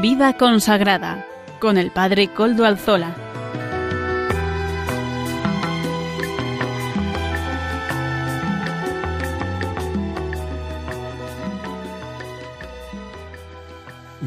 Vida 0.00 0.32
consagrada 0.38 1.26
con 1.60 1.76
el 1.76 1.90
Padre 1.90 2.32
Coldo 2.32 2.64
Alzola. 2.64 3.14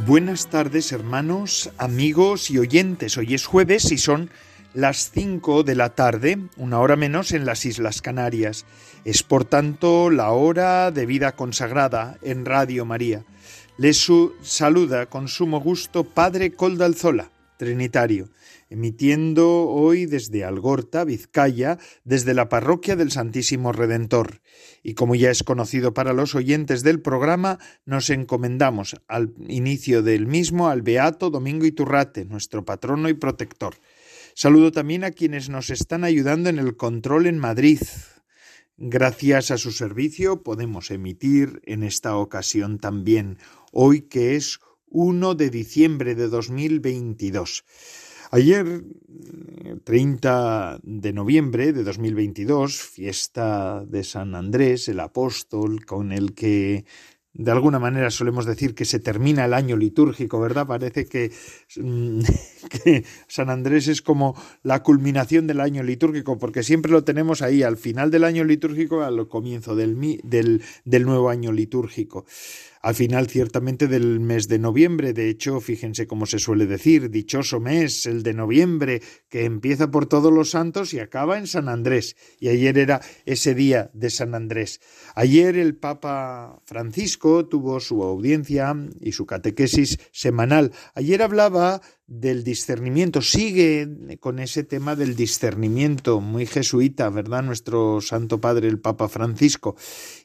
Buenas 0.05 0.47
tardes 0.51 0.91
hermanos, 0.91 1.71
amigos 1.79 2.51
y 2.51 2.59
oyentes. 2.59 3.17
Hoy 3.17 3.33
es 3.33 3.47
jueves 3.47 3.91
y 3.91 3.97
son 3.97 4.29
las 4.75 5.09
5 5.09 5.63
de 5.63 5.73
la 5.73 5.95
tarde, 5.95 6.37
una 6.55 6.81
hora 6.81 6.95
menos 6.95 7.31
en 7.31 7.47
las 7.47 7.65
Islas 7.65 8.03
Canarias. 8.03 8.67
Es 9.05 9.23
por 9.23 9.43
tanto 9.43 10.11
la 10.11 10.29
hora 10.33 10.91
de 10.91 11.07
vida 11.07 11.31
consagrada 11.31 12.19
en 12.21 12.45
Radio 12.45 12.85
María. 12.85 13.23
Les 13.75 14.07
saluda 14.43 15.07
con 15.07 15.27
sumo 15.27 15.59
gusto 15.59 16.03
Padre 16.03 16.51
Coldalzola, 16.53 17.31
Trinitario, 17.57 18.29
emitiendo 18.69 19.67
hoy 19.67 20.05
desde 20.05 20.43
Algorta, 20.43 21.03
Vizcaya, 21.03 21.79
desde 22.03 22.35
la 22.35 22.49
parroquia 22.49 22.95
del 22.95 23.09
Santísimo 23.09 23.71
Redentor. 23.71 24.41
Y 24.83 24.93
como 24.93 25.15
ya 25.15 25.31
es 25.31 25.41
conocido 25.41 25.91
para 25.91 26.13
los 26.13 26.35
oyentes 26.35 26.83
del 26.83 27.01
programa, 27.01 27.57
nos 27.83 28.11
encomendamos 28.11 28.95
al 29.07 29.33
inicio 29.47 30.03
del 30.03 30.27
mismo 30.27 30.69
al 30.69 30.83
Beato 30.83 31.31
Domingo 31.31 31.65
Iturrate, 31.65 32.25
nuestro 32.25 32.63
patrono 32.65 33.09
y 33.09 33.15
protector. 33.15 33.73
Saludo 34.35 34.71
también 34.71 35.03
a 35.03 35.11
quienes 35.11 35.49
nos 35.49 35.71
están 35.71 36.03
ayudando 36.03 36.49
en 36.49 36.59
el 36.59 36.77
control 36.77 37.25
en 37.25 37.39
Madrid. 37.39 37.79
Gracias 38.77 39.51
a 39.51 39.59
su 39.59 39.71
servicio 39.71 40.41
podemos 40.41 40.89
emitir 40.89 41.61
en 41.65 41.83
esta 41.83 42.17
ocasión 42.17 42.79
también, 42.79 43.37
hoy 43.71 44.01
que 44.01 44.35
es 44.35 44.59
1 44.87 45.35
de 45.35 45.51
diciembre 45.51 46.15
de 46.15 46.27
2022. 46.27 47.65
Ayer, 48.31 48.83
30 49.83 50.79
de 50.81 51.13
noviembre 51.13 51.71
de 51.71 51.83
2022, 51.83 52.81
fiesta 52.81 53.85
de 53.85 54.03
San 54.03 54.33
Andrés, 54.33 54.87
el 54.87 55.01
apóstol 55.01 55.85
con 55.85 56.11
el 56.11 56.33
que 56.33 56.85
de 57.33 57.51
alguna 57.51 57.79
manera 57.79 58.11
solemos 58.11 58.45
decir 58.45 58.75
que 58.75 58.85
se 58.85 58.99
termina 58.99 59.45
el 59.45 59.53
año 59.53 59.75
litúrgico, 59.75 60.39
¿verdad? 60.39 60.67
Parece 60.67 61.05
que, 61.07 61.31
mm, 61.77 62.19
que, 62.83 63.05
San 63.27 63.49
Andrés 63.49 63.87
es 63.87 64.01
como 64.01 64.35
la 64.61 64.83
culminación 64.83 65.47
del 65.47 65.59
año 65.59 65.81
litúrgico, 65.81 66.37
porque 66.37 66.63
siempre 66.63 66.91
lo 66.91 67.03
tenemos 67.03 67.41
ahí, 67.41 67.63
al 67.63 67.77
final 67.77 68.11
del 68.11 68.23
año 68.23 68.43
litúrgico, 68.43 69.01
al 69.01 69.27
comienzo 69.27 69.75
del, 69.75 69.99
del, 70.23 70.61
del 70.85 71.05
nuevo 71.05 71.29
año 71.29 71.51
litúrgico 71.51 72.25
al 72.83 72.95
final 72.95 73.27
ciertamente 73.27 73.87
del 73.87 74.19
mes 74.19 74.49
de 74.49 74.59
noviembre. 74.59 75.13
De 75.13 75.29
hecho, 75.29 75.61
fíjense 75.61 76.05
cómo 76.05 76.25
se 76.25 76.37
suele 76.37 76.65
decir, 76.65 77.09
dichoso 77.09 77.61
mes, 77.61 78.05
el 78.05 78.23
de 78.23 78.33
noviembre, 78.33 79.01
que 79.29 79.45
empieza 79.45 79.89
por 79.89 80.05
todos 80.05 80.33
los 80.33 80.51
santos 80.51 80.93
y 80.93 80.99
acaba 80.99 81.37
en 81.37 81.47
San 81.47 81.69
Andrés. 81.69 82.17
Y 82.41 82.49
ayer 82.49 82.77
era 82.77 83.01
ese 83.25 83.55
día 83.55 83.89
de 83.93 84.09
San 84.09 84.35
Andrés. 84.35 84.81
Ayer 85.15 85.57
el 85.57 85.77
Papa 85.77 86.61
Francisco 86.65 87.47
tuvo 87.47 87.79
su 87.79 88.03
audiencia 88.03 88.75
y 88.99 89.13
su 89.13 89.25
catequesis 89.25 89.97
semanal. 90.11 90.73
Ayer 90.93 91.21
hablaba 91.21 91.81
del 92.19 92.43
discernimiento. 92.43 93.21
Sigue 93.21 94.17
con 94.19 94.39
ese 94.39 94.63
tema 94.63 94.95
del 94.95 95.15
discernimiento, 95.15 96.21
muy 96.21 96.45
jesuita, 96.45 97.09
¿verdad? 97.09 97.43
Nuestro 97.43 98.01
Santo 98.01 98.39
Padre, 98.39 98.67
el 98.67 98.79
Papa 98.79 99.09
Francisco. 99.09 99.75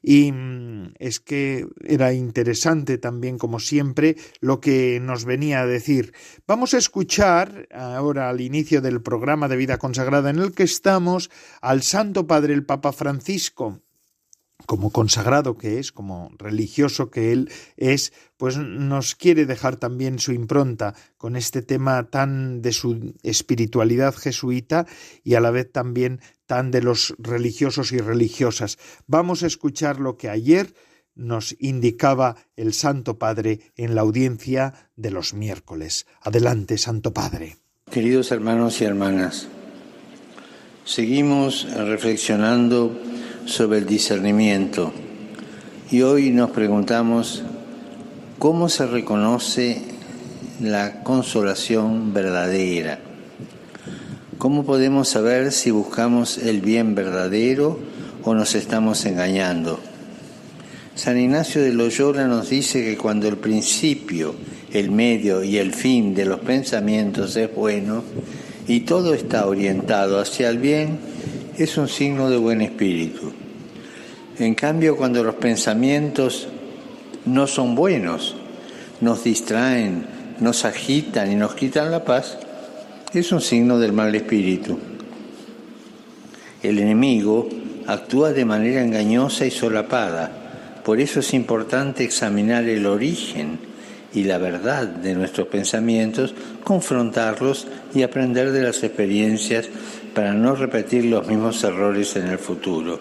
Y 0.03 0.31
mm, 0.32 0.94
es 0.99 1.21
que 1.21 1.66
era 1.84 2.12
interesante 2.12 2.99
también, 2.99 3.38
como 3.38 3.59
siempre, 3.59 4.16
lo 4.41 4.60
que 4.60 5.00
nos 5.00 5.25
venía 5.25 5.60
a 5.60 5.66
decir. 5.66 6.12
Vamos 6.47 6.75
a 6.75 6.78
escuchar 6.78 7.69
ahora 7.72 8.28
al 8.28 8.41
inicio 8.41 8.81
del 8.81 9.00
programa 9.00 9.49
de 9.49 9.56
vida 9.56 9.78
consagrada 9.78 10.31
en 10.31 10.38
el 10.38 10.53
que 10.53 10.65
estamos 10.65 11.31
al 11.62 11.82
Santo 11.82 12.26
Padre, 12.26 12.53
el 12.55 12.66
Papa 12.66 12.93
Francisco 12.93 13.81
como 14.69 14.91
consagrado 14.91 15.56
que 15.56 15.79
es, 15.79 15.93
como 15.93 16.31
religioso 16.37 17.11
que 17.11 17.33
él 17.33 17.51
es, 17.79 18.12
pues 18.37 18.59
nos 18.59 19.15
quiere 19.15 19.47
dejar 19.47 19.77
también 19.77 20.19
su 20.19 20.33
impronta 20.33 20.95
con 21.17 21.37
este 21.37 21.62
tema 21.62 22.11
tan 22.11 22.61
de 22.61 22.73
su 22.73 23.15
espiritualidad 23.23 24.15
jesuita 24.15 24.87
y 25.25 25.37
a 25.37 25.41
la 25.41 25.51
vez 25.51 25.73
también 25.73 26.21
tan 26.45 26.71
de 26.71 26.83
los 26.83 27.15
religiosos 27.17 27.93
y 27.93 27.99
religiosas. 27.99 28.77
Vamos 29.06 29.43
a 29.43 29.47
escuchar 29.47 30.01
lo 30.01 30.19
que 30.19 30.29
ayer 30.29 30.75
nos 31.15 31.56
indicaba 31.59 32.37
el 32.55 32.75
Santo 32.75 33.19
Padre 33.19 33.73
en 33.75 33.95
la 33.95 34.03
audiencia 34.03 34.91
de 34.97 35.11
los 35.12 35.33
miércoles. 35.33 36.06
Adelante, 36.21 36.77
Santo 36.77 37.15
Padre. 37.15 37.56
Queridos 37.91 38.33
hermanos 38.33 38.83
y 38.83 38.85
hermanas, 38.85 39.49
seguimos 40.85 41.67
reflexionando 41.75 43.18
sobre 43.49 43.79
el 43.79 43.87
discernimiento. 43.87 44.93
Y 45.91 46.03
hoy 46.03 46.31
nos 46.31 46.51
preguntamos 46.51 47.43
cómo 48.39 48.69
se 48.69 48.87
reconoce 48.87 49.81
la 50.61 51.03
consolación 51.03 52.13
verdadera. 52.13 52.99
¿Cómo 54.37 54.65
podemos 54.65 55.09
saber 55.09 55.51
si 55.51 55.71
buscamos 55.71 56.37
el 56.37 56.61
bien 56.61 56.95
verdadero 56.95 57.79
o 58.23 58.35
nos 58.35 58.55
estamos 58.55 59.07
engañando? 59.07 59.81
San 60.95 61.19
Ignacio 61.19 61.63
de 61.63 61.73
Loyola 61.73 62.27
nos 62.27 62.51
dice 62.51 62.85
que 62.85 62.99
cuando 62.99 63.29
el 63.29 63.39
principio, 63.39 64.35
el 64.73 64.91
medio 64.91 65.43
y 65.43 65.57
el 65.57 65.73
fin 65.73 66.15
de 66.15 66.27
los 66.27 66.41
pensamientos 66.41 67.35
es 67.37 67.55
bueno 67.55 68.05
y 68.67 68.81
todo 68.81 69.15
está 69.15 69.47
orientado 69.47 70.21
hacia 70.21 70.51
el 70.51 70.59
bien, 70.59 71.08
es 71.59 71.77
un 71.77 71.89
signo 71.89 72.31
de 72.31 72.37
buen 72.37 72.61
espíritu. 72.61 73.33
En 74.39 74.55
cambio, 74.55 74.97
cuando 74.97 75.25
los 75.25 75.35
pensamientos 75.35 76.47
no 77.27 77.49
son 77.49 77.75
buenos, 77.75 78.37
nos 79.01 79.25
distraen, 79.25 80.07
nos 80.39 80.65
agitan 80.65 81.33
y 81.33 81.35
nos 81.35 81.57
quitan 81.57 81.91
la 81.91 82.05
paz, 82.05 82.39
es 83.13 83.33
un 83.33 83.41
signo 83.41 83.81
del 83.81 83.93
mal 83.93 84.15
espíritu. 84.15 84.79
El 86.63 86.79
enemigo 86.79 87.49
actúa 87.89 88.33
de 88.33 88.45
manera 88.45 88.83
engañosa 88.83 89.45
y 89.45 89.51
solapada, 89.51 90.31
por 90.85 91.01
eso 91.01 91.21
es 91.21 91.35
importante 91.35 92.05
examinar 92.05 92.65
el 92.65 92.87
origen 92.87 93.59
y 94.15 94.25
la 94.25 94.39
verdad 94.39 94.87
de 94.87 95.15
nuestros 95.15 95.49
pensamientos, 95.49 96.35
confrontarlos 96.63 97.67
y 97.95 98.03
aprender 98.03 98.53
de 98.53 98.63
las 98.63 98.83
experiencias 98.83 99.69
para 100.15 100.33
no 100.33 100.55
repetir 100.55 101.05
los 101.05 101.27
mismos 101.27 101.63
errores 101.65 102.17
en 102.17 102.29
el 102.29 102.39
futuro. 102.39 103.01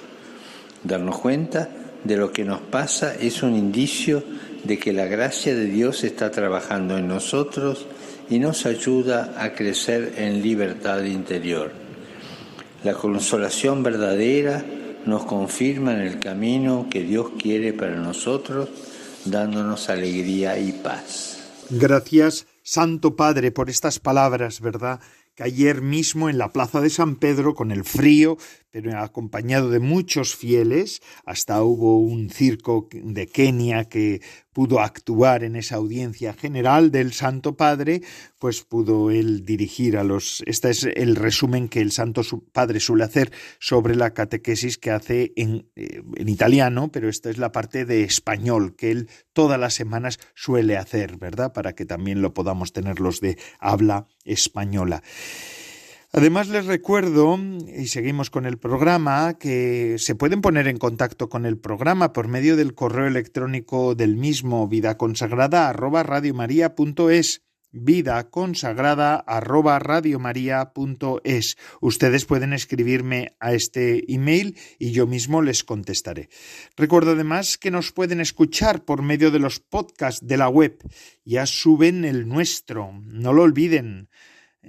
Darnos 0.84 1.20
cuenta 1.20 1.70
de 2.04 2.18
lo 2.18 2.32
que 2.32 2.46
nos 2.46 2.62
pasa 2.62 3.16
es 3.16 3.44
un 3.44 3.56
indicio 3.56 4.24
de 4.64 4.78
que 4.78 4.94
la 4.94 5.06
gracia 5.06 5.56
de 5.56 5.66
Dios 5.66 6.04
está 6.04 6.32
trabajando 6.32 6.98
en 6.98 7.08
nosotros 7.08 7.86
y 8.30 8.40
nos 8.40 8.66
ayuda 8.66 9.34
a 9.38 9.54
crecer 9.54 10.14
en 10.18 10.42
libertad 10.42 11.04
interior. 11.04 11.72
La 12.84 12.94
consolación 12.94 13.84
verdadera 13.84 14.64
nos 15.06 15.26
confirma 15.26 15.94
en 15.94 16.02
el 16.02 16.20
camino 16.20 16.88
que 16.90 17.04
Dios 17.04 17.32
quiere 17.42 17.74
para 17.74 17.96
nosotros, 17.96 18.70
dándonos 19.26 19.90
alegría 19.90 20.60
y 20.60 20.74
paz. 20.74 21.40
Gracias, 21.70 22.46
Santo 22.64 23.16
Padre, 23.16 23.52
por 23.52 23.70
estas 23.70 24.00
palabras, 24.00 24.62
¿verdad? 24.62 25.00
Que 25.38 25.44
ayer 25.44 25.84
mismo 25.84 26.30
en 26.30 26.40
la 26.40 26.52
plaza 26.52 26.82
de 26.82 26.90
San 26.90 27.16
Pedro, 27.16 27.54
con 27.54 27.72
el 27.72 27.86
frío, 27.86 28.38
pero 28.72 28.98
acompañado 29.00 29.70
de 29.70 29.80
muchos 29.80 30.36
fieles, 30.36 31.00
hasta 31.26 31.62
hubo 31.62 32.00
un 32.00 32.32
circo 32.32 32.90
de 32.92 33.28
Kenia 33.28 33.86
que 33.86 34.22
pudo 34.52 34.80
actuar 34.80 35.44
en 35.44 35.56
esa 35.56 35.76
audiencia 35.76 36.34
general 36.34 36.90
del 36.90 37.14
Santo 37.14 37.56
Padre, 37.56 38.02
pues 38.40 38.64
pudo 38.64 39.12
él 39.12 39.46
dirigir 39.46 39.98
a 39.98 40.04
los... 40.04 40.44
Este 40.46 40.70
es 40.70 40.84
el 40.84 41.16
resumen 41.16 41.70
que 41.70 41.82
el 41.82 41.92
Santo 41.92 42.22
Padre 42.52 42.80
suele 42.80 43.04
hacer 43.04 43.32
sobre 43.60 43.96
la 43.96 44.14
catequesis 44.14 44.78
que 44.78 44.92
hace 44.92 45.34
en, 45.36 45.70
eh, 45.76 46.02
en 46.16 46.30
italiano, 46.30 46.92
pero 46.92 47.10
esta 47.10 47.30
es 47.30 47.38
la 47.38 47.52
parte 47.52 47.86
de 47.86 48.04
español 48.04 48.76
que 48.76 48.92
él 48.92 49.10
todas 49.34 49.60
las 49.60 49.74
semanas 49.74 50.20
suele 50.36 50.78
hacer, 50.78 51.18
¿verdad? 51.18 51.54
Para 51.54 51.74
que 51.74 51.86
también 51.86 52.22
lo 52.22 52.34
podamos 52.34 52.74
tener 52.74 53.00
los 53.00 53.22
de 53.22 53.38
habla 53.60 54.08
española. 54.24 55.04
Además 56.14 56.48
les 56.48 56.66
recuerdo, 56.66 57.38
y 57.38 57.88
seguimos 57.88 58.30
con 58.30 58.46
el 58.46 58.58
programa, 58.58 59.38
que 59.38 59.98
se 60.00 60.16
pueden 60.16 60.42
poner 60.42 60.68
en 60.68 60.78
contacto 60.78 61.28
con 61.28 61.46
el 61.46 61.58
programa 61.58 62.14
por 62.14 62.30
medio 62.30 62.56
del 62.56 62.74
correo 62.74 63.08
electrónico 63.08 63.94
del 63.94 64.16
mismo, 64.16 64.68
vida 64.68 64.98
consagrada 64.98 65.74
vida 67.72 68.30
consagrada 68.30 69.16
arroba 69.16 69.80
radiomaria.es. 69.80 71.58
Ustedes 71.82 72.26
pueden 72.26 72.54
escribirme 72.54 73.36
a 73.40 73.54
este 73.54 74.12
email 74.12 74.58
y 74.80 74.92
yo 74.92 75.08
mismo 75.08 75.42
les 75.42 75.64
contestaré. 75.64 76.30
Recuerdo 76.76 77.12
además 77.12 77.58
que 77.58 77.72
nos 77.72 77.92
pueden 77.92 78.22
escuchar 78.22 78.86
por 78.86 79.02
medio 79.02 79.32
de 79.32 79.40
los 79.40 79.60
podcasts 79.60 80.26
de 80.26 80.38
la 80.38 80.50
web. 80.50 80.78
Ya 81.26 81.46
suben 81.46 82.06
el 82.06 82.28
nuestro. 82.28 82.92
No 83.06 83.34
lo 83.34 83.44
olviden. 83.44 84.10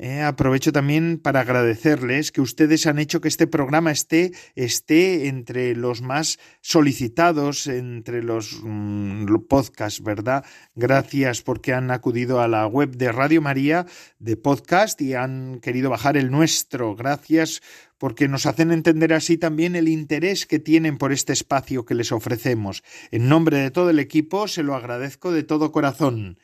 Eh, 0.00 0.23
aprovecho 0.23 0.71
también 0.71 1.19
para 1.19 1.41
agradecerles 1.41 2.31
que 2.31 2.41
ustedes 2.41 2.87
han 2.87 3.00
hecho 3.00 3.21
que 3.21 3.27
este 3.27 3.49
programa 3.49 3.91
esté, 3.91 4.31
esté 4.55 5.27
entre 5.27 5.75
los 5.75 6.03
más 6.03 6.39
solicitados, 6.61 7.67
entre 7.67 8.23
los 8.23 8.61
mm, 8.62 9.27
podcasts, 9.49 10.00
¿verdad? 10.00 10.45
Gracias 10.77 11.43
porque 11.43 11.73
han 11.73 11.91
acudido 11.91 12.41
a 12.41 12.47
la 12.47 12.65
web 12.69 12.97
de 12.97 13.11
Radio 13.11 13.43
María 13.43 13.87
de 14.21 14.37
podcast 14.37 15.00
y 15.03 15.15
han 15.15 15.59
querido 15.59 15.91
bajar 15.91 16.17
el 16.17 16.31
nuestro. 16.31 16.95
Gracias 16.95 17.61
porque 17.99 18.29
nos 18.29 18.47
hacen 18.47 18.71
entender 18.71 19.12
así 19.12 19.37
también 19.37 19.75
el 19.75 19.89
interés 19.89 20.47
que 20.47 20.61
tienen 20.61 20.99
por 20.99 21.12
este 21.12 21.33
espacio 21.33 21.85
que 21.85 21.97
les 21.97 22.12
ofrecemos. 22.12 22.85
En 23.11 23.29
nombre 23.29 23.59
de 23.59 23.73
todo 23.73 23.91
el 23.91 23.99
equipo 23.99 24.47
se 24.47 24.62
lo 24.62 24.77
agradezco 24.77 25.33
de 25.33 25.43
todo 25.43 25.73
corazón. 25.73 26.39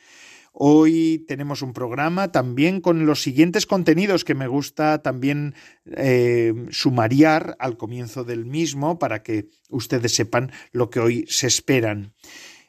Hoy 0.56 1.24
tenemos 1.26 1.62
un 1.62 1.72
programa 1.72 2.30
también 2.30 2.80
con 2.80 3.06
los 3.06 3.22
siguientes 3.22 3.66
contenidos 3.66 4.24
que 4.24 4.36
me 4.36 4.46
gusta 4.46 5.02
también 5.02 5.56
eh, 5.84 6.54
sumariar 6.70 7.56
al 7.58 7.76
comienzo 7.76 8.22
del 8.22 8.44
mismo 8.44 9.00
para 9.00 9.24
que 9.24 9.48
ustedes 9.68 10.14
sepan 10.14 10.52
lo 10.70 10.90
que 10.90 11.00
hoy 11.00 11.24
se 11.28 11.48
esperan. 11.48 12.12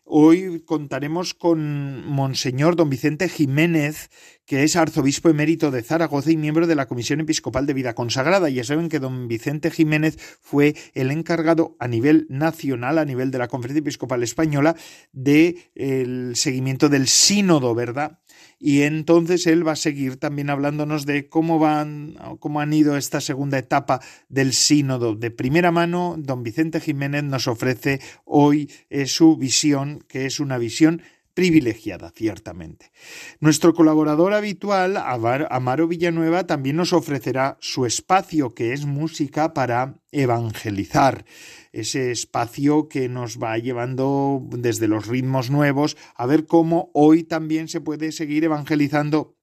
Hoy 0.07 0.62
contaremos 0.63 1.34
con 1.34 2.07
Monseñor 2.07 2.75
Don 2.75 2.92
Vicente 2.92 3.28
Jiménez, 3.28 4.12
que 4.46 4.62
es 4.62 4.75
arzobispo 4.75 5.30
emérito 5.30 5.72
de 5.72 5.81
Zaragoza 5.81 6.30
y 6.30 6.38
miembro 6.38 6.68
de 6.68 6.75
la 6.75 6.88
Comisión 6.88 7.22
Episcopal 7.22 7.66
de 7.66 7.74
Vida 7.74 7.96
Consagrada. 7.96 8.48
Ya 8.50 8.63
saben 8.63 8.88
que 8.88 9.00
don 9.00 9.28
Vicente 9.28 9.72
Jiménez 9.72 10.19
fue 10.42 10.75
el 10.94 11.10
encargado 11.10 11.75
a 11.80 11.88
nivel 11.88 12.28
nacional, 12.30 13.00
a 13.00 13.06
nivel 13.06 13.31
de 13.31 13.40
la 13.40 13.48
Conferencia 13.48 13.80
Episcopal 13.80 14.22
Española, 14.22 14.75
del 15.12 15.57
el 15.74 16.36
seguimiento 16.36 16.88
del 16.88 17.08
sínodo, 17.08 17.74
¿verdad? 17.74 18.19
Y 18.60 18.84
entonces 18.84 19.48
él 19.48 19.68
va 19.68 19.74
a 19.74 19.78
seguir 19.78 20.18
también 20.18 20.50
hablándonos 20.50 21.06
de 21.06 21.28
cómo 21.28 21.60
van, 21.60 22.16
cómo 22.40 22.62
han 22.62 22.74
ido 22.74 22.98
esta 22.98 23.22
segunda 23.22 23.57
etapa 23.57 24.02
del 24.30 24.54
sínodo. 24.54 25.16
De 25.16 25.31
primera 25.31 25.72
mano, 25.72 26.16
don 26.18 26.44
Vicente 26.44 26.80
Jiménez 26.80 27.24
nos 27.24 27.48
ofrece 27.48 28.00
hoy 28.24 28.72
eh, 28.90 29.07
su 29.07 29.38
visión, 29.38 30.04
que 30.07 30.25
es 30.25 30.40
una 30.40 30.57
visión 30.57 31.02
privilegiada, 31.36 32.12
ciertamente. 32.16 32.92
Nuestro 33.40 33.74
colaborador 33.76 34.34
habitual, 34.34 34.98
Amaro 34.98 35.88
Villanueva, 35.88 36.48
también 36.48 36.78
nos 36.78 36.94
ofrecerá 36.94 37.58
su 37.60 37.86
espacio, 37.86 38.56
que 38.56 38.74
es 38.74 38.86
música 38.86 39.54
para 39.54 40.02
evangelizar 40.12 41.26
ese 41.74 42.12
espacio 42.12 42.88
que 42.88 43.10
nos 43.10 43.38
va 43.38 43.58
llevando 43.58 44.42
desde 44.50 44.88
los 44.88 45.08
ritmos 45.08 45.52
nuevos 45.52 45.98
a 46.16 46.26
ver 46.26 46.46
cómo 46.46 46.90
hoy 46.94 47.24
también 47.24 47.68
se 47.68 47.82
puede 47.82 48.14
seguir 48.14 48.46
evangelizando 48.46 49.36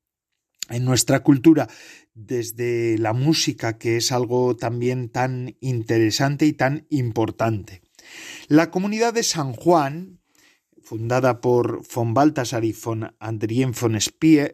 en 0.70 0.86
nuestra 0.86 1.22
cultura 1.22 1.68
desde 2.14 2.96
la 2.96 3.12
música, 3.12 3.76
que 3.76 3.98
es 3.98 4.12
algo 4.12 4.56
también 4.56 5.10
tan 5.10 5.56
interesante 5.60 6.46
y 6.46 6.54
tan 6.54 6.86
importante. 6.88 7.82
La 8.48 8.70
comunidad 8.70 9.12
de 9.12 9.22
San 9.22 9.52
Juan, 9.52 10.21
fundada 10.92 11.40
por 11.40 11.80
von 11.88 12.12
Balthasar 12.12 12.66
y 12.66 12.74
von 12.74 13.14
Adrien 13.18 13.72
von 13.72 13.98
Speyer, 13.98 14.52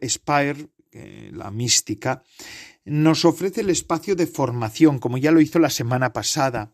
la 1.33 1.51
mística, 1.51 2.23
nos 2.85 3.25
ofrece 3.25 3.59
el 3.59 3.69
espacio 3.69 4.15
de 4.15 4.25
formación, 4.25 4.99
como 4.99 5.17
ya 5.17 5.33
lo 5.33 5.41
hizo 5.41 5.59
la 5.59 5.69
semana 5.69 6.13
pasada, 6.13 6.73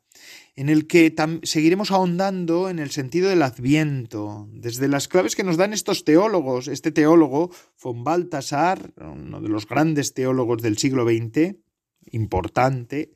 en 0.55 0.69
el 0.69 0.85
que 0.85 1.15
seguiremos 1.41 1.89
ahondando 1.89 2.69
en 2.69 2.77
el 2.77 2.91
sentido 2.91 3.27
del 3.27 3.41
adviento, 3.41 4.47
desde 4.51 4.87
las 4.87 5.07
claves 5.07 5.35
que 5.35 5.43
nos 5.43 5.57
dan 5.57 5.73
estos 5.73 6.05
teólogos, 6.05 6.67
este 6.67 6.91
teólogo 6.91 7.49
von 7.81 8.03
Balthasar, 8.03 8.93
uno 8.97 9.41
de 9.41 9.49
los 9.49 9.67
grandes 9.67 10.13
teólogos 10.13 10.61
del 10.61 10.77
siglo 10.77 11.05
XX, 11.05 11.55
importante, 12.11 13.13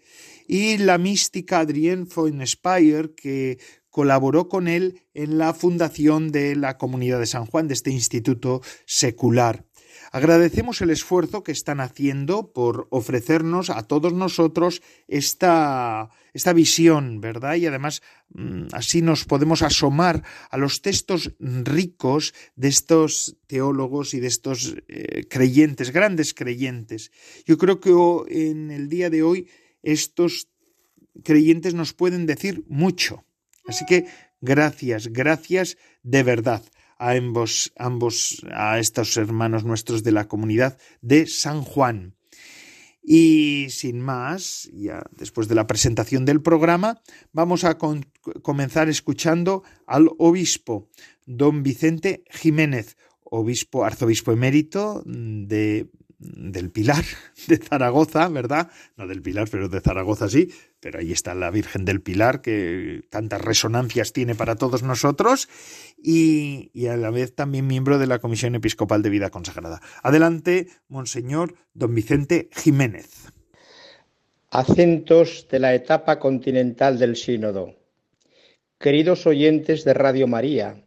y 0.48 0.80
la 0.80 0.98
mística 0.98 1.60
Adrienne 1.60 2.08
von 2.12 2.42
Speyer, 2.48 3.14
que 3.14 3.60
colaboró 3.90 4.48
con 4.50 4.68
él 4.68 5.02
en 5.14 5.38
la 5.38 5.54
fundación 5.54 6.32
de 6.32 6.56
la 6.56 6.78
Comunidad 6.78 7.20
de 7.20 7.26
San 7.26 7.46
Juan, 7.46 7.68
de 7.68 7.74
este 7.74 7.92
instituto 7.92 8.62
secular. 8.86 9.66
Agradecemos 10.12 10.82
el 10.82 10.90
esfuerzo 10.90 11.44
que 11.44 11.52
están 11.52 11.80
haciendo 11.80 12.52
por 12.52 12.88
ofrecernos 12.90 13.70
a 13.70 13.84
todos 13.84 14.14
nosotros 14.14 14.82
esta, 15.08 16.10
esta 16.34 16.54
visión, 16.54 17.22
¿verdad? 17.22 17.56
Y 17.56 17.68
además 17.68 18.02
mm, 18.30 18.68
así 18.72 19.02
nos 19.02 19.26
podemos 19.26 19.62
asomar 19.62 20.24
a 20.50 20.58
los 20.58 20.82
textos 20.82 21.36
ricos 21.40 22.34
de 22.56 22.70
estos 22.70 23.38
teólogos 23.46 24.14
y 24.16 24.20
de 24.20 24.28
estos 24.28 24.76
eh, 24.88 25.26
creyentes, 25.30 25.92
grandes 25.92 26.34
creyentes. 26.34 27.12
Yo 27.46 27.58
creo 27.58 27.80
que 27.80 27.92
en 28.50 28.72
el 28.72 28.90
día 28.90 29.12
de 29.12 29.22
hoy 29.22 29.48
estos 29.84 30.50
creyentes 31.24 31.76
nos 31.76 31.94
pueden 31.94 32.26
decir 32.26 32.64
mucho. 32.68 33.26
Así 33.70 33.86
que 33.86 34.06
gracias, 34.42 35.08
gracias 35.08 35.78
de 36.04 36.24
verdad 36.24 36.64
a 36.98 37.12
ambos, 37.12 37.72
ambos, 37.78 38.44
a 38.52 38.80
estos 38.80 39.16
hermanos 39.16 39.64
nuestros 39.64 40.04
de 40.04 40.12
la 40.12 40.28
comunidad 40.28 40.78
de 41.02 41.28
San 41.28 41.62
Juan. 41.62 42.16
Y 43.02 43.68
sin 43.70 44.02
más, 44.02 44.70
ya 44.74 45.04
después 45.12 45.48
de 45.48 45.56
la 45.56 45.66
presentación 45.66 46.26
del 46.26 46.42
programa, 46.42 47.02
vamos 47.32 47.64
a 47.64 47.78
comenzar 47.78 48.90
escuchando 48.90 49.64
al 49.88 50.10
obispo, 50.18 50.90
don 51.26 51.64
Vicente 51.64 52.24
Jiménez, 52.30 52.98
obispo, 53.24 53.86
arzobispo 53.86 54.32
emérito 54.32 55.02
de 55.06 55.90
del 56.20 56.70
Pilar 56.70 57.04
de 57.48 57.58
Zaragoza, 57.58 58.28
¿verdad? 58.28 58.70
No 58.98 59.08
del 59.08 59.22
Pilar, 59.22 59.48
pero 59.50 59.70
de 59.70 59.82
Zaragoza 59.82 60.30
sí, 60.30 60.52
pero 60.80 61.00
ahí 61.00 61.12
está 61.12 61.34
la 61.34 61.50
Virgen 61.50 61.86
del 61.86 62.02
Pilar 62.02 62.42
que 62.42 63.02
tantas 63.10 63.42
resonancias 63.42 64.14
tiene 64.14 64.36
para 64.36 64.56
todos 64.56 64.84
nosotros 64.84 65.50
y, 65.98 66.72
y, 66.74 66.88
a 66.88 66.98
la 66.98 67.10
vez 67.10 67.34
también 67.34 67.68
miembro 67.68 67.98
de 67.98 68.08
la 68.08 68.20
Comisión 68.20 68.56
Episcopal 68.56 69.02
de 69.02 69.10
Vida 69.10 69.30
Consagrada. 69.30 69.82
Adelante, 70.04 70.68
Monseñor 70.88 71.56
Don 71.74 71.96
Vicente 71.96 72.50
Jiménez. 72.54 73.32
Acentos 74.52 75.48
de 75.50 75.60
la 75.60 75.74
etapa 75.76 76.20
continental 76.20 76.98
del 76.98 77.16
Sínodo. 77.16 77.76
Queridos 78.80 79.28
oyentes 79.28 79.84
de 79.84 79.94
Radio 79.94 80.28
María, 80.28 80.84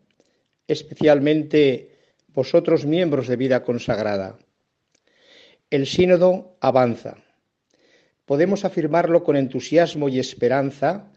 especialmente 0.66 1.90
vosotros 2.28 2.86
miembros 2.86 3.28
de 3.28 3.36
Vida 3.36 3.62
Consagrada. 3.62 4.38
El 5.72 5.86
sínodo 5.86 6.58
avanza. 6.60 7.16
Podemos 8.26 8.66
afirmarlo 8.66 9.24
con 9.24 9.36
entusiasmo 9.36 10.10
y 10.10 10.18
esperanza 10.18 11.10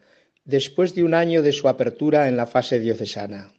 después 0.46 0.96
de 0.96 1.04
un 1.04 1.14
año 1.14 1.42
de 1.42 1.52
su 1.52 1.68
apertura 1.68 2.30
en 2.30 2.38
la 2.38 2.48
fase 2.48 2.80
diocesana. 2.80 3.52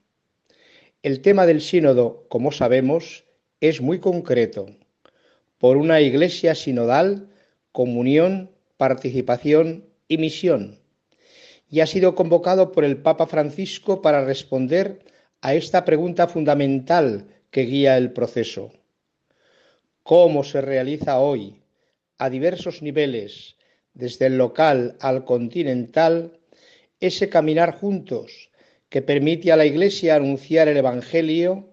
El 1.03 1.21
tema 1.21 1.45
del 1.45 1.61
sínodo, 1.61 2.25
como 2.31 2.51
sabemos, 2.51 3.27
es 3.61 3.83
muy 3.83 3.99
concreto. 3.99 4.69
Por 5.59 5.77
una 5.77 6.01
iglesia 6.01 6.55
sinodal, 6.55 7.29
comunión, 7.73 8.51
participación 8.79 9.85
y 10.09 10.17
misión. 10.17 10.79
Y 11.69 11.81
ha 11.81 11.87
sido 11.87 12.15
convocado 12.15 12.73
por 12.73 12.87
el 12.87 12.97
Papa 12.97 13.27
Francisco 13.27 14.01
para 14.01 14.25
responder 14.25 15.05
a 15.43 15.53
esta 15.53 15.85
pregunta 15.85 16.27
fundamental 16.27 17.27
que 17.51 17.65
guía 17.65 17.99
el 17.99 18.13
proceso 18.15 18.73
cómo 20.07 20.45
se 20.45 20.61
realiza 20.61 21.19
hoy 21.19 21.57
a 22.17 22.31
diversos 22.31 22.81
niveles, 22.81 23.57
desde 23.93 24.27
el 24.27 24.39
local 24.39 24.97
al 25.01 25.25
continental, 25.25 26.39
ese 27.01 27.29
caminar 27.29 27.75
juntos 27.81 28.51
que 28.89 29.03
permite 29.03 29.51
a 29.51 29.57
la 29.57 29.67
Iglesia 29.67 30.15
anunciar 30.15 30.69
el 30.69 30.77
Evangelio 30.77 31.71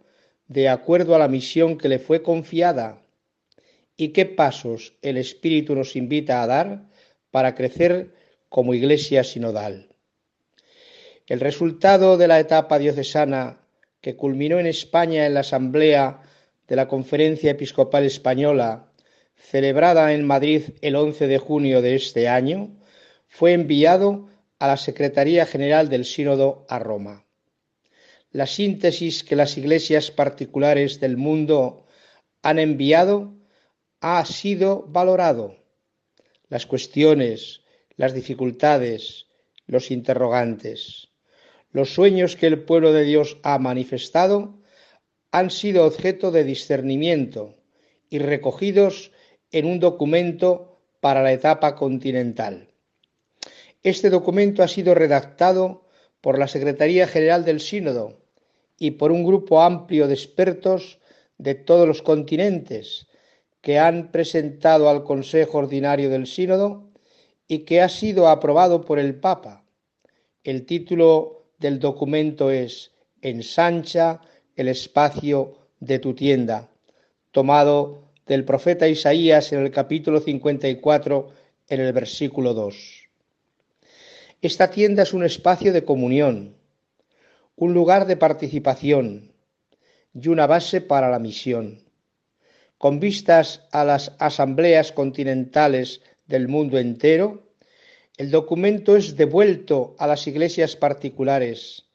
de 0.48 0.68
acuerdo 0.68 1.13
a 1.13 1.20
la 1.20 1.28
misión 1.28 1.78
que 1.78 1.90
le 1.90 2.00
fue 2.00 2.24
confiada 2.24 3.04
y 3.98 4.08
qué 4.10 4.25
pasos 4.25 4.94
el 5.04 5.18
Espíritu 5.18 5.75
nos 5.75 5.96
invita 5.96 6.42
a 6.42 6.48
dar 6.48 6.90
para 7.30 7.54
crecer 7.54 8.16
como 8.50 8.74
Iglesia 8.74 9.24
sinodal. 9.24 9.90
El 11.28 11.40
resultado 11.40 12.18
de 12.18 12.28
la 12.28 12.40
etapa 12.40 12.80
diocesana 12.80 13.60
que 14.02 14.16
culminó 14.16 14.60
en 14.60 14.66
España 14.66 15.28
en 15.28 15.36
la 15.36 15.42
Asamblea 15.42 16.23
de 16.67 16.75
la 16.75 16.88
Conferencia 16.88 17.51
Episcopal 17.51 18.05
Española, 18.05 18.91
celebrada 19.36 20.13
en 20.13 20.25
Madrid 20.25 20.63
el 20.82 20.96
11 20.96 21.27
de 21.27 21.38
junio 21.38 21.82
de 21.82 21.96
este 21.96 22.27
año, 22.27 22.75
fue 23.27 23.53
enviado 23.53 24.29
a 24.60 24.67
la 24.67 24.77
Secretaría 24.77 25.46
General 25.46 25.89
del 25.89 26.05
Sínodo 26.05 26.65
a 26.70 26.79
Roma. 26.79 27.25
La 28.32 28.48
síntesis 28.48 29.24
que 29.24 29.36
las 29.36 29.58
iglesias 29.58 30.10
particulares 30.10 31.00
del 31.00 31.17
mundo 31.17 31.86
han 32.41 32.60
enviado 32.60 33.36
ha 34.00 34.25
sido 34.25 34.86
valorado. 34.88 35.58
Las 36.50 36.65
cuestiones, 36.65 37.62
las 37.96 38.13
dificultades, 38.13 39.27
los 39.65 39.91
interrogantes, 39.91 41.10
los 41.72 41.93
sueños 41.93 42.36
que 42.36 42.48
el 42.48 42.63
pueblo 42.63 42.93
de 42.93 43.03
Dios 43.03 43.38
ha 43.43 43.58
manifestado 43.60 44.62
han 45.34 45.50
sido 45.50 45.88
objeto 45.88 46.30
de 46.30 46.44
discernimiento 46.44 47.56
y 48.12 48.20
recogidos 48.20 49.12
en 49.52 49.66
un 49.66 49.80
documento 49.80 50.78
para 51.00 51.24
la 51.24 51.34
etapa 51.34 51.74
continental. 51.74 52.70
Este 53.82 54.12
documento 54.12 54.62
ha 54.62 54.68
sido 54.68 54.94
redactado 54.94 55.88
por 56.22 56.38
la 56.38 56.48
Secretaría 56.48 57.08
General 57.08 57.44
del 57.46 57.62
Sínodo 57.62 58.22
y 58.78 58.92
por 58.92 59.12
un 59.12 59.24
grupo 59.24 59.63
amplio 59.63 60.08
de 60.08 60.13
expertos 60.13 61.00
de 61.40 61.56
todos 61.56 61.88
los 61.88 62.04
continentes 62.04 63.08
que 63.62 63.80
han 63.80 64.12
presentado 64.12 64.88
al 64.88 65.04
Consejo 65.04 65.58
Ordinario 65.58 66.12
del 66.12 66.28
Sínodo 66.28 66.92
y 67.48 67.66
que 67.66 67.82
ha 67.82 67.90
sido 67.90 68.28
aprobado 68.28 68.86
por 68.86 69.00
el 69.00 69.16
Papa. 69.16 69.66
El 70.44 70.68
título 70.68 71.48
del 71.58 71.80
documento 71.80 72.52
es 72.52 72.92
Ensancha 73.24 74.22
el 74.55 74.67
espacio 74.67 75.57
de 75.79 76.00
tu 76.00 76.13
tienda, 76.13 76.69
tomado 77.31 78.03
del 78.27 78.45
profeta 78.45 78.88
Isaías 78.88 79.51
en 79.51 79.62
el 79.62 79.72
capítulo 79.72 80.19
54, 80.19 81.31
en 81.69 81.81
el 81.81 81.93
versículo 81.93 82.53
2. 82.53 82.75
Esta 84.41 84.69
tienda 84.69 85.03
es 85.03 85.13
un 85.13 85.24
espacio 85.24 85.74
de 85.74 85.83
comunión, 85.83 86.55
un 87.55 87.74
lugar 87.74 88.05
de 88.05 88.17
participación 88.17 89.31
y 90.13 90.27
una 90.27 90.48
base 90.48 90.81
para 90.81 91.10
la 91.10 91.19
misión. 91.19 91.79
Con 92.77 93.00
vistas 93.00 93.62
a 93.72 93.83
las 93.83 94.12
asambleas 94.19 94.91
continentales 94.91 96.01
del 96.27 96.48
mundo 96.48 96.77
entero, 96.77 97.43
el 98.17 98.29
documento 98.29 98.95
es 98.95 99.15
devuelto 99.15 99.95
a 99.98 100.05
las 100.05 100.27
iglesias 100.27 100.75
particulares 100.75 101.86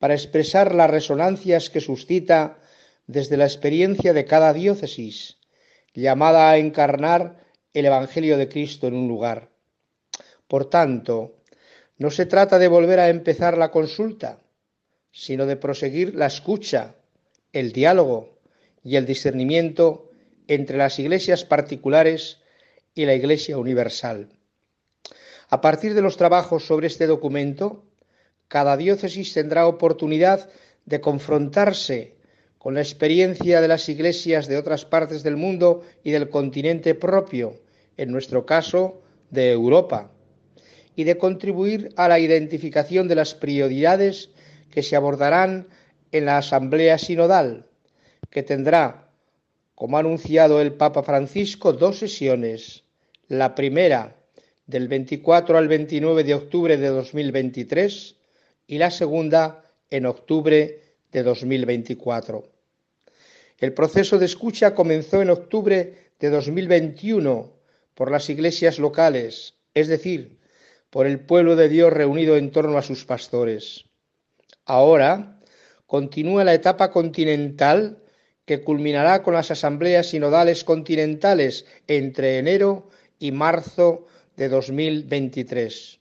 para 0.00 0.14
expresar 0.14 0.74
las 0.74 0.90
resonancias 0.90 1.68
que 1.68 1.80
suscita 1.80 2.58
desde 3.06 3.36
la 3.36 3.44
experiencia 3.44 4.14
de 4.14 4.24
cada 4.24 4.52
diócesis, 4.54 5.36
llamada 5.94 6.50
a 6.50 6.56
encarnar 6.56 7.44
el 7.74 7.84
Evangelio 7.84 8.38
de 8.38 8.48
Cristo 8.48 8.86
en 8.86 8.94
un 8.94 9.08
lugar. 9.08 9.50
Por 10.48 10.70
tanto, 10.70 11.36
no 11.98 12.10
se 12.10 12.24
trata 12.24 12.58
de 12.58 12.68
volver 12.68 12.98
a 12.98 13.10
empezar 13.10 13.58
la 13.58 13.70
consulta, 13.70 14.40
sino 15.12 15.44
de 15.44 15.56
proseguir 15.56 16.14
la 16.14 16.26
escucha, 16.26 16.94
el 17.52 17.72
diálogo 17.72 18.38
y 18.82 18.96
el 18.96 19.04
discernimiento 19.04 20.10
entre 20.48 20.78
las 20.78 20.98
iglesias 20.98 21.44
particulares 21.44 22.38
y 22.94 23.04
la 23.04 23.14
Iglesia 23.14 23.58
Universal. 23.58 24.30
A 25.50 25.60
partir 25.60 25.92
de 25.92 26.00
los 26.00 26.16
trabajos 26.16 26.64
sobre 26.64 26.86
este 26.86 27.06
documento, 27.06 27.84
cada 28.50 28.76
diócesis 28.76 29.32
tendrá 29.32 29.68
oportunidad 29.68 30.50
de 30.84 31.00
confrontarse 31.00 32.16
con 32.58 32.74
la 32.74 32.80
experiencia 32.80 33.60
de 33.60 33.68
las 33.68 33.88
iglesias 33.88 34.48
de 34.48 34.58
otras 34.58 34.84
partes 34.84 35.22
del 35.22 35.36
mundo 35.36 35.84
y 36.02 36.10
del 36.10 36.28
continente 36.28 36.96
propio, 36.96 37.54
en 37.96 38.10
nuestro 38.10 38.44
caso, 38.46 39.02
de 39.30 39.52
Europa 39.52 40.10
y 40.96 41.04
de 41.04 41.16
contribuir 41.16 41.90
a 41.94 42.08
la 42.08 42.18
identificación 42.18 43.06
de 43.06 43.14
las 43.14 43.34
prioridades 43.34 44.30
que 44.68 44.82
se 44.82 44.96
abordarán 44.96 45.68
en 46.10 46.24
la 46.24 46.38
Asamblea 46.38 46.98
Sinodal, 46.98 47.66
que 48.30 48.42
tendrá, 48.42 49.12
como 49.76 49.96
ha 49.96 50.00
anunciado 50.00 50.60
el 50.60 50.72
Papa 50.72 51.04
Francisco, 51.04 51.72
dos 51.72 51.98
sesiones. 51.98 52.82
La 53.28 53.54
primera, 53.54 54.16
del 54.66 54.88
24 54.88 55.56
al 55.56 55.68
29 55.68 56.24
de 56.24 56.34
octubre 56.34 56.76
de 56.76 56.88
2023, 56.88 58.16
y 58.70 58.78
la 58.78 58.92
segunda, 58.92 59.64
en 59.90 60.06
octubre 60.06 60.80
de 61.10 61.22
2024. 61.24 62.44
El 63.58 63.74
proceso 63.74 64.16
de 64.16 64.26
escucha 64.26 64.76
comenzó 64.76 65.20
en 65.20 65.30
octubre 65.30 66.12
de 66.20 66.30
2021 66.30 67.52
por 67.94 68.12
las 68.12 68.30
iglesias 68.30 68.78
locales, 68.78 69.54
es 69.74 69.88
decir, 69.88 70.38
por 70.88 71.08
el 71.08 71.18
pueblo 71.18 71.56
de 71.56 71.68
Dios 71.68 71.92
reunido 71.92 72.36
en 72.36 72.52
torno 72.52 72.78
a 72.78 72.82
sus 72.82 73.04
pastores. 73.04 73.86
Ahora 74.66 75.40
continúa 75.86 76.44
la 76.44 76.54
etapa 76.54 76.92
continental 76.92 78.04
que 78.44 78.62
culminará 78.62 79.24
con 79.24 79.34
las 79.34 79.50
asambleas 79.50 80.10
sinodales 80.10 80.62
continentales 80.62 81.66
entre 81.88 82.38
enero 82.38 82.88
y 83.18 83.32
marzo 83.32 84.06
de 84.36 84.48
2023. 84.48 85.99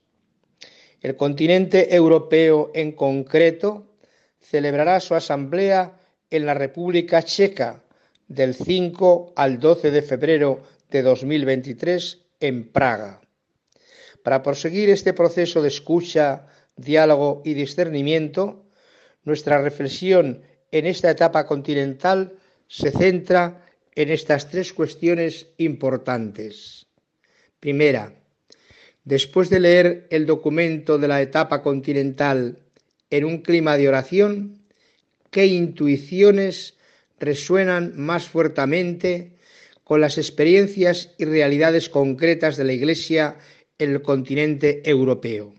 El 1.02 1.16
continente 1.16 1.96
europeo 1.96 2.72
en 2.74 2.92
concreto 2.92 3.88
celebrará 4.42 5.00
su 5.00 5.16
asamblea 5.16 5.98
en 6.30 6.46
la 6.46 6.54
República 6.54 7.24
Checa 7.24 7.82
del 8.28 8.54
5 8.54 9.34
al 9.36 9.60
12 9.60 9.92
de 9.92 10.02
febrero 10.02 10.62
de 10.90 11.02
2023 11.02 12.20
en 12.42 12.70
Praga. 12.72 13.22
Para 14.24 14.44
proseguir 14.44 14.90
este 14.90 15.14
proceso 15.14 15.62
de 15.62 15.70
escucha, 15.70 16.48
diálogo 16.76 17.42
y 17.46 17.54
discernimiento, 17.54 18.66
nuestra 19.24 19.62
reflexión 19.62 20.44
en 20.72 20.86
esta 20.86 21.12
etapa 21.12 21.46
continental 21.46 22.38
se 22.68 22.92
centra 22.92 23.66
en 23.96 24.10
estas 24.10 24.50
tres 24.50 24.74
cuestiones 24.74 25.48
importantes. 25.58 26.88
Primera, 27.60 28.14
después 29.10 29.50
de 29.50 29.60
leer 29.60 30.08
el 30.12 30.28
documento 30.28 31.00
de 31.00 31.08
la 31.08 31.20
etapa 31.20 31.64
continental 31.64 32.60
en 33.10 33.26
un 33.26 33.40
clima 33.40 33.76
de 33.76 33.90
oración, 33.90 34.62
¿qué 35.32 35.48
intuiciones 35.48 36.76
resuenan 37.20 37.94
más 37.98 38.28
fuertemente 38.28 39.32
con 39.84 40.00
las 40.00 40.20
experiencias 40.20 41.10
y 41.18 41.26
realidades 41.26 41.90
concretas 41.90 42.56
de 42.56 42.64
la 42.66 42.74
Iglesia 42.74 43.38
el 43.80 44.04
continente 44.04 44.88
europeo. 44.88 45.56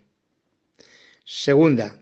Segunda, 1.24 2.00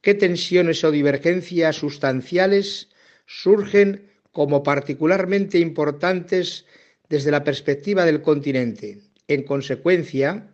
¿qué 0.00 0.14
tensiones 0.14 0.82
o 0.82 0.90
divergencias 0.90 1.76
sustanciales 1.76 2.88
surgen 3.26 4.10
como 4.32 4.64
particularmente 4.64 5.60
importantes 5.60 6.64
desde 7.08 7.30
la 7.30 7.44
perspectiva 7.44 8.04
del 8.04 8.22
continente? 8.22 8.98
En 9.28 9.44
consecuencia, 9.44 10.50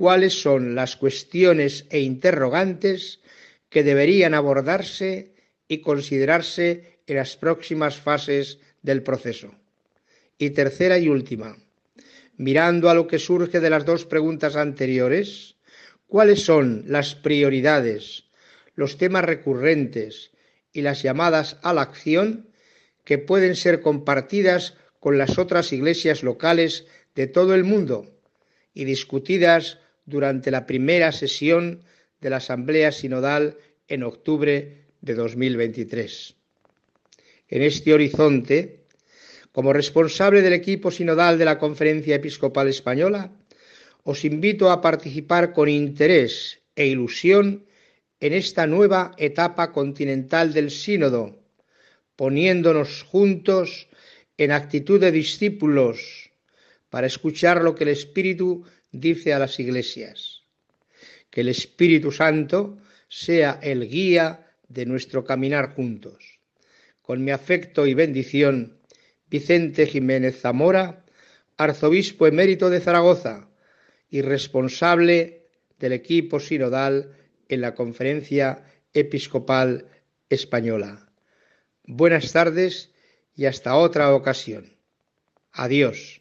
¿cuáles 0.00 0.40
son 0.40 0.74
las 0.74 0.96
cuestiones 0.96 1.84
e 1.90 2.00
interrogantes 2.00 3.20
que 3.68 3.84
deberían 3.84 4.32
abordarse 4.32 5.34
y 5.68 5.82
considerarse 5.82 7.00
en 7.06 7.16
las 7.16 7.36
próximas 7.36 8.00
fases 8.00 8.60
del 8.80 9.02
proceso? 9.02 9.54
Y 10.38 10.56
tercera 10.56 10.96
y 10.96 11.10
última, 11.10 11.58
mirando 12.38 12.88
a 12.88 12.94
lo 12.94 13.06
que 13.06 13.18
surge 13.18 13.60
de 13.60 13.68
las 13.68 13.84
dos 13.84 14.06
preguntas 14.06 14.56
anteriores, 14.56 15.56
¿cuáles 16.06 16.44
son 16.44 16.84
las 16.86 17.14
prioridades, 17.14 18.24
los 18.76 18.96
temas 18.96 19.26
recurrentes 19.26 20.30
y 20.72 20.80
las 20.80 21.02
llamadas 21.02 21.58
a 21.60 21.74
la 21.74 21.82
acción 21.82 22.48
que 23.04 23.18
pueden 23.18 23.54
ser 23.54 23.82
compartidas 23.82 24.78
con 24.98 25.18
las 25.18 25.36
otras 25.36 25.74
iglesias 25.74 26.22
locales 26.22 26.86
de 27.14 27.26
todo 27.26 27.54
el 27.54 27.64
mundo 27.64 28.06
y 28.72 28.86
discutidas 28.86 29.78
durante 30.04 30.50
la 30.50 30.66
primera 30.66 31.12
sesión 31.12 31.82
de 32.20 32.30
la 32.30 32.36
Asamblea 32.36 32.92
Sinodal 32.92 33.56
en 33.88 34.02
octubre 34.02 34.84
de 35.00 35.14
2023. 35.14 36.36
En 37.48 37.62
este 37.62 37.92
horizonte, 37.92 38.84
como 39.52 39.72
responsable 39.72 40.42
del 40.42 40.52
equipo 40.52 40.90
sinodal 40.90 41.38
de 41.38 41.44
la 41.44 41.58
Conferencia 41.58 42.16
Episcopal 42.16 42.68
Española, 42.68 43.32
os 44.04 44.24
invito 44.24 44.70
a 44.70 44.80
participar 44.80 45.52
con 45.52 45.68
interés 45.68 46.60
e 46.76 46.86
ilusión 46.86 47.66
en 48.20 48.32
esta 48.32 48.66
nueva 48.66 49.12
etapa 49.18 49.72
continental 49.72 50.52
del 50.52 50.70
sínodo, 50.70 51.42
poniéndonos 52.16 53.02
juntos 53.02 53.88
en 54.36 54.52
actitud 54.52 55.00
de 55.00 55.10
discípulos 55.10 56.30
para 56.88 57.06
escuchar 57.06 57.62
lo 57.62 57.74
que 57.74 57.84
el 57.84 57.90
Espíritu 57.90 58.64
dice 58.92 59.32
a 59.32 59.38
las 59.38 59.58
iglesias. 59.60 60.42
Que 61.30 61.42
el 61.42 61.48
Espíritu 61.48 62.10
Santo 62.12 62.78
sea 63.08 63.58
el 63.62 63.88
guía 63.88 64.46
de 64.68 64.86
nuestro 64.86 65.24
caminar 65.24 65.74
juntos. 65.74 66.40
Con 67.02 67.24
mi 67.24 67.30
afecto 67.30 67.86
y 67.86 67.94
bendición, 67.94 68.78
Vicente 69.28 69.86
Jiménez 69.86 70.40
Zamora, 70.40 71.04
arzobispo 71.56 72.26
emérito 72.26 72.70
de 72.70 72.80
Zaragoza 72.80 73.48
y 74.08 74.22
responsable 74.22 75.46
del 75.78 75.92
equipo 75.92 76.40
sinodal 76.40 77.16
en 77.48 77.60
la 77.60 77.74
Conferencia 77.74 78.64
Episcopal 78.92 79.86
Española. 80.28 81.10
Buenas 81.84 82.32
tardes 82.32 82.90
y 83.34 83.46
hasta 83.46 83.76
otra 83.76 84.14
ocasión. 84.14 84.76
Adiós. 85.52 86.19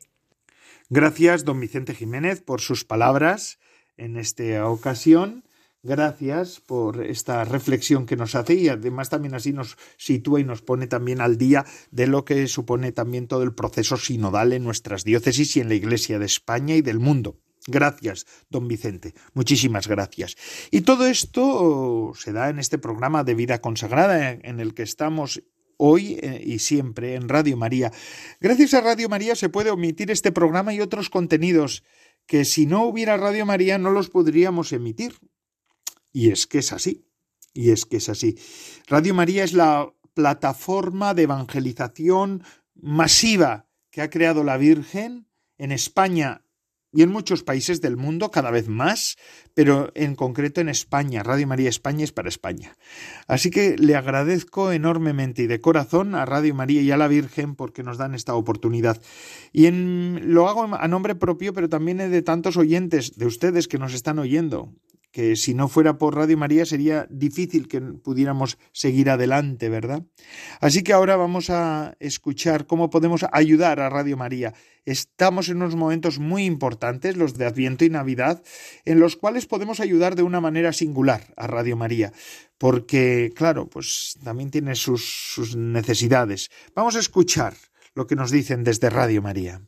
Gracias, 0.91 1.45
don 1.45 1.59
Vicente 1.59 1.93
Jiménez, 1.93 2.41
por 2.41 2.61
sus 2.61 2.83
palabras 2.83 3.59
en 3.95 4.17
esta 4.17 4.67
ocasión. 4.67 5.43
Gracias 5.83 6.61
por 6.61 7.05
esta 7.05 7.45
reflexión 7.45 8.07
que 8.07 8.15
nos 8.15 8.33
hace 8.33 8.55
y 8.55 8.69
además 8.69 9.09
también 9.09 9.35
así 9.35 9.53
nos 9.53 9.77
sitúa 9.97 10.39
y 10.39 10.43
nos 10.43 10.63
pone 10.63 10.87
también 10.87 11.21
al 11.21 11.37
día 11.37 11.63
de 11.91 12.07
lo 12.07 12.25
que 12.25 12.47
supone 12.47 12.91
también 12.91 13.27
todo 13.27 13.43
el 13.43 13.53
proceso 13.53 13.97
sinodal 13.97 14.51
en 14.51 14.63
nuestras 14.63 15.03
diócesis 15.03 15.57
y 15.57 15.59
en 15.59 15.69
la 15.69 15.75
Iglesia 15.75 16.17
de 16.17 16.25
España 16.25 16.75
y 16.75 16.81
del 16.81 16.99
mundo. 16.99 17.37
Gracias, 17.67 18.25
don 18.49 18.67
Vicente. 18.67 19.13
Muchísimas 19.35 19.87
gracias. 19.87 20.37
Y 20.71 20.81
todo 20.81 21.05
esto 21.05 22.13
se 22.15 22.33
da 22.33 22.49
en 22.49 22.57
este 22.57 22.79
programa 22.79 23.23
de 23.23 23.35
vida 23.35 23.61
consagrada 23.61 24.31
en 24.31 24.59
el 24.59 24.73
que 24.73 24.81
estamos 24.81 25.43
hoy 25.79 26.19
eh, 26.21 26.43
y 26.45 26.59
siempre 26.59 27.15
en 27.15 27.29
Radio 27.29 27.57
María. 27.57 27.91
Gracias 28.39 28.73
a 28.73 28.81
Radio 28.81 29.09
María 29.09 29.35
se 29.35 29.49
puede 29.49 29.71
omitir 29.71 30.11
este 30.11 30.31
programa 30.31 30.73
y 30.73 30.81
otros 30.81 31.09
contenidos 31.09 31.83
que 32.27 32.45
si 32.45 32.65
no 32.65 32.83
hubiera 32.83 33.17
Radio 33.17 33.45
María 33.45 33.79
no 33.79 33.89
los 33.89 34.09
podríamos 34.09 34.71
emitir. 34.73 35.15
Y 36.11 36.31
es 36.31 36.45
que 36.47 36.59
es 36.59 36.73
así. 36.73 37.05
Y 37.53 37.71
es 37.71 37.85
que 37.85 37.97
es 37.97 38.09
así. 38.09 38.37
Radio 38.87 39.13
María 39.13 39.43
es 39.43 39.53
la 39.53 39.91
plataforma 40.13 41.13
de 41.13 41.23
evangelización 41.23 42.43
masiva 42.75 43.67
que 43.89 44.01
ha 44.01 44.09
creado 44.09 44.43
la 44.43 44.57
Virgen 44.57 45.27
en 45.57 45.71
España 45.71 46.43
y 46.91 47.03
en 47.03 47.09
muchos 47.09 47.43
países 47.43 47.81
del 47.81 47.97
mundo 47.97 48.31
cada 48.31 48.51
vez 48.51 48.67
más, 48.67 49.17
pero 49.53 49.91
en 49.93 50.15
concreto 50.15 50.61
en 50.61 50.69
España. 50.69 51.23
Radio 51.23 51.47
María 51.47 51.69
España 51.69 52.03
es 52.03 52.11
para 52.11 52.29
España. 52.29 52.75
Así 53.27 53.51
que 53.51 53.75
le 53.77 53.95
agradezco 53.95 54.71
enormemente 54.71 55.43
y 55.43 55.47
de 55.47 55.61
corazón 55.61 56.15
a 56.15 56.25
Radio 56.25 56.55
María 56.55 56.81
y 56.81 56.91
a 56.91 56.97
la 56.97 57.07
Virgen 57.07 57.55
porque 57.55 57.83
nos 57.83 57.97
dan 57.97 58.15
esta 58.15 58.33
oportunidad. 58.33 59.01
Y 59.51 59.67
en, 59.67 60.33
lo 60.33 60.49
hago 60.49 60.75
a 60.75 60.87
nombre 60.87 61.15
propio, 61.15 61.53
pero 61.53 61.69
también 61.69 61.97
de 61.97 62.21
tantos 62.21 62.57
oyentes, 62.57 63.17
de 63.17 63.25
ustedes 63.25 63.67
que 63.67 63.77
nos 63.77 63.93
están 63.93 64.17
oyendo, 64.17 64.73
que 65.11 65.35
si 65.35 65.53
no 65.53 65.67
fuera 65.67 65.97
por 65.97 66.15
Radio 66.15 66.37
María 66.37 66.65
sería 66.65 67.07
difícil 67.09 67.67
que 67.67 67.81
pudiéramos 67.81 68.57
seguir 68.71 69.09
adelante, 69.09 69.69
¿verdad? 69.69 70.03
Así 70.61 70.83
que 70.83 70.93
ahora 70.93 71.15
vamos 71.15 71.49
a 71.49 71.95
escuchar 71.99 72.67
cómo 72.67 72.89
podemos 72.89 73.25
ayudar 73.31 73.79
a 73.79 73.89
Radio 73.89 74.17
María. 74.17 74.53
Estamos 74.85 75.49
en 75.49 75.57
unos 75.57 75.75
momentos 75.75 76.19
muy 76.19 76.45
importantes, 76.45 77.17
los 77.17 77.37
de 77.37 77.45
Adviento 77.45 77.85
y 77.85 77.89
Navidad, 77.89 78.43
en 78.85 78.99
los 78.99 79.15
cuales 79.15 79.45
podemos 79.45 79.79
ayudar 79.79 80.15
de 80.15 80.23
una 80.23 80.41
manera 80.41 80.73
singular 80.73 81.33
a 81.37 81.47
Radio 81.47 81.75
María, 81.75 82.13
porque, 82.57 83.31
claro, 83.35 83.67
pues 83.67 84.17
también 84.23 84.51
tiene 84.51 84.75
sus, 84.75 85.33
sus 85.33 85.55
necesidades. 85.55 86.49
Vamos 86.75 86.95
a 86.95 86.99
escuchar 86.99 87.55
lo 87.95 88.07
que 88.07 88.15
nos 88.15 88.31
dicen 88.31 88.63
desde 88.63 88.89
Radio 88.89 89.21
María. 89.21 89.61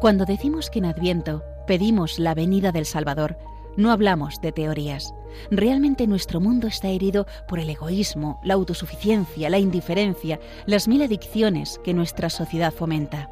Cuando 0.00 0.26
decimos 0.26 0.68
que 0.68 0.80
en 0.80 0.84
Adviento 0.84 1.42
pedimos 1.66 2.18
la 2.18 2.34
venida 2.34 2.72
del 2.72 2.86
Salvador, 2.86 3.36
no 3.76 3.90
hablamos 3.90 4.40
de 4.40 4.52
teorías. 4.52 5.14
Realmente 5.50 6.06
nuestro 6.06 6.40
mundo 6.40 6.68
está 6.68 6.88
herido 6.88 7.26
por 7.48 7.58
el 7.58 7.68
egoísmo, 7.70 8.40
la 8.44 8.54
autosuficiencia, 8.54 9.50
la 9.50 9.58
indiferencia, 9.58 10.38
las 10.66 10.86
mil 10.86 11.02
adicciones 11.02 11.80
que 11.82 11.94
nuestra 11.94 12.30
sociedad 12.30 12.72
fomenta. 12.72 13.30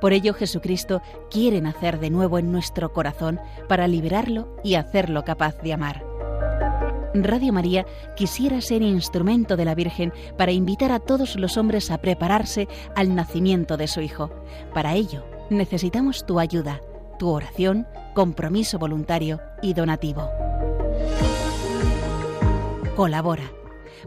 Por 0.00 0.12
ello 0.12 0.32
Jesucristo 0.34 1.02
quiere 1.30 1.60
nacer 1.60 1.98
de 1.98 2.10
nuevo 2.10 2.38
en 2.38 2.52
nuestro 2.52 2.92
corazón 2.92 3.40
para 3.68 3.88
liberarlo 3.88 4.56
y 4.62 4.74
hacerlo 4.74 5.24
capaz 5.24 5.60
de 5.62 5.72
amar. 5.72 6.04
Radio 7.12 7.52
María 7.52 7.86
quisiera 8.16 8.60
ser 8.60 8.82
instrumento 8.82 9.56
de 9.56 9.64
la 9.64 9.74
Virgen 9.74 10.12
para 10.38 10.52
invitar 10.52 10.92
a 10.92 11.00
todos 11.00 11.34
los 11.34 11.56
hombres 11.56 11.90
a 11.90 11.98
prepararse 11.98 12.68
al 12.94 13.16
nacimiento 13.16 13.76
de 13.76 13.88
su 13.88 14.00
Hijo. 14.00 14.30
Para 14.72 14.94
ello, 14.94 15.24
necesitamos 15.50 16.24
tu 16.24 16.38
ayuda 16.38 16.80
tu 17.20 17.28
oración, 17.28 17.86
compromiso 18.14 18.78
voluntario 18.78 19.42
y 19.60 19.74
donativo. 19.74 20.30
Colabora 22.96 23.59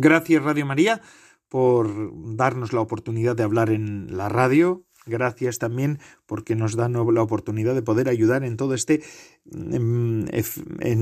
Gracias 0.00 0.44
Radio 0.44 0.64
María 0.64 1.02
por 1.48 2.12
darnos 2.36 2.72
la 2.72 2.80
oportunidad 2.80 3.34
de 3.34 3.42
hablar 3.42 3.70
en 3.70 4.16
la 4.16 4.28
radio. 4.28 4.84
Gracias 5.06 5.58
también 5.58 5.98
porque 6.24 6.54
nos 6.54 6.76
dan 6.76 6.92
la 6.92 7.22
oportunidad 7.22 7.74
de 7.74 7.82
poder 7.82 8.08
ayudar 8.08 8.44
en 8.44 8.56
todo 8.56 8.74
este 8.74 9.02
en, 9.50 10.28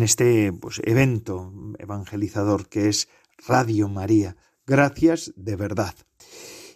este 0.02 0.50
pues, 0.50 0.80
evento 0.84 1.52
evangelizador 1.78 2.70
que 2.70 2.88
es 2.88 3.10
Radio 3.46 3.90
María. 3.90 4.36
Gracias 4.66 5.34
de 5.36 5.56
verdad. 5.56 5.94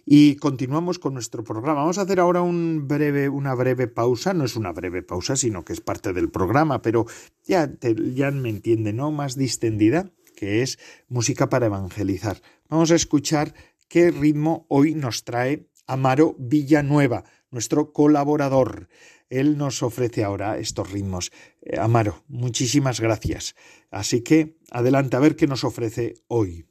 Y 0.04 0.36
continuamos 0.36 0.98
con 0.98 1.14
nuestro 1.14 1.42
programa. 1.42 1.80
Vamos 1.80 1.96
a 1.96 2.02
hacer 2.02 2.20
ahora 2.20 2.42
una 2.42 3.54
breve 3.54 3.88
pausa. 3.88 4.34
No 4.34 4.44
es 4.44 4.56
una 4.56 4.72
breve 4.72 5.02
pausa, 5.02 5.36
sino 5.36 5.64
que 5.64 5.72
es 5.72 5.80
parte 5.80 6.12
del 6.12 6.28
programa, 6.28 6.82
pero 6.82 7.06
ya, 7.46 7.70
ya 7.80 8.30
me 8.30 8.50
entiende, 8.50 8.92
¿no? 8.92 9.10
Más 9.10 9.36
distendida 9.36 10.10
que 10.40 10.62
es 10.62 10.78
música 11.06 11.50
para 11.50 11.66
evangelizar. 11.66 12.40
Vamos 12.70 12.90
a 12.90 12.94
escuchar 12.94 13.52
qué 13.88 14.10
ritmo 14.10 14.64
hoy 14.70 14.94
nos 14.94 15.24
trae 15.24 15.68
Amaro 15.86 16.34
Villanueva, 16.38 17.24
nuestro 17.50 17.92
colaborador. 17.92 18.88
Él 19.28 19.58
nos 19.58 19.82
ofrece 19.82 20.24
ahora 20.24 20.56
estos 20.56 20.90
ritmos. 20.90 21.30
Eh, 21.60 21.78
Amaro, 21.78 22.24
muchísimas 22.26 23.00
gracias. 23.00 23.54
Así 23.90 24.22
que 24.22 24.56
adelante 24.70 25.14
a 25.14 25.20
ver 25.20 25.36
qué 25.36 25.46
nos 25.46 25.62
ofrece 25.62 26.14
hoy. 26.26 26.69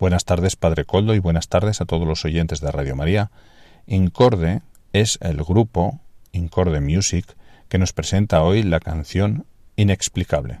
Buenas 0.00 0.24
tardes, 0.24 0.56
Padre 0.56 0.86
Coldo, 0.86 1.14
y 1.14 1.18
buenas 1.18 1.48
tardes 1.48 1.82
a 1.82 1.84
todos 1.84 2.08
los 2.08 2.24
oyentes 2.24 2.62
de 2.62 2.72
Radio 2.72 2.96
María. 2.96 3.30
Incorde 3.86 4.62
es 4.94 5.18
el 5.20 5.44
grupo 5.44 6.00
Incorde 6.32 6.80
Music 6.80 7.36
que 7.68 7.76
nos 7.76 7.92
presenta 7.92 8.42
hoy 8.42 8.62
la 8.62 8.80
canción 8.80 9.44
Inexplicable. 9.76 10.60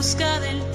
busca 0.00 0.40
del 0.40 0.69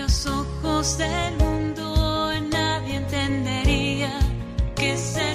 los 0.00 0.26
ojos 0.26 0.96
del 0.96 1.36
mundo 1.36 2.32
nadie 2.50 2.96
entendería 2.96 4.10
que 4.74 4.96
se 4.96 5.29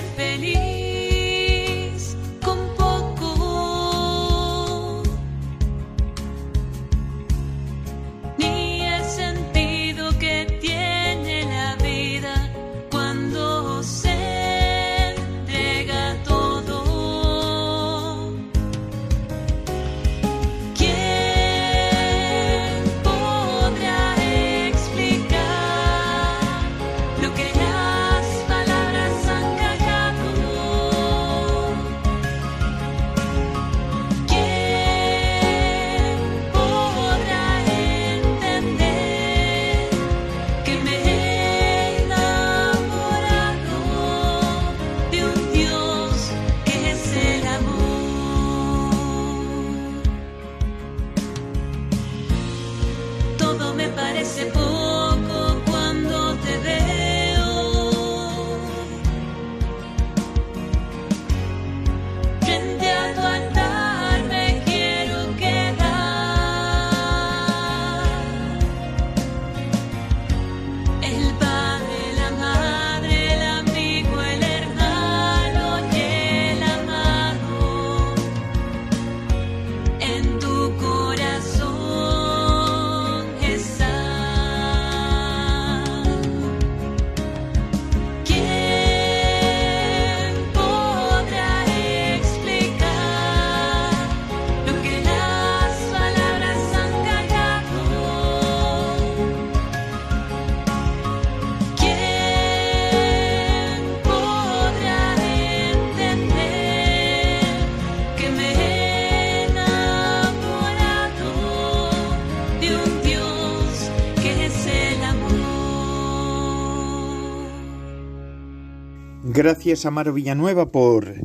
Gracias 119.45 119.85
a 119.85 119.91
Maro 119.91 120.11
Villanueva 120.11 120.71
por 120.71 121.21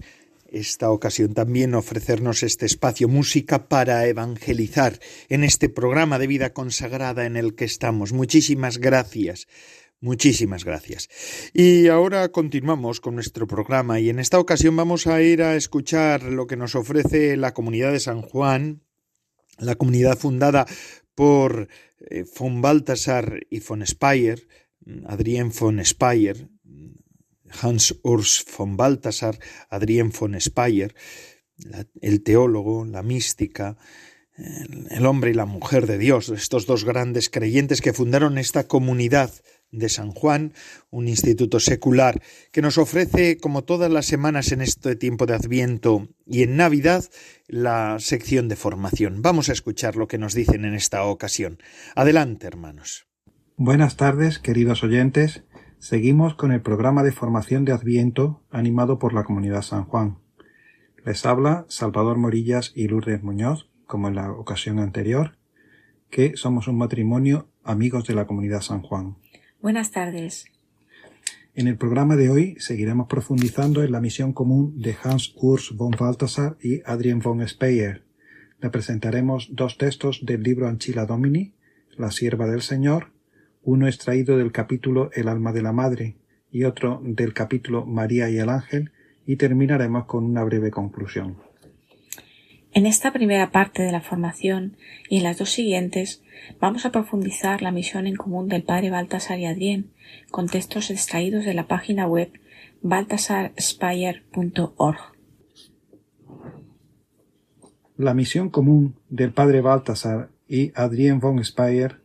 esta 0.46 0.90
ocasión 0.90 1.32
también 1.32 1.74
ofrecernos 1.74 2.42
este 2.42 2.66
espacio 2.66 3.08
música 3.08 3.66
para 3.66 4.06
evangelizar 4.08 5.00
en 5.30 5.42
este 5.42 5.70
programa 5.70 6.18
de 6.18 6.26
vida 6.26 6.52
consagrada 6.52 7.24
en 7.24 7.38
el 7.38 7.54
que 7.54 7.64
estamos. 7.64 8.12
Muchísimas 8.12 8.76
gracias. 8.76 9.48
Muchísimas 10.02 10.66
gracias. 10.66 11.08
Y 11.54 11.88
ahora 11.88 12.28
continuamos 12.28 13.00
con 13.00 13.14
nuestro 13.14 13.46
programa 13.46 14.00
y 14.00 14.10
en 14.10 14.18
esta 14.18 14.38
ocasión 14.38 14.76
vamos 14.76 15.06
a 15.06 15.22
ir 15.22 15.42
a 15.42 15.56
escuchar 15.56 16.22
lo 16.24 16.46
que 16.46 16.58
nos 16.58 16.74
ofrece 16.74 17.38
la 17.38 17.54
comunidad 17.54 17.92
de 17.92 18.00
San 18.00 18.20
Juan, 18.20 18.82
la 19.56 19.76
comunidad 19.76 20.18
fundada 20.18 20.66
por 21.14 21.68
eh, 22.10 22.26
von 22.38 22.60
Baltasar 22.60 23.40
y 23.48 23.60
von 23.60 23.86
Speyer, 23.86 24.46
Adrien 25.06 25.50
von 25.58 25.82
Speyer, 25.82 26.50
Hans 27.60 27.98
Urs 28.02 28.44
von 28.56 28.76
Balthasar, 28.76 29.38
Adrien 29.68 30.12
von 30.12 30.40
Speyer, 30.40 30.94
el 32.00 32.22
teólogo, 32.22 32.84
la 32.84 33.02
mística, 33.02 33.76
el, 34.90 35.06
hombre 35.06 35.30
y 35.30 35.34
la 35.34 35.46
mujer 35.46 35.86
de 35.86 35.98
Dios, 35.98 36.28
estos 36.30 36.66
dos 36.66 36.84
grandes 36.84 37.28
creyentes 37.28 37.80
que 37.80 37.92
fundaron 37.92 38.38
esta 38.38 38.66
comunidad 38.66 39.30
de 39.70 39.88
San 39.88 40.10
Juan, 40.10 40.52
un 40.90 41.08
instituto 41.08 41.60
secular 41.60 42.20
que 42.50 42.62
nos 42.62 42.78
ofrece, 42.78 43.36
como 43.36 43.62
todas 43.62 43.90
las 43.90 44.06
semanas 44.06 44.50
en 44.52 44.62
este 44.62 44.96
tiempo 44.96 45.26
de 45.26 45.34
Adviento 45.34 46.08
y 46.26 46.42
en 46.42 46.56
Navidad, 46.56 47.04
la 47.46 47.98
sección 48.00 48.48
de 48.48 48.56
formación. 48.56 49.22
Vamos 49.22 49.48
a 49.48 49.52
escuchar 49.52 49.96
lo 49.96 50.08
que 50.08 50.18
nos 50.18 50.34
dicen 50.34 50.64
en 50.64 50.74
esta 50.74 51.04
ocasión. 51.04 51.58
Adelante, 51.94 52.46
hermanos. 52.46 53.06
Buenas 53.56 53.96
tardes, 53.96 54.38
queridos 54.38 54.82
oyentes. 54.82 55.44
Seguimos 55.80 56.34
con 56.34 56.52
el 56.52 56.60
programa 56.60 57.02
de 57.02 57.10
formación 57.10 57.64
de 57.64 57.72
Adviento 57.72 58.42
animado 58.50 58.98
por 58.98 59.14
la 59.14 59.24
Comunidad 59.24 59.62
San 59.62 59.86
Juan. 59.86 60.18
Les 61.06 61.24
habla 61.24 61.64
Salvador 61.68 62.18
Morillas 62.18 62.72
y 62.74 62.86
Lourdes 62.86 63.22
Muñoz, 63.22 63.70
como 63.86 64.08
en 64.08 64.14
la 64.14 64.30
ocasión 64.30 64.78
anterior, 64.78 65.38
que 66.10 66.36
somos 66.36 66.68
un 66.68 66.76
matrimonio 66.76 67.48
amigos 67.64 68.06
de 68.06 68.14
la 68.14 68.26
Comunidad 68.26 68.60
San 68.60 68.82
Juan. 68.82 69.16
Buenas 69.62 69.90
tardes. 69.90 70.44
En 71.54 71.66
el 71.66 71.78
programa 71.78 72.16
de 72.16 72.28
hoy 72.28 72.56
seguiremos 72.58 73.08
profundizando 73.08 73.82
en 73.82 73.92
la 73.92 74.02
misión 74.02 74.34
común 74.34 74.78
de 74.82 74.94
Hans 75.02 75.32
Urs 75.36 75.74
von 75.74 75.92
Balthasar 75.98 76.58
y 76.60 76.82
Adrien 76.84 77.20
von 77.20 77.48
Speyer. 77.48 78.04
Le 78.60 78.68
presentaremos 78.68 79.48
dos 79.52 79.78
textos 79.78 80.26
del 80.26 80.42
libro 80.42 80.68
Anchila 80.68 81.06
Domini, 81.06 81.54
La 81.96 82.10
sierva 82.10 82.46
del 82.48 82.60
Señor, 82.60 83.12
uno 83.62 83.86
extraído 83.86 84.36
del 84.36 84.52
capítulo 84.52 85.10
El 85.14 85.28
alma 85.28 85.52
de 85.52 85.62
la 85.62 85.72
madre, 85.72 86.16
y 86.52 86.64
otro 86.64 87.00
del 87.04 87.32
capítulo 87.32 87.86
María 87.86 88.28
y 88.28 88.38
el 88.38 88.48
ángel 88.48 88.90
y 89.26 89.36
terminaremos 89.36 90.06
con 90.06 90.24
una 90.24 90.42
breve 90.44 90.70
conclusión. 90.70 91.36
En 92.72 92.86
esta 92.86 93.12
primera 93.12 93.50
parte 93.50 93.82
de 93.82 93.90
la 93.92 94.00
formación 94.00 94.76
y 95.08 95.18
en 95.18 95.24
las 95.24 95.36
dos 95.38 95.50
siguientes 95.50 96.22
vamos 96.60 96.86
a 96.86 96.92
profundizar 96.92 97.62
la 97.62 97.72
misión 97.72 98.06
en 98.06 98.14
común 98.16 98.48
del 98.48 98.62
padre 98.62 98.90
Baltasar 98.90 99.40
y 99.40 99.46
Adrián 99.46 99.86
con 100.30 100.46
textos 100.48 100.90
extraídos 100.90 101.44
de 101.44 101.54
la 101.54 101.66
página 101.66 102.06
web 102.06 102.30
baltasarspire.org. 102.82 104.98
La 107.96 108.14
misión 108.14 108.50
común 108.50 108.94
del 109.08 109.32
padre 109.32 109.60
Baltasar 109.60 110.30
y 110.48 110.72
Adrien 110.74 111.20
von 111.20 111.44
Speyer 111.44 111.99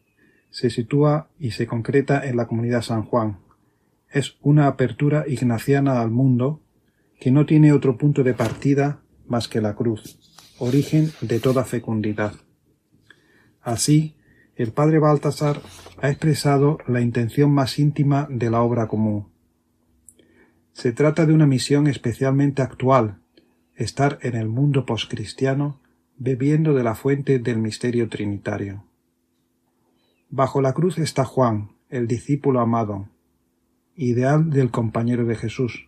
se 0.56 0.70
sitúa 0.70 1.28
y 1.38 1.52
se 1.52 1.68
concreta 1.68 2.26
en 2.26 2.38
la 2.38 2.48
comunidad 2.48 2.82
San 2.82 3.04
Juan. 3.04 3.40
Es 4.10 4.38
una 4.42 4.68
apertura 4.68 5.26
ignaciana 5.28 6.00
al 6.00 6.12
mundo 6.12 6.62
que 7.20 7.30
no 7.30 7.46
tiene 7.46 7.74
otro 7.74 7.98
punto 7.98 8.24
de 8.24 8.34
partida 8.34 9.02
más 9.28 9.50
que 9.50 9.60
la 9.60 9.76
cruz, 9.76 10.18
origen 10.58 11.12
de 11.20 11.42
toda 11.42 11.66
fecundidad. 11.66 12.36
Así, 13.62 14.16
el 14.56 14.72
padre 14.72 15.00
Baltasar 15.00 15.60
ha 16.02 16.10
expresado 16.10 16.78
la 16.88 17.02
intención 17.02 17.52
más 17.52 17.78
íntima 17.78 18.26
de 18.32 18.50
la 18.50 18.62
obra 18.62 18.88
común. 18.88 19.28
Se 20.72 20.94
trata 20.94 21.26
de 21.26 21.34
una 21.34 21.48
misión 21.48 21.88
especialmente 21.88 22.62
actual, 22.62 23.18
estar 23.76 24.20
en 24.22 24.36
el 24.36 24.48
mundo 24.48 24.86
poscristiano 24.86 25.82
bebiendo 26.16 26.74
de 26.74 26.84
la 26.86 26.96
fuente 26.96 27.40
del 27.40 27.58
misterio 27.58 28.08
trinitario. 28.08 28.86
Bajo 30.38 30.60
la 30.60 30.74
cruz 30.74 30.98
está 30.98 31.24
Juan, 31.24 31.70
el 31.88 32.08
discípulo 32.08 32.60
amado, 32.60 33.08
ideal 33.96 34.50
del 34.50 34.70
compañero 34.70 35.24
de 35.24 35.38
Jesús, 35.38 35.88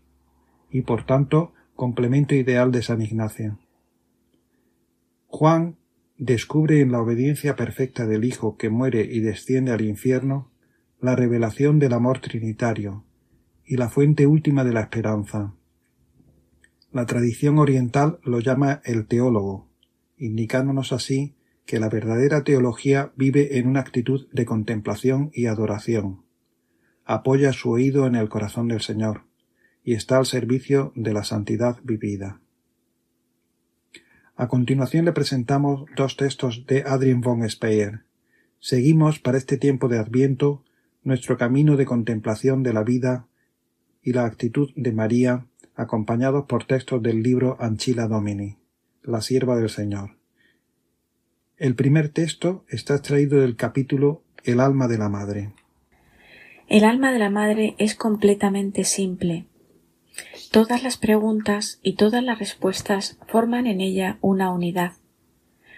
y 0.71 0.83
por 0.83 1.05
tanto 1.05 1.51
complemento 1.75 2.33
ideal 2.33 2.71
de 2.71 2.81
San 2.81 3.01
Ignacio. 3.01 3.59
Juan 5.27 5.75
descubre 6.17 6.79
en 6.79 6.93
la 6.93 7.01
obediencia 7.01 7.57
perfecta 7.57 8.05
del 8.05 8.23
Hijo 8.23 8.55
que 8.55 8.69
muere 8.69 9.01
y 9.01 9.19
desciende 9.19 9.73
al 9.73 9.81
infierno 9.81 10.49
la 11.01 11.17
revelación 11.17 11.77
del 11.77 11.91
amor 11.91 12.21
trinitario 12.21 13.03
y 13.65 13.75
la 13.75 13.89
fuente 13.89 14.27
última 14.27 14.63
de 14.63 14.71
la 14.71 14.79
esperanza. 14.79 15.55
La 16.93 17.05
tradición 17.05 17.59
oriental 17.59 18.19
lo 18.23 18.39
llama 18.39 18.79
el 18.85 19.07
teólogo, 19.07 19.67
indicándonos 20.17 20.93
así 20.93 21.35
que 21.67 21.79
la 21.79 21.89
verdadera 21.89 22.43
teología 22.43 23.11
vive 23.15 23.59
en 23.59 23.67
una 23.67 23.81
actitud 23.81 24.27
de 24.31 24.45
contemplación 24.45 25.29
y 25.33 25.45
adoración. 25.45 26.23
Apoya 27.05 27.53
su 27.53 27.69
oído 27.69 28.07
en 28.07 28.15
el 28.15 28.27
corazón 28.27 28.67
del 28.67 28.81
Señor 28.81 29.25
y 29.83 29.93
está 29.93 30.17
al 30.17 30.25
servicio 30.25 30.91
de 30.95 31.13
la 31.13 31.23
santidad 31.23 31.77
vivida. 31.83 32.41
A 34.35 34.47
continuación 34.47 35.05
le 35.05 35.11
presentamos 35.11 35.85
dos 35.95 36.17
textos 36.17 36.65
de 36.65 36.83
Adrien 36.87 37.21
von 37.21 37.47
Speyer. 37.47 38.01
Seguimos 38.59 39.19
para 39.19 39.37
este 39.37 39.57
tiempo 39.57 39.87
de 39.87 39.99
Adviento 39.99 40.63
nuestro 41.03 41.37
camino 41.37 41.77
de 41.77 41.85
contemplación 41.85 42.63
de 42.63 42.73
la 42.73 42.83
vida 42.83 43.27
y 44.01 44.13
la 44.13 44.25
actitud 44.25 44.71
de 44.75 44.91
María, 44.91 45.45
acompañados 45.75 46.45
por 46.45 46.65
textos 46.65 47.03
del 47.03 47.21
libro 47.21 47.55
Anchila 47.59 48.07
Domini 48.07 48.57
la 49.07 49.21
sierva 49.21 49.55
del 49.55 49.69
Señor. 49.69 50.16
El 51.57 51.73
primer 51.73 52.09
texto 52.09 52.63
está 52.69 52.93
extraído 52.93 53.41
del 53.41 53.55
capítulo 53.55 54.21
El 54.43 54.59
alma 54.59 54.87
de 54.87 54.99
la 54.99 55.09
madre. 55.09 55.53
El 56.67 56.83
alma 56.83 57.11
de 57.11 57.17
la 57.17 57.31
madre 57.31 57.73
es 57.79 57.95
completamente 57.95 58.83
simple. 58.83 59.47
Todas 60.51 60.83
las 60.83 60.97
preguntas 60.97 61.79
y 61.81 61.93
todas 61.93 62.23
las 62.23 62.37
respuestas 62.37 63.17
forman 63.25 63.65
en 63.65 63.81
ella 63.81 64.19
una 64.21 64.51
unidad. 64.51 64.93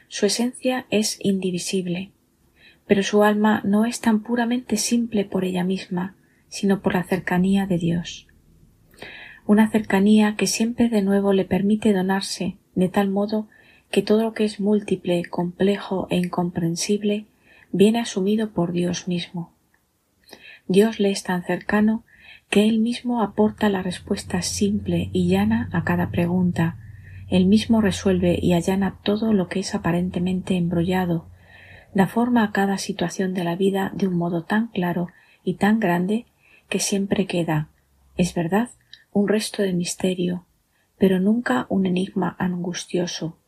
Su 0.09 0.25
esencia 0.25 0.85
es 0.89 1.17
indivisible, 1.21 2.11
pero 2.85 3.01
su 3.01 3.23
alma 3.23 3.61
no 3.63 3.85
es 3.85 4.01
tan 4.01 4.21
puramente 4.21 4.75
simple 4.75 5.23
por 5.23 5.45
ella 5.45 5.63
misma, 5.63 6.17
sino 6.49 6.81
por 6.81 6.93
la 6.93 7.05
cercanía 7.05 7.67
de 7.67 7.77
Dios. 7.77 8.27
Una 9.45 9.71
cercanía 9.71 10.35
que 10.35 10.45
siempre 10.45 10.89
de 10.89 11.03
nuevo 11.03 11.31
le 11.31 11.45
permite 11.45 11.93
donarse 11.93 12.57
de 12.75 12.89
tal 12.89 13.09
modo 13.09 13.47
que 13.91 14.01
todo 14.01 14.23
lo 14.23 14.33
que 14.33 14.45
es 14.45 14.59
múltiple, 14.59 15.25
complejo 15.25 16.07
e 16.09 16.17
incomprensible 16.17 17.25
viene 17.71 17.99
asumido 17.99 18.51
por 18.51 18.71
Dios 18.71 19.07
mismo. 19.07 19.51
Dios 20.67 20.99
le 20.99 21.11
es 21.11 21.23
tan 21.23 21.43
cercano 21.43 22.03
que 22.49 22.67
Él 22.67 22.79
mismo 22.79 23.21
aporta 23.21 23.69
la 23.69 23.81
respuesta 23.81 24.41
simple 24.41 25.09
y 25.13 25.27
llana 25.27 25.69
a 25.71 25.83
cada 25.83 26.09
pregunta, 26.09 26.77
Él 27.29 27.45
mismo 27.45 27.81
resuelve 27.81 28.39
y 28.41 28.53
allana 28.53 28.97
todo 29.03 29.33
lo 29.33 29.47
que 29.47 29.59
es 29.59 29.73
aparentemente 29.75 30.55
embrollado, 30.55 31.27
da 31.93 32.07
forma 32.07 32.43
a 32.43 32.51
cada 32.51 32.77
situación 32.77 33.33
de 33.33 33.43
la 33.43 33.55
vida 33.55 33.91
de 33.95 34.07
un 34.07 34.15
modo 34.15 34.43
tan 34.43 34.67
claro 34.67 35.09
y 35.43 35.55
tan 35.55 35.79
grande 35.79 36.25
que 36.69 36.79
siempre 36.79 37.25
queda, 37.25 37.69
es 38.15 38.35
verdad, 38.35 38.69
un 39.11 39.27
resto 39.27 39.63
de 39.63 39.73
misterio, 39.73 40.45
pero 40.99 41.19
nunca 41.19 41.65
un 41.69 41.87
enigma 41.87 42.35
angustioso. 42.37 43.38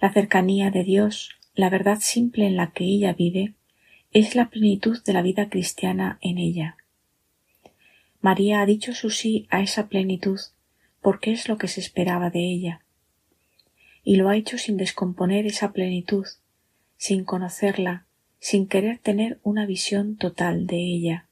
La 0.00 0.12
cercanía 0.12 0.70
de 0.70 0.84
Dios, 0.84 1.30
la 1.54 1.70
verdad 1.70 1.98
simple 2.00 2.46
en 2.46 2.56
la 2.56 2.72
que 2.72 2.84
ella 2.84 3.12
vive, 3.12 3.54
es 4.12 4.34
la 4.34 4.50
plenitud 4.50 5.02
de 5.02 5.12
la 5.12 5.22
vida 5.22 5.48
cristiana 5.48 6.18
en 6.20 6.38
ella. 6.38 6.76
María 8.20 8.60
ha 8.60 8.66
dicho 8.66 8.94
su 8.94 9.10
sí 9.10 9.46
a 9.50 9.62
esa 9.62 9.88
plenitud 9.88 10.38
porque 11.00 11.32
es 11.32 11.48
lo 11.48 11.58
que 11.58 11.68
se 11.68 11.80
esperaba 11.80 12.30
de 12.30 12.40
ella, 12.40 12.84
y 14.02 14.16
lo 14.16 14.28
ha 14.28 14.36
hecho 14.36 14.58
sin 14.58 14.76
descomponer 14.76 15.46
esa 15.46 15.72
plenitud, 15.72 16.26
sin 16.96 17.24
conocerla, 17.24 18.06
sin 18.38 18.66
querer 18.66 18.98
tener 18.98 19.38
una 19.42 19.66
visión 19.66 20.16
total 20.16 20.66
de 20.66 20.76
ella 20.76 21.26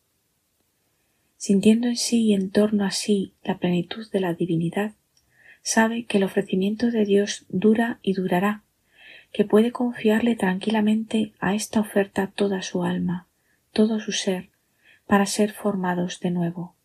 sintiendo 1.44 1.88
en 1.88 1.98
sí 1.98 2.22
y 2.22 2.32
en 2.32 2.50
torno 2.50 2.86
a 2.86 2.90
sí 2.90 3.34
la 3.42 3.58
plenitud 3.58 4.10
de 4.10 4.18
la 4.18 4.32
divinidad, 4.32 4.94
sabe 5.64 6.04
que 6.04 6.18
el 6.18 6.24
ofrecimiento 6.24 6.90
de 6.90 7.06
Dios 7.06 7.46
dura 7.48 7.98
y 8.02 8.12
durará, 8.12 8.62
que 9.32 9.44
puede 9.44 9.72
confiarle 9.72 10.36
tranquilamente 10.36 11.32
a 11.40 11.54
esta 11.54 11.80
oferta 11.80 12.28
toda 12.28 12.62
su 12.62 12.84
alma, 12.84 13.26
todo 13.72 13.98
su 13.98 14.12
ser, 14.12 14.50
para 15.06 15.26
ser 15.26 15.52
formados 15.52 16.20
de 16.20 16.30
nuevo. 16.30 16.76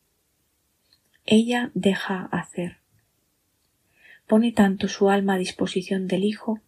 Ella 1.25 1.71
deja 1.73 2.29
hacer. 2.31 2.77
Pone 4.25 4.53
tanto 4.53 4.87
su 4.87 5.09
alma 5.09 5.33
a 5.33 5.37
disposición 5.37 6.07
del 6.07 6.23
Hijo 6.23 6.61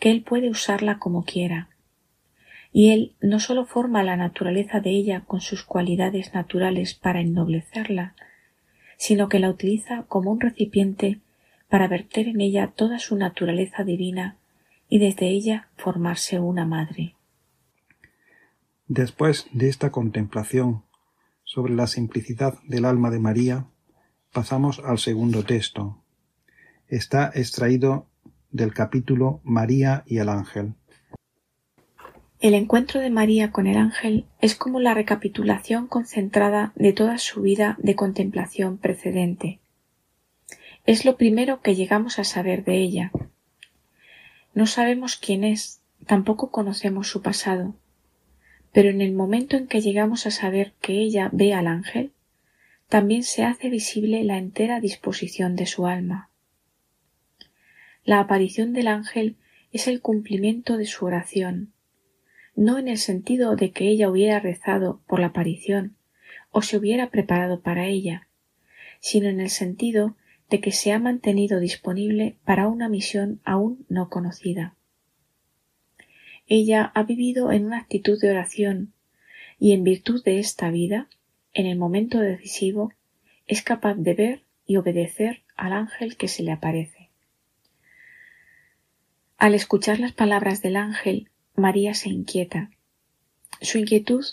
que 0.00 0.10
él 0.10 0.22
puede 0.22 0.50
usarla 0.50 0.98
como 0.98 1.24
quiera, 1.24 1.68
y 2.72 2.90
él 2.90 3.14
no 3.20 3.38
sólo 3.38 3.66
forma 3.66 4.02
la 4.02 4.16
naturaleza 4.16 4.80
de 4.80 4.90
ella 4.90 5.20
con 5.26 5.40
sus 5.40 5.62
cualidades 5.62 6.34
naturales 6.34 6.94
para 6.94 7.20
ennoblecerla, 7.20 8.16
sino 8.96 9.28
que 9.28 9.38
la 9.38 9.48
utiliza 9.48 10.04
como 10.08 10.32
un 10.32 10.40
recipiente 10.40 11.20
para 11.72 11.88
verter 11.88 12.28
en 12.28 12.42
ella 12.42 12.70
toda 12.76 12.98
su 12.98 13.16
naturaleza 13.16 13.82
divina 13.82 14.36
y 14.90 14.98
desde 14.98 15.28
ella 15.28 15.70
formarse 15.78 16.38
una 16.38 16.66
madre. 16.66 17.16
Después 18.88 19.46
de 19.54 19.70
esta 19.70 19.90
contemplación 19.90 20.84
sobre 21.44 21.74
la 21.74 21.86
simplicidad 21.86 22.58
del 22.64 22.84
alma 22.84 23.10
de 23.10 23.20
María, 23.20 23.68
pasamos 24.34 24.82
al 24.84 24.98
segundo 24.98 25.44
texto. 25.44 26.04
Está 26.88 27.32
extraído 27.34 28.06
del 28.50 28.74
capítulo 28.74 29.40
María 29.42 30.04
y 30.06 30.18
el 30.18 30.28
ángel. 30.28 30.74
El 32.38 32.52
encuentro 32.52 33.00
de 33.00 33.08
María 33.08 33.50
con 33.50 33.66
el 33.66 33.78
ángel 33.78 34.26
es 34.42 34.56
como 34.56 34.78
la 34.78 34.92
recapitulación 34.92 35.86
concentrada 35.86 36.74
de 36.76 36.92
toda 36.92 37.16
su 37.16 37.40
vida 37.40 37.78
de 37.80 37.96
contemplación 37.96 38.76
precedente. 38.76 39.61
Es 40.84 41.04
lo 41.04 41.16
primero 41.16 41.60
que 41.60 41.76
llegamos 41.76 42.18
a 42.18 42.24
saber 42.24 42.64
de 42.64 42.78
ella. 42.78 43.12
No 44.52 44.66
sabemos 44.66 45.16
quién 45.16 45.44
es, 45.44 45.80
tampoco 46.06 46.50
conocemos 46.50 47.08
su 47.08 47.22
pasado, 47.22 47.76
pero 48.72 48.90
en 48.90 49.00
el 49.00 49.12
momento 49.12 49.56
en 49.56 49.68
que 49.68 49.80
llegamos 49.80 50.26
a 50.26 50.32
saber 50.32 50.72
que 50.80 50.94
ella 50.94 51.30
ve 51.32 51.54
al 51.54 51.68
ángel, 51.68 52.12
también 52.88 53.22
se 53.22 53.44
hace 53.44 53.70
visible 53.70 54.24
la 54.24 54.38
entera 54.38 54.80
disposición 54.80 55.54
de 55.54 55.66
su 55.66 55.86
alma. 55.86 56.30
La 58.04 58.18
aparición 58.18 58.72
del 58.72 58.88
ángel 58.88 59.36
es 59.70 59.86
el 59.86 60.00
cumplimiento 60.00 60.76
de 60.76 60.86
su 60.86 61.06
oración, 61.06 61.72
no 62.56 62.76
en 62.76 62.88
el 62.88 62.98
sentido 62.98 63.54
de 63.54 63.70
que 63.70 63.88
ella 63.88 64.10
hubiera 64.10 64.40
rezado 64.40 65.00
por 65.06 65.20
la 65.20 65.28
aparición 65.28 65.96
o 66.50 66.60
se 66.60 66.76
hubiera 66.76 67.08
preparado 67.08 67.60
para 67.60 67.86
ella, 67.86 68.26
sino 69.00 69.28
en 69.28 69.40
el 69.40 69.48
sentido 69.48 70.16
de 70.52 70.60
que 70.60 70.70
se 70.70 70.92
ha 70.92 70.98
mantenido 70.98 71.60
disponible 71.60 72.36
para 72.44 72.68
una 72.68 72.90
misión 72.90 73.40
aún 73.42 73.86
no 73.88 74.10
conocida. 74.10 74.76
Ella 76.46 76.92
ha 76.94 77.04
vivido 77.04 77.52
en 77.52 77.64
una 77.64 77.78
actitud 77.78 78.20
de 78.20 78.28
oración 78.28 78.92
y 79.58 79.72
en 79.72 79.82
virtud 79.82 80.22
de 80.22 80.40
esta 80.40 80.70
vida 80.70 81.08
en 81.54 81.64
el 81.64 81.78
momento 81.78 82.18
decisivo, 82.18 82.92
es 83.46 83.62
capaz 83.62 83.94
de 83.94 84.12
ver 84.12 84.44
y 84.66 84.76
obedecer 84.76 85.42
al 85.56 85.72
ángel 85.72 86.18
que 86.18 86.28
se 86.28 86.42
le 86.42 86.52
aparece. 86.52 87.08
Al 89.38 89.54
escuchar 89.54 90.00
las 90.00 90.12
palabras 90.12 90.60
del 90.60 90.76
ángel, 90.76 91.30
María 91.56 91.94
se 91.94 92.10
inquieta. 92.10 92.70
Su 93.62 93.78
inquietud 93.78 94.24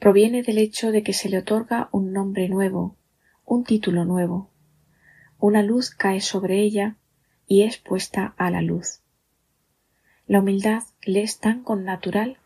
proviene 0.00 0.42
del 0.42 0.58
hecho 0.58 0.90
de 0.90 1.04
que 1.04 1.12
se 1.12 1.28
le 1.28 1.38
otorga 1.38 1.88
un 1.92 2.12
nombre 2.12 2.48
nuevo, 2.48 2.96
un 3.44 3.62
título 3.62 4.04
nuevo. 4.04 4.50
Una 5.40 5.62
luz 5.62 5.90
cae 5.90 6.20
sobre 6.20 6.60
ella 6.60 6.96
y 7.46 7.62
es 7.62 7.78
puesta 7.78 8.34
a 8.36 8.50
la 8.50 8.60
luz. 8.60 9.00
La 10.26 10.40
humildad 10.40 10.82
le 11.02 11.22
es 11.22 11.38
tan 11.38 11.62
connatural 11.62 12.38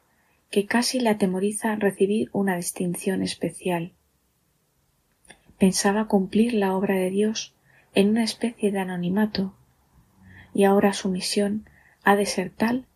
que 0.50 0.66
casi 0.66 1.00
le 1.00 1.08
atemoriza 1.08 1.74
recibir 1.76 2.28
una 2.32 2.56
distinción 2.56 3.22
especial. 3.22 3.92
Pensaba 5.58 6.06
cumplir 6.06 6.52
la 6.52 6.76
obra 6.76 6.94
de 6.94 7.10
Dios 7.10 7.54
en 7.94 8.10
una 8.10 8.24
especie 8.24 8.70
de 8.70 8.78
anonimato, 8.78 9.54
y 10.54 10.64
ahora 10.64 10.92
su 10.92 11.08
misión 11.08 11.68
ha 12.04 12.14
de 12.16 12.26
ser 12.26 12.50
tal 12.50 12.86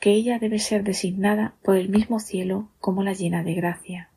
que 0.00 0.10
ella 0.10 0.38
debe 0.38 0.58
ser 0.58 0.82
designada 0.82 1.54
por 1.62 1.76
el 1.76 1.88
mismo 1.88 2.18
cielo 2.18 2.68
como 2.80 3.02
la 3.04 3.12
llena 3.12 3.44
de 3.44 3.54
gracia. 3.54 4.10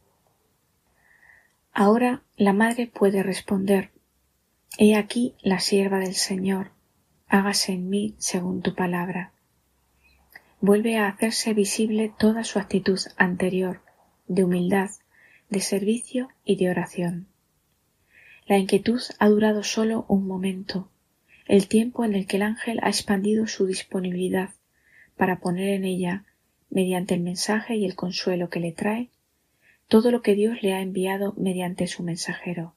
Ahora 1.72 2.24
la 2.36 2.54
madre 2.54 2.88
puede 2.88 3.22
responder 3.22 3.92
He 4.80 4.96
aquí 4.96 5.34
la 5.42 5.60
sierva 5.60 5.98
del 5.98 6.14
Señor, 6.14 6.70
hágase 7.28 7.72
en 7.72 7.90
mí 7.90 8.14
según 8.20 8.62
tu 8.62 8.76
palabra. 8.76 9.32
Vuelve 10.62 10.98
a 10.98 11.08
hacerse 11.08 11.56
visible 11.56 12.14
toda 12.16 12.44
su 12.44 12.60
actitud 12.60 13.00
anterior, 13.18 13.82
de 14.28 14.44
humildad, 14.44 14.92
de 15.50 15.62
servicio 15.62 16.30
y 16.46 16.58
de 16.58 16.70
oración. 16.70 17.26
La 18.46 18.60
inquietud 18.60 19.02
ha 19.18 19.30
durado 19.30 19.64
solo 19.64 20.06
un 20.08 20.28
momento, 20.28 20.92
el 21.48 21.68
tiempo 21.68 22.06
en 22.06 22.14
el 22.14 22.28
que 22.28 22.38
el 22.38 22.44
ángel 22.44 22.80
ha 22.84 22.90
expandido 22.90 23.48
su 23.48 23.66
disponibilidad 23.66 24.52
para 25.16 25.40
poner 25.40 25.70
en 25.70 25.86
ella, 25.86 26.26
mediante 26.70 27.16
el 27.16 27.22
mensaje 27.22 27.78
y 27.78 27.86
el 27.86 27.96
consuelo 27.96 28.52
que 28.52 28.60
le 28.60 28.74
trae, 28.74 29.10
todo 29.88 30.12
lo 30.12 30.22
que 30.22 30.36
Dios 30.36 30.62
le 30.62 30.76
ha 30.76 30.82
enviado 30.82 31.34
mediante 31.36 31.88
su 31.88 32.04
mensajero. 32.04 32.77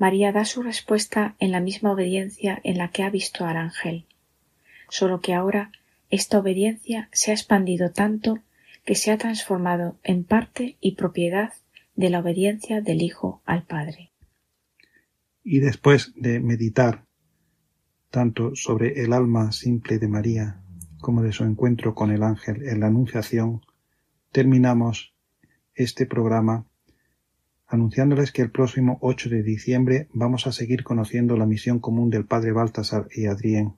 María 0.00 0.32
da 0.32 0.46
su 0.46 0.62
respuesta 0.62 1.36
en 1.40 1.52
la 1.52 1.60
misma 1.60 1.92
obediencia 1.92 2.58
en 2.64 2.78
la 2.78 2.90
que 2.90 3.02
ha 3.02 3.10
visto 3.10 3.44
al 3.44 3.58
ángel, 3.58 4.06
solo 4.88 5.20
que 5.20 5.34
ahora 5.34 5.72
esta 6.08 6.38
obediencia 6.38 7.10
se 7.12 7.30
ha 7.30 7.34
expandido 7.34 7.92
tanto 7.92 8.38
que 8.86 8.94
se 8.94 9.10
ha 9.10 9.18
transformado 9.18 9.98
en 10.02 10.24
parte 10.24 10.78
y 10.80 10.94
propiedad 10.94 11.52
de 11.96 12.08
la 12.08 12.20
obediencia 12.20 12.80
del 12.80 13.02
Hijo 13.02 13.42
al 13.44 13.64
Padre. 13.64 14.10
Y 15.44 15.58
después 15.58 16.14
de 16.16 16.40
meditar 16.40 17.04
tanto 18.08 18.56
sobre 18.56 19.02
el 19.04 19.12
alma 19.12 19.52
simple 19.52 19.98
de 19.98 20.08
María 20.08 20.62
como 21.02 21.22
de 21.22 21.32
su 21.32 21.44
encuentro 21.44 21.94
con 21.94 22.10
el 22.10 22.22
ángel 22.22 22.66
en 22.66 22.80
la 22.80 22.86
Anunciación, 22.86 23.60
terminamos 24.32 25.14
este 25.74 26.06
programa 26.06 26.69
anunciándoles 27.70 28.32
que 28.32 28.42
el 28.42 28.50
próximo 28.50 28.98
8 29.00 29.30
de 29.30 29.42
diciembre 29.42 30.08
vamos 30.12 30.46
a 30.46 30.52
seguir 30.52 30.82
conociendo 30.82 31.36
la 31.36 31.46
misión 31.46 31.78
común 31.78 32.10
del 32.10 32.26
Padre 32.26 32.52
Baltasar 32.52 33.06
y 33.14 33.26
Adrián 33.26 33.76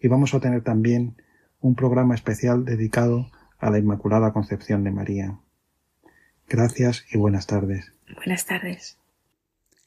y 0.00 0.08
vamos 0.08 0.34
a 0.34 0.40
tener 0.40 0.62
también 0.62 1.16
un 1.60 1.74
programa 1.74 2.14
especial 2.14 2.64
dedicado 2.64 3.30
a 3.58 3.70
la 3.70 3.78
Inmaculada 3.78 4.32
Concepción 4.32 4.84
de 4.84 4.90
María. 4.90 5.38
Gracias 6.48 7.04
y 7.12 7.18
buenas 7.18 7.46
tardes. 7.46 7.92
Buenas 8.16 8.46
tardes. 8.46 8.99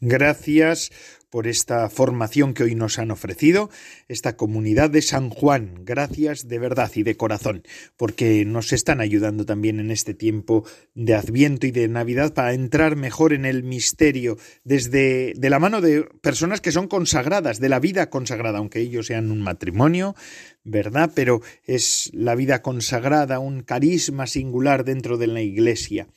Gracias 0.05 0.91
por 1.29 1.47
esta 1.47 1.89
formación 1.89 2.53
que 2.53 2.63
hoy 2.63 2.75
nos 2.75 2.99
han 2.99 3.09
ofrecido, 3.09 3.69
esta 4.09 4.35
comunidad 4.35 4.89
de 4.89 5.01
San 5.01 5.29
Juan. 5.29 5.85
Gracias 5.85 6.49
de 6.49 6.59
verdad 6.59 6.91
y 6.93 7.03
de 7.03 7.15
corazón, 7.15 7.63
porque 7.95 8.43
nos 8.43 8.73
están 8.73 8.99
ayudando 8.99 9.45
también 9.45 9.79
en 9.79 9.91
este 9.91 10.13
tiempo 10.13 10.65
de 10.93 11.15
Adviento 11.15 11.67
y 11.67 11.71
de 11.71 11.87
Navidad 11.87 12.33
para 12.33 12.53
entrar 12.53 12.97
mejor 12.97 13.31
en 13.31 13.45
el 13.45 13.63
misterio 13.63 14.37
desde 14.65 15.31
de 15.37 15.49
la 15.49 15.59
mano 15.59 15.79
de 15.79 16.03
personas 16.21 16.59
que 16.59 16.73
son 16.73 16.89
consagradas, 16.89 17.61
de 17.61 17.69
la 17.69 17.79
vida 17.79 18.09
consagrada, 18.09 18.57
aunque 18.57 18.81
ellos 18.81 19.07
sean 19.07 19.31
un 19.31 19.41
matrimonio, 19.41 20.17
¿verdad? 20.65 21.11
Pero 21.15 21.39
es 21.63 22.11
la 22.13 22.35
vida 22.35 22.61
consagrada, 22.61 23.39
un 23.39 23.61
carisma 23.61 24.27
singular 24.27 24.83
dentro 24.83 25.17
de 25.17 25.27
la 25.27 25.41
Iglesia. 25.41 26.09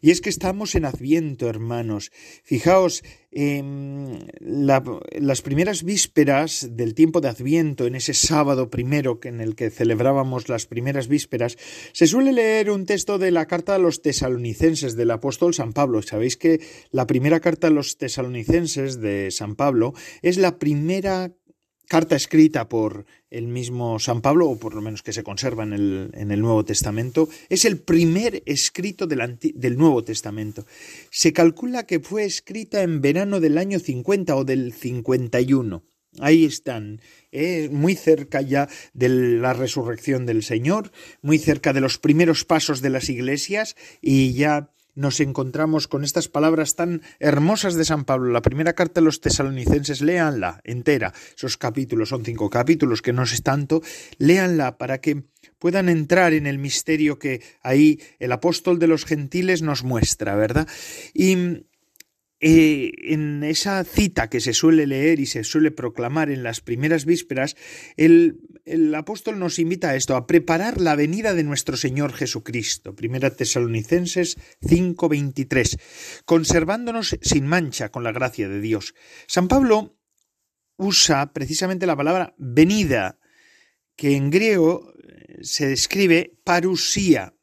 Y 0.00 0.10
es 0.10 0.20
que 0.20 0.30
estamos 0.30 0.74
en 0.74 0.84
Adviento, 0.84 1.48
hermanos. 1.48 2.10
Fijaos, 2.44 3.02
en 3.30 4.26
las 4.40 5.42
primeras 5.42 5.82
vísperas 5.82 6.68
del 6.72 6.94
tiempo 6.94 7.20
de 7.20 7.28
Adviento, 7.28 7.86
en 7.86 7.94
ese 7.94 8.14
sábado 8.14 8.70
primero 8.70 9.18
en 9.24 9.40
el 9.40 9.54
que 9.54 9.70
celebrábamos 9.70 10.48
las 10.48 10.66
primeras 10.66 11.08
vísperas, 11.08 11.56
se 11.92 12.06
suele 12.06 12.32
leer 12.32 12.70
un 12.70 12.86
texto 12.86 13.18
de 13.18 13.30
la 13.30 13.46
carta 13.46 13.74
a 13.74 13.78
los 13.78 14.02
tesalonicenses 14.02 14.96
del 14.96 15.10
apóstol 15.10 15.54
San 15.54 15.72
Pablo. 15.72 16.02
Sabéis 16.02 16.36
que 16.36 16.60
la 16.90 17.06
primera 17.06 17.40
carta 17.40 17.66
a 17.66 17.70
los 17.70 17.98
tesalonicenses 17.98 19.00
de 19.00 19.30
San 19.30 19.56
Pablo 19.56 19.92
es 20.22 20.38
la 20.38 20.58
primera 20.58 21.32
carta 21.88 22.14
escrita 22.14 22.68
por 22.68 23.06
el 23.30 23.48
mismo 23.48 23.98
San 23.98 24.20
Pablo, 24.20 24.48
o 24.48 24.58
por 24.58 24.74
lo 24.74 24.82
menos 24.82 25.02
que 25.02 25.12
se 25.12 25.24
conserva 25.24 25.64
en 25.64 25.72
el, 25.72 26.10
en 26.14 26.30
el 26.30 26.40
Nuevo 26.40 26.64
Testamento, 26.64 27.28
es 27.48 27.64
el 27.64 27.78
primer 27.78 28.42
escrito 28.46 29.06
del, 29.06 29.38
del, 29.54 29.76
Nuevo 29.76 30.04
Testamento. 30.04 30.66
Se 31.10 31.32
calcula 31.32 31.86
que 31.86 32.00
fue 32.00 32.24
escrita 32.24 32.82
en 32.82 33.00
verano 33.00 33.40
del 33.40 33.58
año 33.58 33.78
50 33.80 34.36
o 34.36 34.44
del 34.44 34.72
51. 34.72 35.82
Ahí 36.20 36.44
están, 36.44 37.00
eh, 37.32 37.68
muy 37.70 37.94
cerca 37.94 38.40
ya 38.40 38.68
de 38.92 39.08
la 39.08 39.52
resurrección 39.52 40.26
del 40.26 40.42
Señor, 40.42 40.90
muy 41.22 41.38
cerca 41.38 41.72
de 41.72 41.80
los 41.80 41.98
primeros 41.98 42.44
pasos 42.44 42.80
de 42.80 42.90
las 42.90 43.08
iglesias 43.08 43.76
y 44.00 44.32
ya 44.32 44.70
nos 44.98 45.20
encontramos 45.20 45.86
con 45.86 46.02
estas 46.02 46.26
palabras 46.26 46.74
tan 46.74 47.02
hermosas 47.20 47.76
de 47.76 47.84
San 47.84 48.04
Pablo. 48.04 48.32
La 48.32 48.42
primera 48.42 48.72
carta 48.72 49.00
de 49.00 49.04
los 49.04 49.20
tesalonicenses, 49.20 50.02
léanla 50.02 50.60
entera. 50.64 51.14
Esos 51.36 51.56
capítulos 51.56 52.08
son 52.08 52.24
cinco 52.24 52.50
capítulos, 52.50 53.00
que 53.00 53.12
no 53.12 53.22
es 53.22 53.42
tanto. 53.44 53.80
Léanla 54.18 54.76
para 54.76 55.00
que 55.00 55.22
puedan 55.60 55.88
entrar 55.88 56.32
en 56.32 56.48
el 56.48 56.58
misterio 56.58 57.18
que 57.18 57.42
ahí 57.62 58.00
el 58.18 58.32
apóstol 58.32 58.80
de 58.80 58.88
los 58.88 59.04
gentiles 59.04 59.62
nos 59.62 59.84
muestra, 59.84 60.34
¿verdad? 60.34 60.66
Y 61.14 61.64
eh, 62.40 62.92
en 63.12 63.42
esa 63.42 63.82
cita 63.82 64.30
que 64.30 64.40
se 64.40 64.52
suele 64.52 64.86
leer 64.86 65.18
y 65.18 65.26
se 65.26 65.42
suele 65.42 65.72
proclamar 65.72 66.30
en 66.30 66.44
las 66.44 66.60
primeras 66.60 67.04
vísperas, 67.04 67.56
el, 67.96 68.40
el, 68.64 68.94
apóstol 68.94 69.40
nos 69.40 69.58
invita 69.58 69.90
a 69.90 69.96
esto, 69.96 70.14
a 70.14 70.28
preparar 70.28 70.80
la 70.80 70.94
venida 70.94 71.34
de 71.34 71.42
nuestro 71.42 71.76
Señor 71.76 72.12
Jesucristo. 72.12 72.94
Primera 72.94 73.30
Tesalonicenses 73.30 74.38
5:23, 74.60 75.80
conservándonos 76.26 77.18
sin 77.20 77.46
mancha 77.46 77.90
con 77.90 78.04
la 78.04 78.12
gracia 78.12 78.48
de 78.48 78.60
Dios. 78.60 78.94
San 79.26 79.48
Pablo 79.48 79.98
usa 80.76 81.32
precisamente 81.32 81.86
la 81.86 81.96
palabra 81.96 82.36
venida, 82.38 83.18
que 83.96 84.14
en 84.14 84.30
griego 84.30 84.92
eh, 85.02 85.38
se 85.42 85.66
describe 85.66 86.38
parusía 86.44 87.34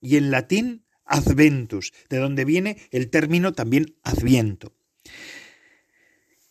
y 0.00 0.16
en 0.16 0.30
latín 0.30 0.86
adventus, 1.08 1.92
de 2.08 2.18
donde 2.18 2.44
viene 2.44 2.78
el 2.90 3.10
término 3.10 3.52
también 3.52 3.96
adviento. 4.02 4.72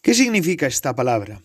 ¿Qué 0.01 0.13
significa 0.13 0.67
esta 0.67 0.95
palabra? 0.95 1.43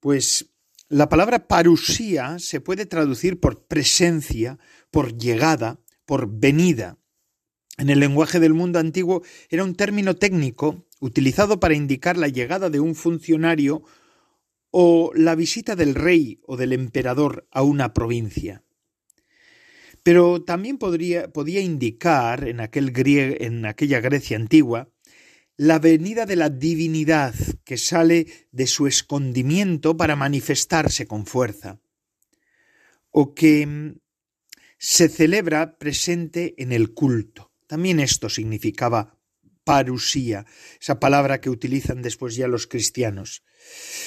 Pues 0.00 0.50
la 0.88 1.08
palabra 1.08 1.48
parusía 1.48 2.38
se 2.38 2.60
puede 2.60 2.86
traducir 2.86 3.40
por 3.40 3.66
presencia, 3.66 4.58
por 4.90 5.16
llegada, 5.16 5.80
por 6.06 6.28
venida. 6.28 6.98
En 7.78 7.90
el 7.90 8.00
lenguaje 8.00 8.38
del 8.38 8.54
mundo 8.54 8.78
antiguo 8.78 9.22
era 9.48 9.64
un 9.64 9.74
término 9.74 10.14
técnico 10.14 10.86
utilizado 11.00 11.58
para 11.58 11.74
indicar 11.74 12.16
la 12.16 12.28
llegada 12.28 12.70
de 12.70 12.80
un 12.80 12.94
funcionario 12.94 13.82
o 14.70 15.10
la 15.14 15.34
visita 15.34 15.74
del 15.74 15.94
rey 15.94 16.40
o 16.46 16.56
del 16.56 16.72
emperador 16.72 17.48
a 17.50 17.62
una 17.62 17.92
provincia. 17.92 18.62
Pero 20.04 20.44
también 20.44 20.78
podría, 20.78 21.32
podía 21.32 21.60
indicar 21.60 22.46
en, 22.46 22.60
en 22.60 23.66
aquella 23.66 24.00
Grecia 24.00 24.36
antigua 24.36 24.90
la 25.56 25.78
venida 25.78 26.26
de 26.26 26.36
la 26.36 26.50
divinidad 26.50 27.34
que 27.64 27.78
sale 27.78 28.26
de 28.52 28.66
su 28.66 28.86
escondimiento 28.86 29.96
para 29.96 30.14
manifestarse 30.14 31.06
con 31.06 31.26
fuerza, 31.26 31.80
o 33.10 33.34
que 33.34 33.66
mm, 33.66 33.98
se 34.78 35.08
celebra 35.08 35.78
presente 35.78 36.54
en 36.58 36.72
el 36.72 36.92
culto. 36.92 37.52
También 37.66 37.98
esto 37.98 38.28
significaba 38.28 39.18
parusía, 39.64 40.46
esa 40.80 41.00
palabra 41.00 41.40
que 41.40 41.50
utilizan 41.50 42.02
después 42.02 42.36
ya 42.36 42.46
los 42.48 42.66
cristianos. 42.66 43.42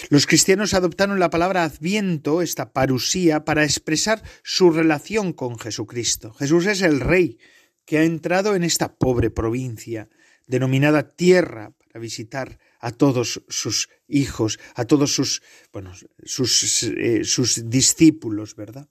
Los 0.09 0.27
cristianos 0.27 0.73
adoptaron 0.73 1.19
la 1.19 1.29
palabra 1.29 1.63
adviento, 1.63 2.41
esta 2.41 2.71
parusía, 2.73 3.43
para 3.43 3.63
expresar 3.63 4.21
su 4.43 4.69
relación 4.69 5.33
con 5.33 5.57
Jesucristo. 5.57 6.33
Jesús 6.33 6.65
es 6.67 6.81
el 6.81 6.99
Rey 6.99 7.37
que 7.85 7.97
ha 7.97 8.03
entrado 8.03 8.55
en 8.55 8.63
esta 8.63 8.97
pobre 8.97 9.29
provincia, 9.31 10.09
denominada 10.45 11.09
tierra, 11.09 11.71
para 11.71 11.99
visitar 11.99 12.59
a 12.79 12.91
todos 12.91 13.41
sus 13.47 13.89
hijos, 14.07 14.59
a 14.75 14.85
todos 14.85 15.13
sus, 15.13 15.41
bueno, 15.73 15.93
sus, 16.23 16.83
eh, 16.83 17.23
sus 17.23 17.69
discípulos, 17.69 18.55
¿verdad? 18.55 18.89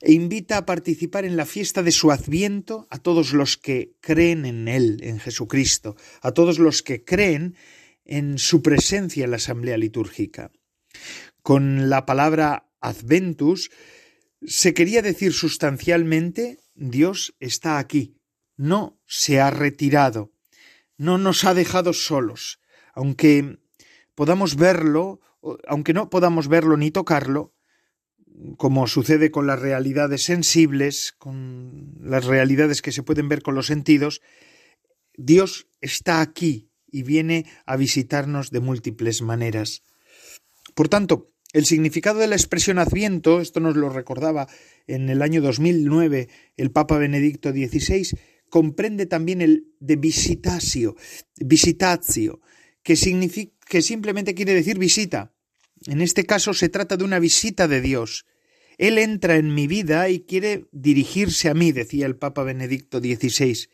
E 0.00 0.12
invita 0.12 0.56
a 0.56 0.66
participar 0.66 1.24
en 1.24 1.36
la 1.36 1.44
fiesta 1.44 1.82
de 1.82 1.92
su 1.92 2.10
adviento 2.10 2.86
a 2.90 2.98
todos 2.98 3.32
los 3.32 3.56
que 3.56 3.92
creen 4.00 4.46
en 4.46 4.66
Él, 4.66 4.98
en 5.02 5.20
Jesucristo, 5.20 5.96
a 6.22 6.32
todos 6.32 6.58
los 6.58 6.82
que 6.82 7.04
creen 7.04 7.54
en 8.04 8.38
su 8.38 8.62
presencia 8.62 9.24
en 9.24 9.30
la 9.30 9.36
asamblea 9.36 9.76
litúrgica. 9.76 10.50
Con 11.42 11.90
la 11.90 12.06
palabra 12.06 12.70
adventus 12.80 13.70
se 14.42 14.72
quería 14.72 15.02
decir 15.02 15.32
sustancialmente 15.32 16.58
Dios 16.74 17.34
está 17.40 17.78
aquí, 17.78 18.16
no 18.56 18.98
se 19.06 19.40
ha 19.40 19.50
retirado, 19.50 20.32
no 20.96 21.18
nos 21.18 21.44
ha 21.44 21.54
dejado 21.54 21.92
solos, 21.92 22.60
aunque 22.94 23.58
podamos 24.14 24.56
verlo, 24.56 25.20
aunque 25.66 25.92
no 25.92 26.10
podamos 26.10 26.48
verlo 26.48 26.76
ni 26.76 26.90
tocarlo, 26.90 27.54
como 28.56 28.86
sucede 28.86 29.30
con 29.30 29.46
las 29.46 29.60
realidades 29.60 30.22
sensibles, 30.22 31.14
con 31.18 31.94
las 32.00 32.24
realidades 32.24 32.82
que 32.82 32.92
se 32.92 33.02
pueden 33.02 33.28
ver 33.28 33.42
con 33.42 33.54
los 33.54 33.66
sentidos, 33.66 34.22
Dios 35.16 35.68
está 35.80 36.20
aquí 36.20 36.70
y 36.90 37.02
viene 37.02 37.46
a 37.66 37.76
visitarnos 37.76 38.50
de 38.50 38.60
múltiples 38.60 39.22
maneras. 39.22 39.82
Por 40.74 40.88
tanto, 40.88 41.30
el 41.52 41.66
significado 41.66 42.20
de 42.20 42.28
la 42.28 42.36
expresión 42.36 42.78
adviento, 42.78 43.40
esto 43.40 43.60
nos 43.60 43.76
lo 43.76 43.88
recordaba 43.88 44.48
en 44.86 45.08
el 45.08 45.20
año 45.20 45.42
2009 45.42 46.28
el 46.56 46.70
Papa 46.70 46.96
Benedicto 46.96 47.50
XVI, 47.50 48.16
comprende 48.48 49.06
también 49.06 49.40
el 49.40 49.66
de 49.80 49.96
visitatio, 49.96 50.96
visitatio, 51.36 52.40
que, 52.82 52.94
que 53.66 53.82
simplemente 53.82 54.34
quiere 54.34 54.54
decir 54.54 54.78
visita. 54.78 55.32
En 55.86 56.00
este 56.00 56.24
caso 56.24 56.54
se 56.54 56.68
trata 56.68 56.96
de 56.96 57.04
una 57.04 57.18
visita 57.18 57.68
de 57.68 57.80
Dios. 57.80 58.26
Él 58.78 58.98
entra 58.98 59.36
en 59.36 59.54
mi 59.54 59.66
vida 59.66 60.08
y 60.08 60.20
quiere 60.20 60.66
dirigirse 60.72 61.48
a 61.48 61.54
mí, 61.54 61.72
decía 61.72 62.06
el 62.06 62.16
Papa 62.16 62.42
Benedicto 62.42 62.98
XVI. 62.98 63.68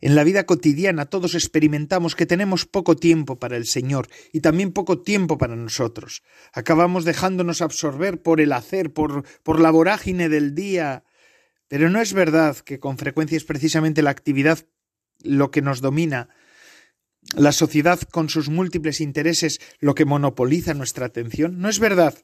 En 0.00 0.14
la 0.14 0.22
vida 0.22 0.46
cotidiana 0.46 1.06
todos 1.06 1.34
experimentamos 1.34 2.14
que 2.14 2.26
tenemos 2.26 2.66
poco 2.66 2.94
tiempo 2.94 3.38
para 3.38 3.56
el 3.56 3.66
Señor 3.66 4.08
y 4.32 4.40
también 4.40 4.72
poco 4.72 5.00
tiempo 5.00 5.38
para 5.38 5.56
nosotros. 5.56 6.22
Acabamos 6.52 7.04
dejándonos 7.04 7.62
absorber 7.62 8.22
por 8.22 8.40
el 8.40 8.52
hacer, 8.52 8.92
por, 8.92 9.24
por 9.42 9.60
la 9.60 9.70
vorágine 9.70 10.28
del 10.28 10.54
día. 10.54 11.04
Pero 11.66 11.90
no 11.90 12.00
es 12.00 12.12
verdad 12.12 12.56
que 12.58 12.78
con 12.78 12.96
frecuencia 12.96 13.36
es 13.36 13.44
precisamente 13.44 14.02
la 14.02 14.10
actividad 14.10 14.66
lo 15.22 15.50
que 15.50 15.62
nos 15.62 15.80
domina, 15.80 16.28
la 17.36 17.52
sociedad 17.52 18.00
con 18.00 18.28
sus 18.28 18.48
múltiples 18.48 19.00
intereses 19.00 19.60
lo 19.80 19.94
que 19.94 20.04
monopoliza 20.04 20.74
nuestra 20.74 21.06
atención. 21.06 21.60
No 21.60 21.68
es 21.68 21.78
verdad 21.78 22.14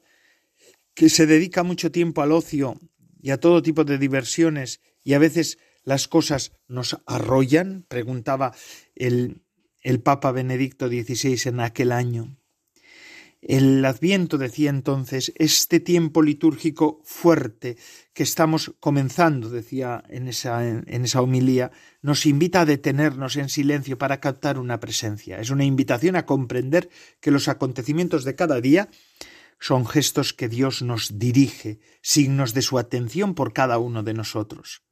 que 0.93 1.09
se 1.09 1.25
dedica 1.25 1.63
mucho 1.63 1.91
tiempo 1.91 2.21
al 2.21 2.31
ocio 2.31 2.79
y 3.21 3.31
a 3.31 3.39
todo 3.39 3.61
tipo 3.61 3.83
de 3.83 3.97
diversiones 3.97 4.81
y 5.03 5.13
a 5.13 5.19
veces 5.19 5.57
las 5.83 6.07
cosas 6.07 6.51
nos 6.67 6.97
arrollan? 7.05 7.85
preguntaba 7.87 8.53
el, 8.95 9.43
el 9.81 10.01
Papa 10.01 10.31
Benedicto 10.31 10.87
XVI 10.87 11.49
en 11.49 11.59
aquel 11.59 11.91
año. 11.91 12.37
El 13.47 13.85
Adviento, 13.85 14.39
decía 14.39 14.71
entonces, 14.71 15.31
este 15.35 15.79
tiempo 15.79 16.23
litúrgico 16.23 16.99
fuerte 17.03 17.77
que 18.11 18.23
estamos 18.23 18.73
comenzando, 18.79 19.51
decía 19.51 20.03
en 20.09 20.27
esa, 20.27 20.67
en 20.67 21.05
esa 21.05 21.21
homilía, 21.21 21.71
nos 22.01 22.25
invita 22.25 22.61
a 22.61 22.65
detenernos 22.65 23.35
en 23.35 23.49
silencio 23.49 23.99
para 23.99 24.19
captar 24.19 24.57
una 24.57 24.79
presencia. 24.79 25.39
Es 25.39 25.51
una 25.51 25.63
invitación 25.63 26.15
a 26.15 26.25
comprender 26.25 26.89
que 27.19 27.29
los 27.29 27.47
acontecimientos 27.47 28.23
de 28.23 28.33
cada 28.33 28.59
día 28.61 28.89
son 29.59 29.85
gestos 29.85 30.33
que 30.33 30.49
Dios 30.49 30.81
nos 30.81 31.19
dirige, 31.19 31.79
signos 32.01 32.55
de 32.55 32.63
su 32.63 32.79
atención 32.79 33.35
por 33.35 33.53
cada 33.53 33.77
uno 33.77 34.01
de 34.01 34.15
nosotros 34.15 34.84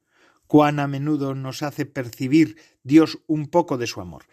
cuán 0.46 0.78
a 0.78 0.86
menudo 0.86 1.34
nos 1.34 1.62
hace 1.62 1.86
percibir 1.86 2.56
Dios 2.82 3.18
un 3.26 3.48
poco 3.48 3.78
de 3.78 3.86
su 3.86 4.00
amor. 4.00 4.24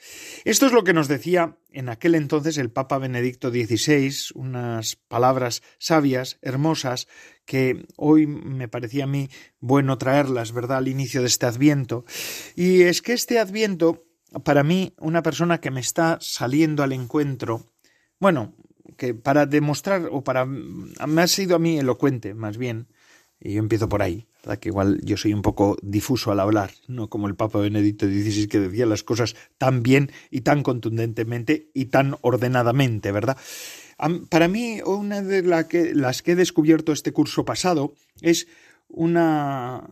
Esto 0.43 0.65
es 0.65 0.73
lo 0.73 0.83
que 0.83 0.93
nos 0.93 1.07
decía 1.07 1.57
en 1.71 1.89
aquel 1.89 2.15
entonces 2.15 2.57
el 2.57 2.69
Papa 2.69 2.97
Benedicto 2.97 3.49
XVI, 3.49 4.13
unas 4.35 4.95
palabras 4.95 5.63
sabias, 5.77 6.37
hermosas, 6.41 7.07
que 7.45 7.85
hoy 7.95 8.27
me 8.27 8.67
parecía 8.67 9.05
a 9.05 9.07
mí 9.07 9.29
bueno 9.59 9.97
traerlas, 9.97 10.51
¿verdad?, 10.51 10.79
al 10.79 10.87
inicio 10.87 11.21
de 11.21 11.27
este 11.27 11.45
adviento. 11.45 12.05
Y 12.55 12.81
es 12.81 13.01
que 13.01 13.13
este 13.13 13.39
adviento, 13.39 14.05
para 14.43 14.63
mí, 14.63 14.93
una 14.99 15.23
persona 15.23 15.59
que 15.59 15.71
me 15.71 15.79
está 15.79 16.17
saliendo 16.21 16.83
al 16.83 16.91
encuentro, 16.91 17.65
bueno, 18.19 18.53
que 18.97 19.13
para 19.13 19.45
demostrar, 19.45 20.09
o 20.11 20.23
para, 20.23 20.45
me 20.45 21.21
ha 21.21 21.27
sido 21.27 21.55
a 21.55 21.59
mí 21.59 21.79
elocuente, 21.79 22.33
más 22.33 22.57
bien, 22.57 22.87
y 23.39 23.53
yo 23.53 23.59
empiezo 23.59 23.89
por 23.89 24.01
ahí, 24.01 24.27
que 24.59 24.69
igual 24.69 24.99
yo 25.03 25.17
soy 25.17 25.33
un 25.33 25.41
poco 25.41 25.77
difuso 25.81 26.31
al 26.31 26.39
hablar, 26.39 26.71
no 26.87 27.09
como 27.09 27.27
el 27.27 27.35
Papa 27.35 27.59
Benedicto 27.59 28.05
XVI 28.05 28.47
que 28.47 28.59
decía 28.59 28.85
las 28.85 29.03
cosas 29.03 29.35
tan 29.57 29.83
bien 29.83 30.11
y 30.29 30.41
tan 30.41 30.63
contundentemente 30.63 31.69
y 31.73 31.85
tan 31.85 32.17
ordenadamente, 32.21 33.11
¿verdad? 33.11 33.37
Para 34.29 34.47
mí, 34.47 34.81
una 34.83 35.21
de 35.21 35.43
las 35.43 36.21
que 36.21 36.31
he 36.31 36.35
descubierto 36.35 36.91
este 36.91 37.13
curso 37.13 37.45
pasado 37.45 37.93
es 38.21 38.47
una, 38.89 39.87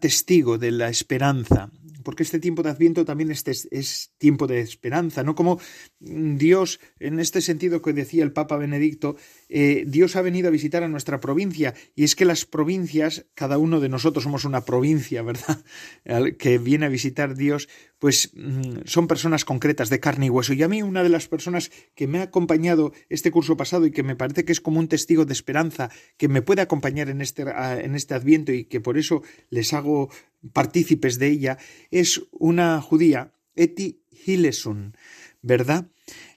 testigo 0.00 0.56
de 0.56 0.70
la 0.70 0.88
esperanza, 0.88 1.70
porque 2.02 2.22
este 2.22 2.38
tiempo 2.38 2.62
de 2.62 2.70
Adviento 2.70 3.04
también 3.04 3.30
es, 3.30 3.44
es, 3.70 4.12
tiempo 4.18 4.46
de 4.46 4.60
esperanza, 4.60 5.22
¿no? 5.22 5.34
Como 5.34 5.60
Dios, 6.00 6.80
en 6.98 7.20
este 7.20 7.40
sentido 7.40 7.82
que 7.82 7.92
decía 7.92 8.24
el 8.24 8.32
Papa 8.32 8.56
Benedicto, 8.56 9.16
eh, 9.56 9.84
Dios 9.86 10.16
ha 10.16 10.22
venido 10.22 10.48
a 10.48 10.50
visitar 10.50 10.82
a 10.82 10.88
nuestra 10.88 11.20
provincia, 11.20 11.74
y 11.94 12.02
es 12.02 12.16
que 12.16 12.24
las 12.24 12.44
provincias, 12.44 13.26
cada 13.34 13.56
uno 13.56 13.78
de 13.78 13.88
nosotros 13.88 14.24
somos 14.24 14.44
una 14.44 14.64
provincia, 14.64 15.22
¿verdad? 15.22 15.62
que 16.38 16.58
viene 16.58 16.86
a 16.86 16.88
visitar 16.88 17.36
Dios, 17.36 17.68
pues 18.00 18.32
mm, 18.34 18.78
son 18.84 19.06
personas 19.06 19.44
concretas 19.44 19.90
de 19.90 20.00
carne 20.00 20.26
y 20.26 20.30
hueso. 20.30 20.54
Y 20.54 20.64
a 20.64 20.68
mí 20.68 20.82
una 20.82 21.04
de 21.04 21.08
las 21.08 21.28
personas 21.28 21.70
que 21.94 22.08
me 22.08 22.18
ha 22.18 22.22
acompañado 22.22 22.92
este 23.08 23.30
curso 23.30 23.56
pasado 23.56 23.86
y 23.86 23.92
que 23.92 24.02
me 24.02 24.16
parece 24.16 24.44
que 24.44 24.50
es 24.50 24.60
como 24.60 24.80
un 24.80 24.88
testigo 24.88 25.24
de 25.24 25.32
esperanza, 25.32 25.88
que 26.16 26.26
me 26.26 26.42
puede 26.42 26.60
acompañar 26.60 27.08
en 27.08 27.20
este, 27.20 27.44
en 27.44 27.94
este 27.94 28.14
Adviento 28.14 28.50
y 28.50 28.64
que 28.64 28.80
por 28.80 28.98
eso 28.98 29.22
les 29.50 29.72
hago 29.72 30.10
partícipes 30.52 31.20
de 31.20 31.28
ella, 31.28 31.58
es 31.92 32.20
una 32.32 32.82
judía, 32.82 33.32
Eti 33.54 34.02
Hilleson, 34.26 34.96
¿verdad? 35.44 35.88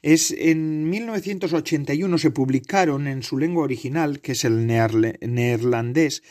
Es 0.02 0.32
en 0.32 0.90
1981 0.90 2.18
se 2.18 2.30
publicaron 2.30 3.08
en 3.08 3.24
su 3.24 3.38
lengua 3.38 3.64
original, 3.64 4.20
que 4.20 4.34
es 4.34 4.44
el 4.44 4.68
neerlandés, 4.68 6.24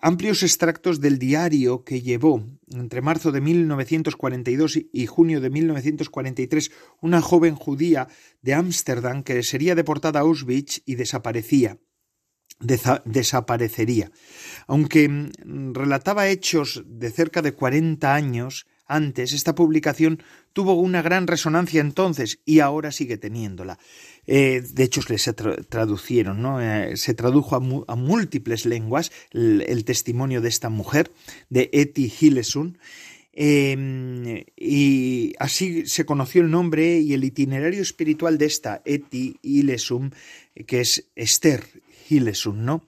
amplios 0.00 0.42
extractos 0.42 1.00
del 1.00 1.18
diario 1.18 1.84
que 1.84 2.00
llevó 2.00 2.42
entre 2.72 3.02
marzo 3.02 3.30
de 3.30 3.42
1942 3.42 4.78
y 4.90 5.06
junio 5.06 5.42
de 5.42 5.50
1943 5.50 6.70
una 7.02 7.20
joven 7.20 7.56
judía 7.56 8.08
de 8.40 8.54
Ámsterdam 8.54 9.22
que 9.22 9.42
sería 9.42 9.74
deportada 9.74 10.20
a 10.20 10.22
Auschwitz 10.22 10.80
y 10.86 10.94
desaparecía. 10.94 11.78
desaparecería. 13.04 14.10
Aunque 14.66 15.08
mm, 15.10 15.74
relataba 15.74 16.28
hechos 16.28 16.84
de 16.86 17.10
cerca 17.10 17.42
de 17.42 17.52
40 17.52 18.14
años, 18.14 18.66
antes, 18.86 19.32
esta 19.32 19.54
publicación 19.54 20.22
tuvo 20.52 20.74
una 20.74 21.02
gran 21.02 21.26
resonancia 21.26 21.80
entonces 21.80 22.40
y 22.44 22.60
ahora 22.60 22.92
sigue 22.92 23.16
teniéndola. 23.16 23.78
Eh, 24.26 24.62
de 24.72 24.82
hecho, 24.84 25.02
se 25.02 25.32
traducieron, 25.32 26.42
¿no? 26.42 26.60
Eh, 26.60 26.96
se 26.96 27.14
tradujo 27.14 27.56
a, 27.56 27.96
múltiples 27.96 28.66
lenguas 28.66 29.10
el, 29.30 29.84
testimonio 29.84 30.40
de 30.40 30.48
esta 30.48 30.68
mujer, 30.68 31.10
de 31.50 31.70
Eti 31.72 32.12
Hillesun, 32.20 32.78
em, 33.32 34.44
y 34.56 35.34
así 35.38 35.86
se 35.86 36.04
conoció 36.04 36.42
el 36.42 36.50
nombre 36.50 37.00
y 37.00 37.14
el 37.14 37.24
itinerario 37.24 37.82
espiritual 37.82 38.38
de 38.38 38.46
esta 38.46 38.82
Eti 38.84 39.38
Hillesum, 39.42 40.10
que 40.66 40.80
es 40.80 41.10
Esther 41.16 41.64
Hillesum, 42.08 42.64
¿no? 42.64 42.84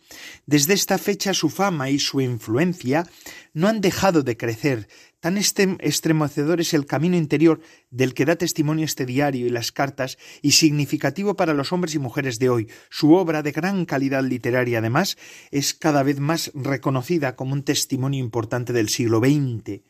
Desde 0.46 0.74
esta 0.74 0.98
fecha 0.98 1.34
su 1.34 1.48
fama 1.48 1.90
y 1.90 1.98
su 1.98 2.20
influencia 2.20 3.06
no 3.54 3.68
han 3.68 3.80
dejado 3.80 4.22
de 4.22 4.36
crecer, 4.36 4.88
Tan 5.20 5.38
estremecedor 5.38 6.60
es 6.60 6.74
el 6.74 6.86
camino 6.86 7.16
interior 7.16 7.60
del 7.90 8.12
que 8.12 8.26
da 8.26 8.36
testimonio 8.36 8.84
este 8.84 9.06
diario 9.06 9.46
y 9.46 9.50
las 9.50 9.72
cartas, 9.72 10.18
y 10.42 10.52
significativo 10.52 11.36
para 11.36 11.54
los 11.54 11.72
hombres 11.72 11.94
y 11.94 11.98
mujeres 11.98 12.38
de 12.38 12.50
hoy. 12.50 12.68
Su 12.90 13.14
obra, 13.14 13.42
de 13.42 13.52
gran 13.52 13.86
calidad 13.86 14.22
literaria 14.22 14.78
además, 14.78 15.16
es 15.50 15.74
cada 15.74 16.02
vez 16.02 16.20
más 16.20 16.52
reconocida 16.54 17.34
como 17.34 17.54
un 17.54 17.62
testimonio 17.62 18.20
importante 18.22 18.72
del 18.72 18.88
siglo 18.88 19.20
XX. 19.20 19.82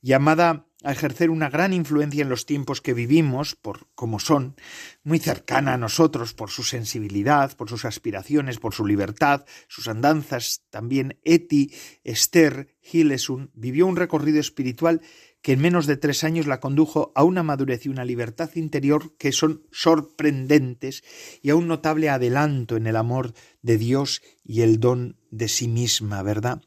Llamada 0.00 0.66
a 0.84 0.92
ejercer 0.92 1.30
una 1.30 1.48
gran 1.48 1.72
influencia 1.72 2.22
en 2.22 2.28
los 2.28 2.46
tiempos 2.46 2.80
que 2.80 2.94
vivimos, 2.94 3.54
por 3.54 3.88
como 3.94 4.18
son, 4.18 4.56
muy 5.02 5.18
cercana 5.18 5.74
a 5.74 5.78
nosotros 5.78 6.34
por 6.34 6.50
su 6.50 6.62
sensibilidad, 6.62 7.56
por 7.56 7.68
sus 7.68 7.84
aspiraciones, 7.84 8.58
por 8.58 8.74
su 8.74 8.86
libertad, 8.86 9.44
sus 9.68 9.88
andanzas. 9.88 10.62
También 10.70 11.18
Eti 11.24 11.72
Esther 12.04 12.76
Gilesun 12.80 13.50
vivió 13.54 13.86
un 13.86 13.96
recorrido 13.96 14.40
espiritual 14.40 15.00
que 15.42 15.52
en 15.52 15.60
menos 15.60 15.86
de 15.86 15.96
tres 15.96 16.24
años 16.24 16.46
la 16.46 16.60
condujo 16.60 17.12
a 17.14 17.24
una 17.24 17.42
madurez 17.42 17.84
y 17.84 17.88
una 17.88 18.04
libertad 18.04 18.50
interior 18.54 19.16
que 19.18 19.32
son 19.32 19.66
sorprendentes 19.72 21.02
y 21.42 21.50
a 21.50 21.56
un 21.56 21.66
notable 21.66 22.08
adelanto 22.08 22.76
en 22.76 22.86
el 22.86 22.96
amor 22.96 23.34
de 23.60 23.76
Dios 23.76 24.22
y 24.44 24.62
el 24.62 24.78
don 24.78 25.16
de 25.30 25.48
sí 25.48 25.66
misma, 25.66 26.22
¿verdad? 26.22 26.62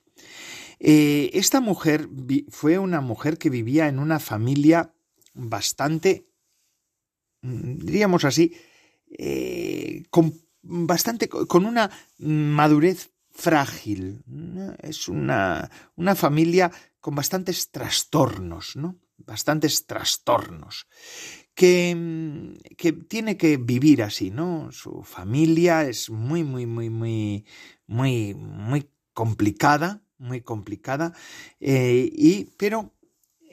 Eh, 0.79 1.29
esta 1.33 1.61
mujer 1.61 2.09
fue 2.49 2.77
una 2.77 3.01
mujer 3.01 3.37
que 3.37 3.49
vivía 3.49 3.87
en 3.87 3.99
una 3.99 4.19
familia 4.19 4.93
bastante, 5.33 6.27
mm, 7.41 7.85
diríamos 7.85 8.25
así, 8.25 8.53
eh, 9.17 10.03
con 10.09 10.33
bastante, 10.61 11.29
con 11.29 11.65
una 11.65 11.91
madurez 12.17 13.11
frágil. 13.31 14.23
Es 14.81 15.07
una, 15.07 15.69
una 15.95 16.15
familia 16.15 16.71
con 16.99 17.15
bastantes 17.15 17.69
trastornos, 17.69 18.75
¿no? 18.75 18.97
Bastantes 19.17 19.85
trastornos. 19.85 20.87
Que, 21.53 21.93
mm, 21.95 22.75
que, 22.75 22.93
tiene 22.93 23.37
que 23.37 23.57
vivir 23.57 24.03
así, 24.03 24.31
¿no? 24.31 24.71
Su 24.71 25.03
familia 25.03 25.83
es 25.83 26.09
muy, 26.09 26.43
muy, 26.43 26.65
muy, 26.65 26.89
muy, 26.89 27.45
muy, 27.87 28.33
muy 28.33 28.89
complicada, 29.13 30.04
muy 30.17 30.41
complicada, 30.41 31.13
eh, 31.59 32.09
y, 32.13 32.45
pero 32.57 32.91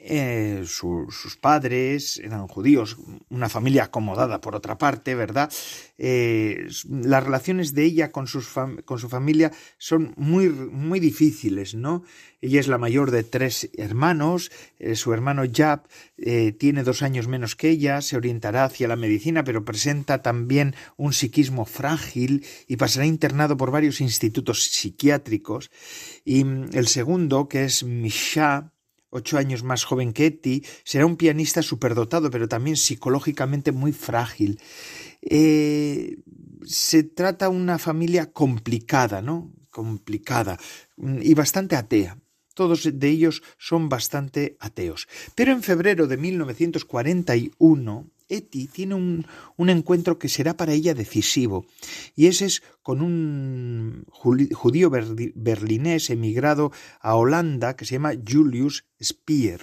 eh, 0.05 0.63
sus 0.65 1.37
padres 1.39 2.19
eran 2.21 2.47
judíos, 2.47 2.97
una 3.29 3.47
familia 3.47 3.85
acomodada 3.85 4.41
por 4.41 4.53
otra 4.53 4.77
parte, 4.77 5.15
¿verdad? 5.15 5.49
Eh, 5.97 6.67
las 6.89 7.23
relaciones 7.23 7.73
de 7.73 7.85
ella 7.85 8.11
con, 8.11 8.27
sus 8.27 8.49
con 8.83 8.99
su 8.99 9.07
familia 9.07 9.53
son 9.77 10.13
muy, 10.17 10.49
muy 10.49 10.99
difíciles, 10.99 11.73
¿no? 11.73 12.03
Ella 12.41 12.59
es 12.59 12.67
la 12.67 12.77
mayor 12.77 13.11
de 13.11 13.23
tres 13.23 13.69
hermanos, 13.77 14.51
eh, 14.77 14.95
su 14.95 15.13
hermano 15.13 15.43
Jab 15.49 15.87
tiene 16.57 16.83
dos 16.83 17.01
años 17.01 17.27
menos 17.27 17.55
que 17.55 17.69
ella, 17.69 18.01
se 18.01 18.15
orientará 18.17 18.65
hacia 18.65 18.87
la 18.87 18.95
medicina, 18.95 19.43
pero 19.43 19.65
presenta 19.65 20.21
también 20.21 20.75
un 20.97 21.13
psiquismo 21.13 21.65
frágil 21.65 22.45
y 22.67 22.77
pasará 22.77 23.05
internado 23.05 23.57
por 23.57 23.71
varios 23.71 24.01
institutos 24.01 24.63
psiquiátricos. 24.65 25.71
Y 26.25 26.43
mm, 26.43 26.69
el 26.73 26.87
segundo, 26.87 27.47
que 27.47 27.63
es 27.65 27.83
Misha, 27.83 28.72
ocho 29.13 29.37
años 29.37 29.63
más 29.63 29.85
joven 29.85 30.11
que 30.11 30.25
Eti, 30.27 30.65
será 30.83 31.05
un 31.05 31.15
pianista 31.15 31.61
superdotado, 31.61 32.29
pero 32.29 32.47
también 32.47 32.75
psicológicamente 32.75 33.71
muy 33.71 33.93
frágil. 33.93 34.59
Eh, 35.21 36.17
se 36.65 37.03
trata 37.03 37.49
una 37.49 37.77
familia 37.77 38.31
complicada, 38.31 39.21
¿no? 39.21 39.53
Complicada 39.69 40.57
mm, 40.97 41.19
y 41.21 41.33
bastante 41.33 41.75
atea. 41.75 42.17
Todos 42.53 42.87
de 42.91 43.09
ellos 43.09 43.41
son 43.57 43.89
bastante 43.89 44.57
ateos. 44.59 45.07
Pero 45.35 45.51
en 45.51 45.63
febrero 45.63 46.05
de 46.07 46.17
1941, 46.17 48.11
Eti 48.33 48.67
tiene 48.67 48.95
un, 48.95 49.25
un, 49.57 49.69
encuentro 49.69 50.19
que 50.19 50.29
será 50.29 50.57
para 50.57 50.73
ella 50.73 50.93
decisivo, 50.93 51.65
y 52.15 52.27
ese 52.27 52.45
es 52.45 52.63
con 52.81 53.01
un 53.01 54.05
judío 54.11 54.89
berlinés 54.89 56.09
emigrado 56.09 56.71
a 56.99 57.15
Holanda 57.15 57.75
que 57.75 57.85
se 57.85 57.93
llama 57.93 58.13
Julius 58.27 58.85
Speer. 59.01 59.61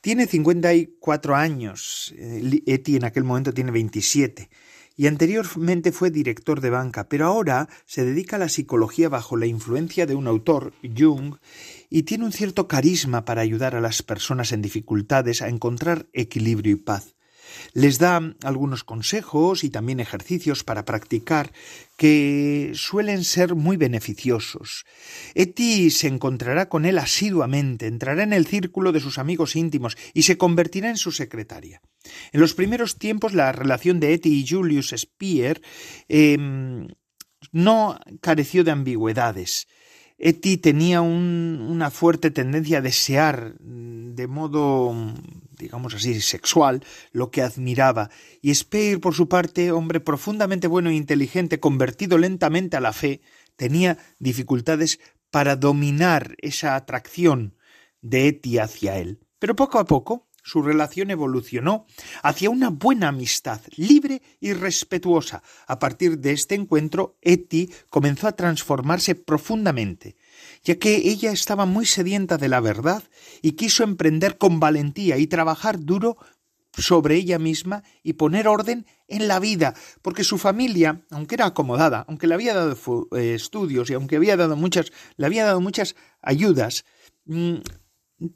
Tiene 0.00 0.26
54 0.26 1.34
años, 1.34 2.14
eh, 2.16 2.62
Eti 2.66 2.96
en 2.96 3.04
aquel 3.04 3.24
momento 3.24 3.52
tiene 3.52 3.72
27, 3.72 4.48
y 4.96 5.08
anteriormente 5.08 5.92
fue 5.92 6.10
director 6.10 6.60
de 6.60 6.70
banca, 6.70 7.08
pero 7.08 7.26
ahora 7.26 7.68
se 7.84 8.04
dedica 8.04 8.36
a 8.36 8.38
la 8.38 8.48
psicología 8.48 9.08
bajo 9.08 9.36
la 9.36 9.46
influencia 9.46 10.06
de 10.06 10.14
un 10.14 10.26
autor, 10.26 10.72
Jung, 10.96 11.36
y 11.90 12.04
tiene 12.04 12.24
un 12.24 12.32
cierto 12.32 12.66
carisma 12.66 13.24
para 13.24 13.42
ayudar 13.42 13.74
a 13.74 13.80
las 13.80 14.02
personas 14.02 14.52
en 14.52 14.62
dificultades 14.62 15.42
a 15.42 15.48
encontrar 15.48 16.06
equilibrio 16.12 16.72
y 16.72 16.76
paz. 16.76 17.15
Les 17.72 17.98
da 17.98 18.20
algunos 18.42 18.84
consejos 18.84 19.64
y 19.64 19.70
también 19.70 20.00
ejercicios 20.00 20.64
para 20.64 20.84
practicar 20.84 21.52
que 21.96 22.72
suelen 22.74 23.24
ser 23.24 23.54
muy 23.54 23.76
beneficiosos. 23.76 24.84
Eti 25.34 25.90
se 25.90 26.08
encontrará 26.08 26.68
con 26.68 26.84
él 26.84 26.98
asiduamente, 26.98 27.86
entrará 27.86 28.22
en 28.22 28.32
el 28.32 28.46
círculo 28.46 28.92
de 28.92 29.00
sus 29.00 29.18
amigos 29.18 29.56
íntimos 29.56 29.96
y 30.12 30.22
se 30.22 30.36
convertirá 30.36 30.90
en 30.90 30.96
su 30.96 31.12
secretaria. 31.12 31.80
En 32.32 32.40
los 32.40 32.54
primeros 32.54 32.98
tiempos 32.98 33.34
la 33.34 33.52
relación 33.52 34.00
de 34.00 34.14
Eti 34.14 34.40
y 34.40 34.46
Julius 34.46 34.94
Speer 34.96 35.62
em, 36.08 36.88
no 37.52 37.98
careció 38.20 38.64
de 38.64 38.70
ambigüedades. 38.72 39.66
Eti 40.18 40.56
tenía 40.56 41.02
una 41.02 41.90
fuerte 41.90 42.30
tendencia 42.30 42.78
a 42.78 42.82
desear 42.82 43.54
de 43.60 44.26
modo, 44.26 44.94
digamos 45.58 45.94
así, 45.94 46.20
sexual 46.20 46.82
lo 47.12 47.30
que 47.30 47.42
admiraba, 47.42 48.10
y 48.40 48.54
Speer, 48.54 48.98
por 49.00 49.14
su 49.14 49.28
parte, 49.28 49.72
hombre 49.72 50.00
profundamente 50.00 50.68
bueno 50.68 50.88
e 50.88 50.94
inteligente, 50.94 51.60
convertido 51.60 52.16
lentamente 52.16 52.76
a 52.76 52.80
la 52.80 52.94
fe, 52.94 53.20
tenía 53.56 53.98
dificultades 54.18 55.00
para 55.30 55.56
dominar 55.56 56.34
esa 56.38 56.76
atracción 56.76 57.56
de 58.00 58.28
Eti 58.28 58.58
hacia 58.58 58.96
él. 58.96 59.20
Pero 59.38 59.54
poco 59.54 59.78
a 59.78 59.84
poco 59.84 60.25
su 60.46 60.62
relación 60.62 61.10
evolucionó 61.10 61.86
hacia 62.22 62.50
una 62.50 62.70
buena 62.70 63.08
amistad, 63.08 63.60
libre 63.74 64.22
y 64.38 64.52
respetuosa. 64.52 65.42
A 65.66 65.80
partir 65.80 66.20
de 66.20 66.30
este 66.30 66.54
encuentro, 66.54 67.16
Eti 67.20 67.68
comenzó 67.90 68.28
a 68.28 68.36
transformarse 68.36 69.16
profundamente, 69.16 70.14
ya 70.62 70.76
que 70.76 70.98
ella 70.98 71.32
estaba 71.32 71.66
muy 71.66 71.84
sedienta 71.84 72.38
de 72.38 72.48
la 72.48 72.60
verdad 72.60 73.02
y 73.42 73.52
quiso 73.52 73.82
emprender 73.82 74.38
con 74.38 74.60
valentía 74.60 75.18
y 75.18 75.26
trabajar 75.26 75.80
duro 75.80 76.16
sobre 76.78 77.16
ella 77.16 77.40
misma 77.40 77.82
y 78.04 78.12
poner 78.12 78.46
orden 78.46 78.86
en 79.08 79.26
la 79.26 79.40
vida, 79.40 79.74
porque 80.00 80.22
su 80.22 80.38
familia, 80.38 81.02
aunque 81.10 81.34
era 81.34 81.46
acomodada, 81.46 82.04
aunque 82.06 82.28
le 82.28 82.34
había 82.34 82.54
dado 82.54 82.76
eh, 83.16 83.34
estudios 83.34 83.90
y 83.90 83.94
aunque 83.94 84.14
había 84.14 84.36
dado 84.36 84.54
muchas, 84.54 84.92
le 85.16 85.26
había 85.26 85.44
dado 85.44 85.60
muchas 85.60 85.96
ayudas, 86.22 86.84
mm, 87.24 87.56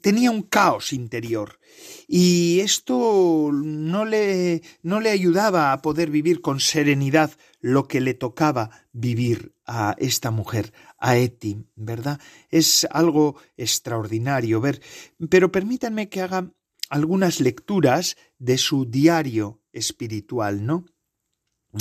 tenía 0.01 0.31
un 0.31 0.43
caos 0.43 0.93
interior 0.93 1.59
y 2.07 2.59
esto 2.59 3.49
no 3.53 4.05
le, 4.05 4.61
no 4.83 4.99
le 4.99 5.09
ayudaba 5.09 5.71
a 5.71 5.81
poder 5.81 6.09
vivir 6.09 6.41
con 6.41 6.59
serenidad 6.59 7.31
lo 7.59 7.87
que 7.87 8.01
le 8.01 8.13
tocaba 8.13 8.69
vivir 8.91 9.55
a 9.65 9.95
esta 9.97 10.31
mujer, 10.31 10.73
a 10.97 11.17
Eti, 11.17 11.65
¿verdad? 11.75 12.19
Es 12.49 12.85
algo 12.91 13.37
extraordinario 13.57 14.59
ver. 14.59 14.81
Pero 15.29 15.51
permítanme 15.51 16.09
que 16.09 16.21
haga 16.21 16.51
algunas 16.89 17.39
lecturas 17.39 18.17
de 18.37 18.57
su 18.57 18.85
diario 18.85 19.61
espiritual, 19.71 20.65
¿no? 20.65 20.85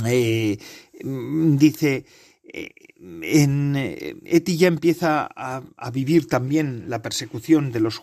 Eh, 0.07 0.59
dice, 1.03 1.95
eh, 1.97 2.05
en 2.53 3.77
eh, 3.77 4.17
Eti 4.25 4.57
ya 4.57 4.69
empieza 4.69 5.29
a, 5.35 5.91
vivir 5.91 6.27
también 6.27 6.85
la 6.89 7.03
persecución 7.03 7.73
de 7.73 7.81
los, 7.81 8.03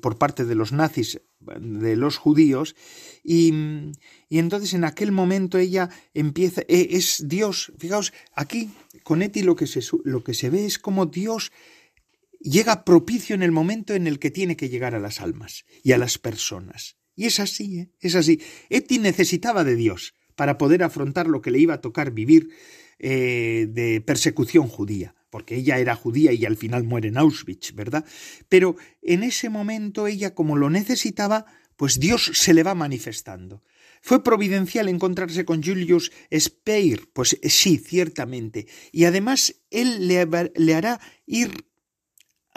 por 0.00 0.18
parte 0.18 0.44
de 0.44 0.54
los 0.54 0.72
nazis 0.72 1.20
de 1.40 1.96
los 1.96 2.16
judíos 2.16 2.76
y, 3.24 3.52
y, 4.28 4.38
entonces 4.38 4.74
en 4.74 4.84
aquel 4.84 5.12
momento 5.12 5.58
ella 5.58 5.88
empieza 6.14 6.62
e, 6.68 6.88
es 6.92 7.24
Dios. 7.26 7.72
Fijaos 7.78 8.12
aquí 8.34 8.70
con 9.02 9.22
Eti 9.22 9.42
lo 9.42 9.56
que 9.56 9.66
se, 9.66 9.80
lo 10.04 10.22
que 10.22 10.34
se 10.34 10.50
ve 10.50 10.66
es 10.66 10.78
como 10.78 11.06
Dios 11.06 11.52
llega 12.40 12.84
propicio 12.84 13.34
en 13.34 13.42
el 13.42 13.52
momento 13.52 13.94
en 13.94 14.06
el 14.06 14.18
que 14.18 14.30
tiene 14.30 14.56
que 14.56 14.68
llegar 14.68 14.94
a 14.94 15.00
las 15.00 15.20
almas 15.20 15.64
y 15.82 15.92
a 15.92 15.98
las 15.98 16.18
personas. 16.18 16.96
Y 17.16 17.26
es 17.26 17.40
así 17.40 17.80
¿eh? 17.80 17.90
es 18.00 18.14
así. 18.14 18.40
Eti 18.68 18.98
necesitaba 18.98 19.64
de 19.64 19.76
Dios 19.76 20.14
para 20.36 20.58
poder 20.58 20.82
afrontar 20.82 21.26
lo 21.26 21.40
que 21.40 21.50
le 21.50 21.58
iba 21.58 21.74
a 21.74 21.80
tocar 21.80 22.12
vivir 22.12 22.50
eh, 22.98 23.66
de 23.70 24.00
persecución 24.00 24.68
judía, 24.68 25.14
porque 25.30 25.56
ella 25.56 25.78
era 25.78 25.94
judía 25.94 26.32
y 26.32 26.44
al 26.44 26.56
final 26.56 26.84
muere 26.84 27.08
en 27.08 27.18
Auschwitz, 27.18 27.74
¿verdad? 27.74 28.04
Pero 28.48 28.76
en 29.02 29.22
ese 29.22 29.48
momento 29.48 30.06
ella, 30.06 30.34
como 30.34 30.56
lo 30.56 30.70
necesitaba, 30.70 31.46
pues 31.76 32.00
Dios 32.00 32.30
se 32.34 32.54
le 32.54 32.62
va 32.62 32.74
manifestando. 32.74 33.62
¿Fue 34.00 34.22
providencial 34.22 34.88
encontrarse 34.88 35.44
con 35.44 35.62
Julius 35.62 36.12
Speyer? 36.32 37.08
Pues 37.12 37.38
sí, 37.42 37.78
ciertamente. 37.78 38.66
Y 38.92 39.04
además 39.04 39.54
él 39.70 40.08
le, 40.08 40.26
le 40.54 40.74
hará 40.74 41.00
ir 41.26 41.66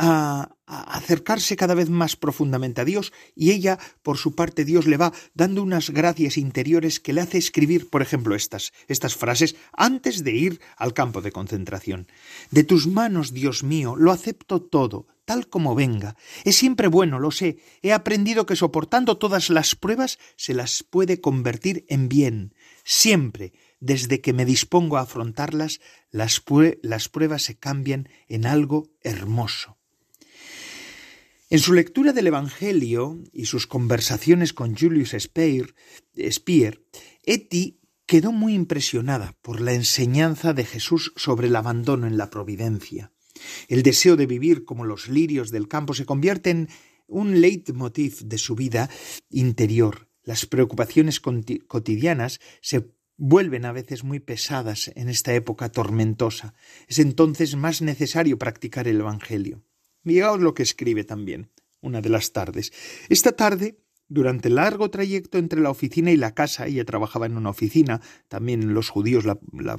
a, 0.02 0.56
acercarse 0.66 1.58
cada 1.58 1.74
vez 1.76 1.90
más 1.90 2.16
profundamente 2.16 2.80
a 2.80 2.86
Dios 2.86 3.12
y 3.36 3.52
ella, 3.52 3.78
por 4.04 4.18
su 4.18 4.36
parte, 4.36 4.64
Dios 4.64 4.88
le 4.88 4.96
va 4.96 5.12
dando 5.34 5.62
unas 5.62 5.90
gracias 5.90 6.38
interiores 6.38 7.02
que 7.02 7.12
le 7.12 7.20
hace 7.20 7.38
escribir, 7.38 7.90
por 7.90 8.02
ejemplo, 8.02 8.36
estas, 8.36 8.72
estas 8.88 9.16
frases 9.16 9.58
antes 9.74 10.24
de 10.24 10.32
ir 10.32 10.62
al 10.78 10.94
campo 10.94 11.22
de 11.22 11.34
concentración. 11.34 12.08
De 12.52 12.64
tus 12.64 12.88
manos, 12.88 13.34
Dios 13.34 13.64
mío, 13.64 13.98
lo 13.98 14.14
acepto 14.14 14.62
todo, 14.62 15.08
tal 15.26 15.50
como 15.50 15.76
venga. 15.76 16.16
Es 16.46 16.56
siempre 16.56 16.88
bueno, 16.88 17.20
lo 17.20 17.32
sé. 17.32 17.58
He 17.82 17.92
aprendido 17.92 18.46
que 18.46 18.56
soportando 18.56 19.18
todas 19.18 19.50
las 19.50 19.76
pruebas 19.76 20.20
se 20.38 20.54
las 20.54 20.84
puede 20.84 21.20
convertir 21.20 21.86
en 21.90 22.08
bien. 22.08 22.54
Siempre, 22.86 23.52
desde 23.82 24.22
que 24.22 24.32
me 24.32 24.46
dispongo 24.46 24.96
a 24.96 25.02
afrontarlas, 25.02 25.82
las, 26.12 26.42
las 26.82 27.10
pruebas 27.10 27.44
se 27.44 27.60
cambian 27.60 28.08
en 28.30 28.46
algo 28.46 28.90
hermoso. 29.02 29.81
En 31.52 31.60
su 31.60 31.74
lectura 31.74 32.14
del 32.14 32.28
Evangelio 32.28 33.22
y 33.34 33.44
sus 33.44 33.68
conversaciones 33.68 34.54
con 34.54 34.74
Julius 34.74 35.14
Speer, 35.20 35.76
Speer 36.32 36.82
Etty 37.26 37.82
quedó 38.06 38.32
muy 38.32 38.54
impresionada 38.54 39.38
por 39.42 39.60
la 39.60 39.74
enseñanza 39.74 40.54
de 40.54 40.64
Jesús 40.64 41.12
sobre 41.18 41.48
el 41.48 41.56
abandono 41.58 42.08
en 42.08 42.16
la 42.16 42.30
providencia. 42.30 43.12
El 43.68 43.84
deseo 43.84 44.16
de 44.16 44.28
vivir 44.28 44.64
como 44.64 44.86
los 44.86 45.10
lirios 45.10 45.52
del 45.52 45.68
campo 45.68 45.94
se 45.94 46.06
convierte 46.06 46.52
en 46.52 46.70
un 47.06 47.42
leitmotiv 47.42 48.22
de 48.22 48.38
su 48.38 48.56
vida 48.56 48.90
interior. 49.30 50.08
Las 50.24 50.46
preocupaciones 50.46 51.20
cotidianas 51.20 52.40
se 52.62 52.94
vuelven 53.18 53.66
a 53.66 53.74
veces 53.74 54.06
muy 54.06 54.22
pesadas 54.22 54.90
en 54.96 55.10
esta 55.10 55.34
época 55.34 55.68
tormentosa. 55.68 56.54
Es 56.88 57.00
entonces 57.00 57.58
más 57.58 57.82
necesario 57.82 58.40
practicar 58.40 58.88
el 58.88 59.02
Evangelio. 59.02 59.66
Fijaos 60.04 60.40
lo 60.40 60.54
que 60.54 60.64
escribe 60.64 61.04
también, 61.04 61.52
una 61.82 62.02
de 62.02 62.10
las 62.10 62.32
tardes. 62.32 62.72
Esta 63.10 63.34
tarde, 63.34 63.78
durante 64.08 64.50
el 64.50 64.56
largo 64.56 64.90
trayecto 64.90 65.38
entre 65.38 65.62
la 65.62 65.70
oficina 65.70 66.12
y 66.12 66.18
la 66.18 66.34
casa, 66.34 66.68
ella 66.68 66.84
trabajaba 66.86 67.28
en 67.28 67.38
una 67.38 67.50
oficina, 67.50 68.02
también 68.28 68.74
los 68.74 68.90
judíos 68.90 69.26
la, 69.26 69.38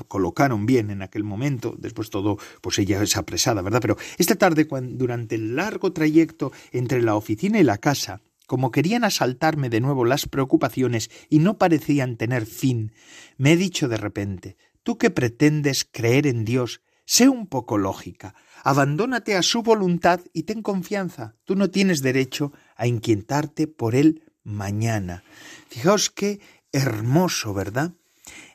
colocaron 0.08 0.64
bien 0.64 0.90
en 0.90 1.02
aquel 1.02 1.24
momento, 1.24 1.74
después 1.78 2.10
todo, 2.10 2.38
pues 2.60 2.78
ella 2.78 3.02
es 3.02 3.16
apresada, 3.16 3.62
¿verdad? 3.62 3.80
Pero 3.82 3.96
esta 4.18 4.36
tarde, 4.36 4.66
cuando, 4.66 4.96
durante 4.96 5.34
el 5.34 5.56
largo 5.56 5.92
trayecto 5.92 6.52
entre 6.70 7.02
la 7.02 7.16
oficina 7.16 7.58
y 7.58 7.64
la 7.64 7.78
casa, 7.78 8.22
como 8.46 8.70
querían 8.70 9.04
asaltarme 9.04 9.70
de 9.70 9.80
nuevo 9.80 10.04
las 10.04 10.28
preocupaciones 10.28 11.10
y 11.28 11.38
no 11.38 11.58
parecían 11.58 12.16
tener 12.16 12.46
fin, 12.46 12.92
me 13.38 13.52
he 13.52 13.56
dicho 13.56 13.88
de 13.88 13.96
repente, 13.96 14.56
tú 14.82 14.98
que 14.98 15.10
pretendes 15.10 15.88
creer 15.90 16.26
en 16.26 16.44
Dios, 16.44 16.80
sé 17.04 17.28
un 17.28 17.46
poco 17.46 17.78
lógica, 17.78 18.34
Abandónate 18.64 19.36
a 19.36 19.42
su 19.42 19.62
voluntad 19.62 20.20
y 20.32 20.44
ten 20.44 20.62
confianza. 20.62 21.34
Tú 21.44 21.56
no 21.56 21.70
tienes 21.70 22.00
derecho 22.00 22.52
a 22.76 22.86
inquietarte 22.86 23.66
por 23.66 23.96
él 23.96 24.22
mañana. 24.44 25.24
Fijaos 25.68 26.10
qué 26.10 26.40
hermoso, 26.70 27.54
¿verdad? 27.54 27.92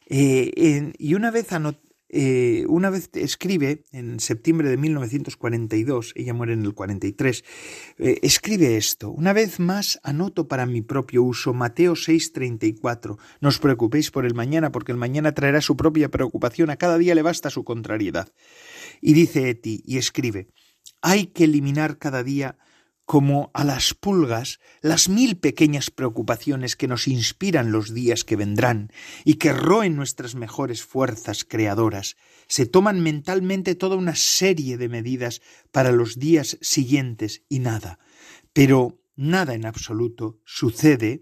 Eh, 0.06 0.94
y 0.98 1.14
una 1.14 1.30
vez, 1.30 1.52
eh, 2.10 2.66
una 2.70 2.90
vez 2.90 3.10
escribe, 3.14 3.84
en 3.92 4.20
septiembre 4.20 4.70
de 4.70 4.78
1942, 4.78 6.14
ella 6.16 6.34
muere 6.34 6.54
en 6.54 6.64
el 6.64 6.74
43, 6.74 7.44
eh, 7.98 8.20
escribe 8.22 8.78
esto, 8.78 9.10
una 9.12 9.34
vez 9.34 9.60
más 9.60 10.00
anoto 10.04 10.48
para 10.48 10.66
mi 10.66 10.82
propio 10.82 11.24
uso 11.24 11.54
Mateo 11.54 11.96
6:34, 11.96 13.18
no 13.42 13.50
os 13.50 13.60
preocupéis 13.60 14.10
por 14.12 14.26
el 14.26 14.36
mañana, 14.36 14.72
porque 14.72 14.94
el 14.94 14.98
mañana 14.98 15.34
traerá 15.34 15.60
su 15.60 15.76
propia 15.76 16.10
preocupación, 16.10 16.70
a 16.70 16.78
cada 16.78 16.98
día 16.98 17.16
le 17.16 17.24
basta 17.24 17.50
su 17.50 17.64
contrariedad. 17.64 18.32
Y 19.02 19.14
dice 19.14 19.50
Eti 19.50 19.84
y 19.86 19.98
escribe, 19.98 20.48
hay 21.02 21.28
que 21.28 21.44
eliminar 21.44 21.98
cada 21.98 22.24
día 22.24 22.58
como 23.08 23.52
a 23.54 23.64
las 23.64 23.94
pulgas 23.94 24.60
las 24.82 25.08
mil 25.08 25.38
pequeñas 25.38 25.92
preocupaciones 25.92 26.76
que 26.76 26.90
nos 26.90 27.08
inspiran 27.08 27.72
los 27.72 27.94
días 27.94 28.26
que 28.26 28.36
vendrán 28.36 28.92
y 29.24 29.36
que 29.36 29.54
roen 29.54 29.96
nuestras 29.96 30.36
mejores 30.36 30.84
fuerzas 30.84 31.46
creadoras. 31.46 32.18
Se 32.50 32.66
toman 32.66 33.00
mentalmente 33.02 33.76
toda 33.76 33.96
una 33.96 34.14
serie 34.14 34.78
de 34.78 34.90
medidas 34.90 35.42
para 35.72 35.94
los 35.94 36.20
días 36.20 36.58
siguientes 36.60 37.44
y 37.48 37.60
nada. 37.60 37.98
Pero 38.52 39.00
nada 39.16 39.54
en 39.54 39.66
absoluto 39.66 40.42
sucede 40.44 41.22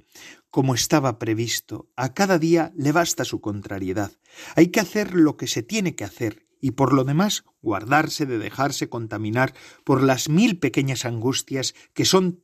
como 0.50 0.74
estaba 0.74 1.20
previsto. 1.20 1.92
A 1.96 2.16
cada 2.16 2.40
día 2.40 2.74
le 2.76 2.94
basta 2.94 3.26
su 3.26 3.42
contrariedad. 3.42 4.12
Hay 4.56 4.70
que 4.70 4.80
hacer 4.80 5.14
lo 5.14 5.38
que 5.38 5.46
se 5.46 5.62
tiene 5.62 5.94
que 5.94 6.04
hacer 6.04 6.45
y 6.62 6.72
por 6.72 6.94
lo 6.94 7.04
demás 7.04 7.44
guardarse 7.62 8.26
de 8.26 8.38
dejarse 8.38 8.90
contaminar 8.90 9.54
por 9.84 10.04
las 10.04 10.30
mil 10.30 10.60
pequeñas 10.60 11.06
angustias 11.06 11.74
que 11.94 12.06
son 12.06 12.44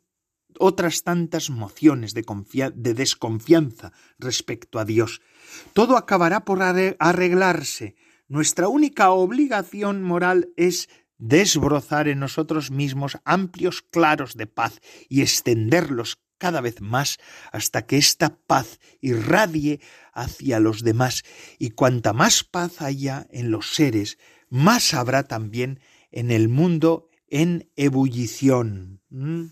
otras 0.59 1.03
tantas 1.03 1.49
mociones 1.49 2.13
de, 2.13 2.25
de, 2.75 2.93
desconfianza 2.93 3.93
respecto 4.19 4.79
a 4.79 4.85
Dios. 4.85 5.21
Todo 5.73 5.97
acabará 5.97 6.45
por 6.45 6.61
arreglarse. 6.61 7.95
Nuestra 8.27 8.67
única 8.67 9.11
obligación 9.11 10.03
moral 10.03 10.51
es 10.55 10.89
desbrozar 11.17 12.07
en 12.07 12.19
nosotros 12.19 12.71
mismos 12.71 13.17
amplios 13.25 13.81
claros 13.81 14.35
de 14.35 14.47
paz 14.47 14.79
y 15.07 15.21
extenderlos 15.21 16.17
cada 16.41 16.59
vez 16.59 16.81
más 16.81 17.19
hasta 17.51 17.85
que 17.85 17.97
esta 17.97 18.35
paz 18.35 18.79
irradie 18.99 19.79
hacia 20.11 20.59
los 20.59 20.83
demás 20.83 21.21
y 21.59 21.69
cuanta 21.69 22.13
más 22.13 22.43
paz 22.43 22.81
haya 22.81 23.27
en 23.29 23.51
los 23.51 23.75
seres, 23.75 24.17
más 24.49 24.95
habrá 24.95 25.21
también 25.27 25.79
en 26.09 26.31
el 26.31 26.49
mundo 26.49 27.09
en 27.27 27.69
ebullición. 27.75 29.01
¿Mm? 29.11 29.49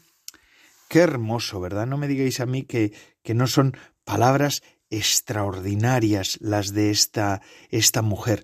Qué 0.87 0.99
hermoso, 1.01 1.61
¿verdad? 1.61 1.85
No 1.85 1.99
me 1.99 2.07
digáis 2.07 2.39
a 2.39 2.47
mí 2.47 2.63
que, 2.63 2.91
que 3.21 3.35
no 3.35 3.45
son 3.45 3.77
palabras 4.03 4.63
extraordinarias 4.89 6.37
las 6.41 6.73
de 6.73 6.91
esta, 6.91 7.41
esta 7.69 8.01
mujer. 8.01 8.43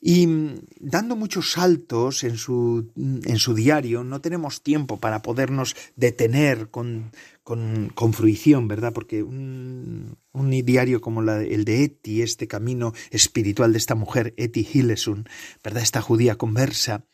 Y 0.00 0.26
mm, 0.26 0.60
dando 0.78 1.16
muchos 1.16 1.52
saltos 1.52 2.24
en 2.24 2.36
su, 2.36 2.92
en 2.96 3.38
su 3.38 3.54
diario, 3.54 4.04
no 4.04 4.20
tenemos 4.20 4.62
tiempo 4.62 4.98
para 4.98 5.22
podernos 5.22 5.76
detener 5.96 6.70
con, 6.70 7.12
con, 7.42 7.90
con 7.94 8.12
fruición, 8.12 8.68
¿verdad? 8.68 8.92
Porque 8.92 9.22
un, 9.22 10.16
un 10.32 10.50
diario 10.50 11.00
como 11.00 11.22
el 11.22 11.64
de 11.64 11.84
Eti, 11.84 12.22
este 12.22 12.46
camino 12.46 12.92
espiritual 13.10 13.72
de 13.72 13.78
esta 13.78 13.94
mujer, 13.94 14.34
Eti 14.36 14.66
Hillesun, 14.72 15.28
¿verdad? 15.62 15.82
Esta 15.82 16.00
judía 16.00 16.36
conversa, 16.36 17.04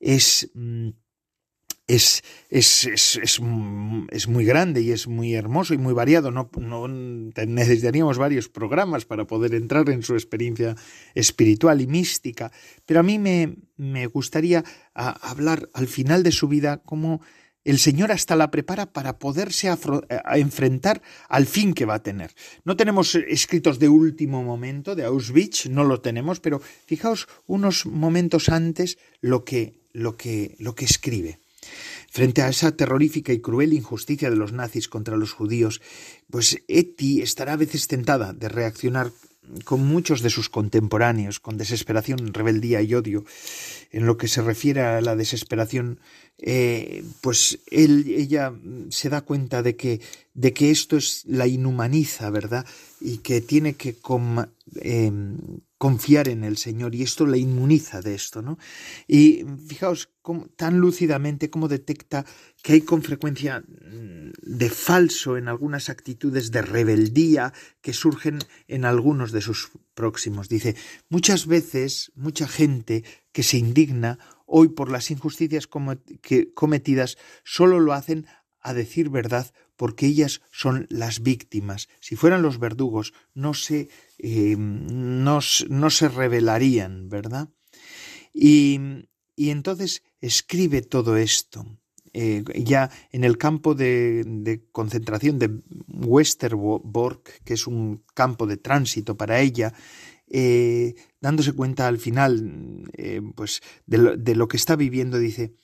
es... 0.00 0.50
Mm, 0.54 0.90
es, 1.86 2.22
es, 2.48 2.84
es, 2.86 3.40
es, 4.10 4.28
muy 4.28 4.44
grande 4.44 4.80
y 4.82 4.92
es 4.92 5.08
muy 5.08 5.34
hermoso 5.34 5.74
y 5.74 5.78
muy 5.78 5.92
variado. 5.92 6.30
No, 6.30 6.88
necesitaríamos 6.88 8.18
varios 8.18 8.48
programas 8.48 9.04
para 9.04 9.26
poder 9.26 9.54
entrar 9.54 9.88
en 9.90 10.02
su 10.02 10.14
experiencia 10.14 10.76
espiritual 11.14 11.80
y 11.80 11.86
mística, 11.86 12.52
pero 12.86 13.00
a 13.00 13.02
mí 13.02 13.18
me, 13.18 13.56
me 13.76 14.06
gustaría 14.06 14.64
hablar 14.94 15.68
al 15.74 15.88
final 15.88 16.22
de 16.22 16.32
su 16.32 16.48
vida 16.48 16.82
cómo 16.84 17.20
el 17.64 17.78
Señor 17.78 18.10
hasta 18.10 18.36
la 18.36 18.50
prepara 18.50 18.92
para 18.92 19.18
poderse 19.18 19.68
a 19.68 19.78
enfrentar 20.38 21.02
al 21.28 21.46
fin 21.46 21.74
que 21.74 21.84
va 21.84 21.94
a 21.94 22.02
tener. 22.02 22.34
No 22.64 22.76
tenemos 22.76 23.14
escritos 23.14 23.78
de 23.78 23.88
último 23.88 24.42
momento, 24.42 24.96
de 24.96 25.04
Auschwitz, 25.04 25.66
no 25.66 25.84
lo 25.84 26.00
tenemos, 26.00 26.40
pero 26.40 26.60
fijaos 26.60 27.28
unos 27.46 27.86
momentos 27.86 28.48
antes 28.48 28.98
lo 29.20 29.44
que, 29.44 29.80
lo 29.92 30.16
que, 30.16 30.56
lo 30.58 30.74
que 30.74 30.84
escribe. 30.84 31.41
Frente 32.10 32.42
a 32.42 32.48
esa 32.48 32.76
terrorífica 32.76 33.32
y 33.32 33.40
cruel 33.40 33.72
injusticia 33.72 34.30
de 34.30 34.36
los 34.36 34.52
nazis 34.52 34.88
contra 34.88 35.16
los 35.16 35.32
judíos, 35.32 35.80
pues 36.30 36.62
Eti 36.68 37.22
estará 37.22 37.54
a 37.54 37.56
veces 37.56 37.88
tentada 37.88 38.32
de 38.32 38.48
reaccionar 38.48 39.12
con 39.64 39.86
muchos 39.86 40.22
de 40.22 40.30
sus 40.30 40.48
contemporáneos, 40.48 41.40
con 41.40 41.56
desesperación, 41.58 42.32
rebeldía 42.32 42.80
y 42.82 42.94
odio. 42.94 43.24
En 43.90 44.06
lo 44.06 44.16
que 44.16 44.28
se 44.28 44.40
refiere 44.40 44.80
a 44.80 45.00
la 45.00 45.16
desesperación, 45.16 46.00
eh, 46.38 47.04
pues 47.20 47.58
él, 47.70 48.06
ella 48.08 48.54
se 48.88 49.08
da 49.08 49.20
cuenta 49.20 49.62
de 49.62 49.76
que, 49.76 50.00
de 50.34 50.52
que 50.52 50.70
esto 50.70 50.96
es 50.96 51.24
la 51.26 51.46
inhumaniza, 51.46 52.30
¿verdad? 52.30 52.66
Y 53.00 53.18
que 53.18 53.40
tiene 53.40 53.74
que 53.74 53.96
em, 54.80 55.36
confiar 55.76 56.28
en 56.28 56.44
el 56.44 56.56
Señor 56.56 56.94
y 56.94 57.02
esto 57.02 57.26
la 57.26 57.36
inmuniza 57.36 58.00
de 58.00 58.14
esto, 58.14 58.40
¿no? 58.40 58.58
Y 59.06 59.44
fijaos 59.66 60.08
tan 60.56 60.78
lúcidamente 60.78 61.50
cómo 61.50 61.68
detecta 61.68 62.24
que 62.62 62.74
hay 62.74 62.80
con 62.82 63.02
frecuencia 63.02 63.60
mm, 63.60 64.30
de 64.42 64.70
falso 64.70 65.36
en 65.36 65.48
algunas 65.48 65.88
actitudes 65.88 66.50
de 66.50 66.62
rebeldía 66.62 67.52
que 67.80 67.92
surgen 67.92 68.38
en 68.68 68.84
algunos 68.84 69.32
de 69.32 69.42
sus 69.42 69.70
próximos. 69.94 70.48
Dice, 70.48 70.76
muchas 71.08 71.46
veces 71.46 72.12
mucha 72.14 72.48
gente 72.48 73.04
que 73.32 73.42
se 73.42 73.58
indigna 73.58 74.18
hoy 74.46 74.68
por 74.68 74.90
las 74.90 75.10
injusticias 75.10 75.66
cometidas 75.66 77.18
solo 77.44 77.80
lo 77.80 77.92
hacen 77.92 78.26
a 78.60 78.74
decir 78.74 79.10
verdad 79.10 79.52
porque 79.76 80.06
ellas 80.06 80.42
son 80.52 80.86
las 80.90 81.22
víctimas. 81.22 81.88
Si 82.00 82.14
fueran 82.14 82.42
los 82.42 82.58
verdugos, 82.60 83.12
no 83.34 83.54
se, 83.54 83.88
eh, 84.18 84.56
no, 84.56 85.40
se 85.40 86.08
rebelarían, 86.08 87.08
¿verdad? 87.08 87.48
Y, 88.32 88.78
y, 89.34 89.50
entonces 89.50 90.04
escribe 90.20 90.82
todo 90.82 91.16
esto. 91.16 91.66
Eh, 92.14 92.44
ya 92.54 92.90
en 93.10 93.24
el 93.24 93.38
campo 93.38 93.74
de, 93.74 94.62
concentración 94.70 95.38
de 95.38 95.50
Westerbork, 95.88 97.42
que 97.42 97.54
es 97.54 97.66
un 97.66 98.04
campo 98.14 98.46
de 98.46 98.58
tránsito 98.58 99.16
para 99.16 99.40
ella, 99.40 99.72
eh, 100.28 100.94
dándose 101.20 101.52
cuenta 101.52 101.88
al 101.88 101.98
final 101.98 102.90
pues 103.34 103.62
de 103.86 104.34
lo, 104.34 104.48
que 104.48 104.56
está 104.56 104.76
viviendo, 104.76 105.18
dice, 105.18 105.54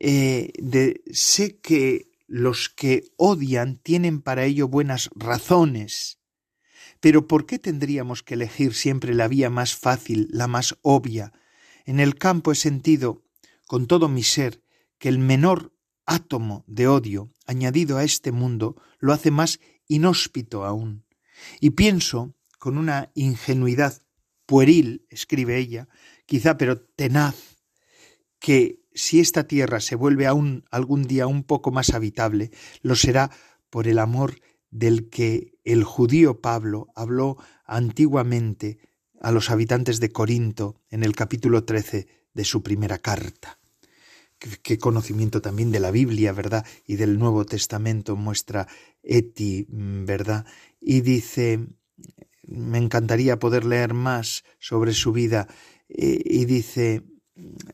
eh, 0.00 0.52
sé 1.12 1.58
que 1.60 2.10
los 2.26 2.68
que 2.70 3.04
odian 3.16 3.76
tienen 3.76 4.20
para 4.20 4.44
ello 4.44 4.66
buenas 4.66 5.10
razones. 5.14 6.18
Pero 7.00 7.28
¿por 7.28 7.46
qué 7.46 7.58
tendríamos 7.58 8.22
que 8.22 8.34
elegir 8.34 8.74
siempre 8.74 9.14
la 9.14 9.28
vía 9.28 9.50
más 9.50 9.76
fácil, 9.76 10.28
la 10.30 10.48
más 10.48 10.76
obvia? 10.82 11.32
En 11.84 12.00
el 12.00 12.16
campo 12.16 12.50
he 12.50 12.54
sentido, 12.54 13.22
con 13.66 13.86
todo 13.86 14.08
mi 14.08 14.22
ser, 14.22 14.62
que 14.98 15.08
el 15.10 15.18
menor 15.18 15.73
átomo 16.06 16.64
de 16.66 16.88
odio 16.88 17.30
añadido 17.46 17.98
a 17.98 18.04
este 18.04 18.32
mundo 18.32 18.76
lo 18.98 19.12
hace 19.12 19.30
más 19.30 19.60
inhóspito 19.86 20.64
aún. 20.64 21.04
Y 21.60 21.70
pienso, 21.70 22.34
con 22.58 22.78
una 22.78 23.10
ingenuidad 23.14 24.02
pueril, 24.46 25.06
escribe 25.10 25.58
ella, 25.58 25.88
quizá 26.26 26.56
pero 26.56 26.80
tenaz, 26.80 27.56
que 28.38 28.80
si 28.94 29.20
esta 29.20 29.46
tierra 29.46 29.80
se 29.80 29.96
vuelve 29.96 30.26
aún 30.26 30.64
algún 30.70 31.04
día 31.04 31.26
un 31.26 31.44
poco 31.44 31.70
más 31.72 31.90
habitable, 31.90 32.50
lo 32.82 32.94
será 32.94 33.30
por 33.70 33.88
el 33.88 33.98
amor 33.98 34.40
del 34.70 35.08
que 35.08 35.58
el 35.64 35.84
judío 35.84 36.40
Pablo 36.40 36.88
habló 36.94 37.36
antiguamente 37.64 38.78
a 39.20 39.32
los 39.32 39.50
habitantes 39.50 40.00
de 40.00 40.10
Corinto 40.10 40.82
en 40.90 41.02
el 41.02 41.14
capítulo 41.16 41.64
13 41.64 42.06
de 42.34 42.44
su 42.44 42.62
primera 42.62 42.98
carta. 42.98 43.58
Qué, 44.38 44.78
conocimiento 44.78 45.40
también 45.40 45.70
de 45.70 45.80
la 45.80 45.90
Biblia, 45.90 46.32
¿verdad? 46.32 46.66
Y 46.86 46.96
del 46.96 47.18
Nuevo 47.18 47.46
Testamento 47.46 48.16
muestra 48.16 48.66
Eti, 49.02 49.66
¿verdad? 49.68 50.44
Y 50.80 51.00
dice, 51.00 51.66
me 52.42 52.78
encantaría 52.78 53.38
poder 53.38 53.64
leer 53.64 53.94
más 53.94 54.44
sobre 54.58 54.92
su 54.92 55.12
vida, 55.12 55.48
eh, 55.88 56.20
y 56.24 56.44
dice, 56.44 57.02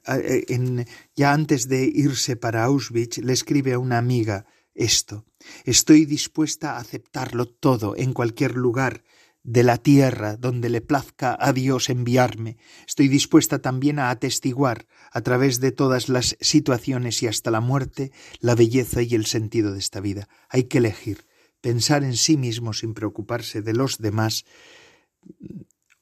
eh, 0.07 0.85
ya 1.17 1.33
antes 1.33 1.69
de 1.69 1.85
irse 1.85 2.37
para 2.37 2.65
Auschwitz, 2.65 3.19
le 3.19 3.33
escribe 3.33 3.73
a 3.73 3.79
una 3.79 3.99
amiga 3.99 4.47
esto, 4.75 5.27
estoy 5.65 6.05
dispuesta 6.05 6.73
a 6.73 6.79
aceptarlo 6.79 7.47
todo 7.47 7.97
en 7.97 8.13
cualquier 8.13 8.55
lugar 8.55 9.03
de 9.43 9.63
la 9.63 9.79
tierra 9.79 10.37
donde 10.37 10.69
le 10.69 10.81
plazca 10.81 11.37
a 11.39 11.53
Dios 11.53 11.89
enviarme. 11.89 12.59
Estoy 12.87 13.09
dispuesta 13.09 13.61
también 13.61 13.99
a 13.99 14.11
atestiguar, 14.11 14.87
a 15.13 15.23
través 15.23 15.61
de 15.61 15.73
todas 15.73 16.09
las 16.09 16.37
situaciones 16.41 17.23
y 17.23 17.27
hasta 17.27 17.51
la 17.51 17.61
muerte, 17.61 18.13
la 18.41 18.55
belleza 18.55 19.03
y 19.03 19.15
el 19.15 19.27
sentido 19.27 19.73
de 19.73 19.79
esta 19.79 20.01
vida. 20.01 20.29
Hay 20.49 20.65
que 20.65 20.79
elegir, 20.79 21.27
pensar 21.61 22.05
en 22.05 22.17
sí 22.17 22.37
mismo 22.37 22.73
sin 22.73 22.95
preocuparse 22.95 23.63
de 23.63 23.73
los 23.73 23.99
demás, 23.99 24.45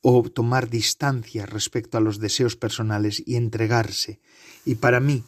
o 0.00 0.22
tomar 0.30 0.70
distancia 0.70 1.44
respecto 1.46 1.98
a 1.98 2.00
los 2.00 2.18
deseos 2.18 2.56
personales 2.56 3.22
y 3.26 3.36
entregarse. 3.36 4.20
Y 4.64 4.76
para 4.76 5.00
mí, 5.00 5.24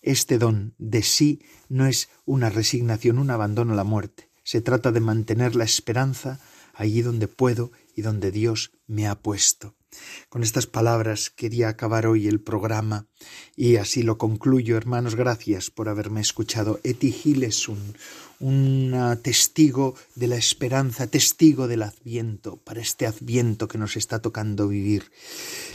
este 0.00 0.38
don 0.38 0.74
de 0.78 1.02
sí 1.02 1.42
no 1.68 1.86
es 1.86 2.08
una 2.24 2.50
resignación, 2.50 3.18
un 3.18 3.30
abandono 3.30 3.72
a 3.74 3.76
la 3.76 3.84
muerte. 3.84 4.30
Se 4.42 4.60
trata 4.60 4.92
de 4.92 5.00
mantener 5.00 5.56
la 5.56 5.64
esperanza 5.64 6.40
allí 6.74 7.02
donde 7.02 7.28
puedo 7.28 7.72
y 7.94 8.02
donde 8.02 8.30
Dios 8.30 8.72
me 8.86 9.06
ha 9.06 9.14
puesto. 9.14 9.74
Con 10.28 10.42
estas 10.42 10.66
palabras 10.66 11.30
quería 11.30 11.68
acabar 11.68 12.06
hoy 12.06 12.26
el 12.26 12.40
programa 12.40 13.06
y 13.56 13.76
así 13.76 14.02
lo 14.02 14.18
concluyo. 14.18 14.76
Hermanos, 14.76 15.14
gracias 15.14 15.70
por 15.70 15.88
haberme 15.88 16.20
escuchado. 16.20 16.80
Eti 16.82 17.12
Giles, 17.12 17.68
un, 17.68 17.94
un 18.40 19.18
testigo 19.22 19.94
de 20.14 20.28
la 20.28 20.36
esperanza, 20.36 21.06
testigo 21.06 21.68
del 21.68 21.82
adviento, 21.82 22.56
para 22.56 22.80
este 22.80 23.06
adviento 23.06 23.68
que 23.68 23.78
nos 23.78 23.96
está 23.96 24.20
tocando 24.20 24.68
vivir. 24.68 25.10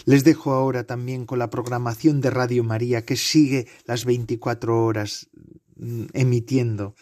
Les 0.05 0.23
dejo 0.23 0.51
ahora 0.51 0.83
también 0.83 1.25
con 1.25 1.39
la 1.39 1.49
programación 1.49 2.21
de 2.21 2.29
Radio 2.29 2.63
María 2.63 3.05
que 3.05 3.15
sigue 3.15 3.67
las 3.85 4.05
24 4.05 4.83
horas 4.83 5.29
mm, 5.77 6.05
emitiendo. 6.13 6.95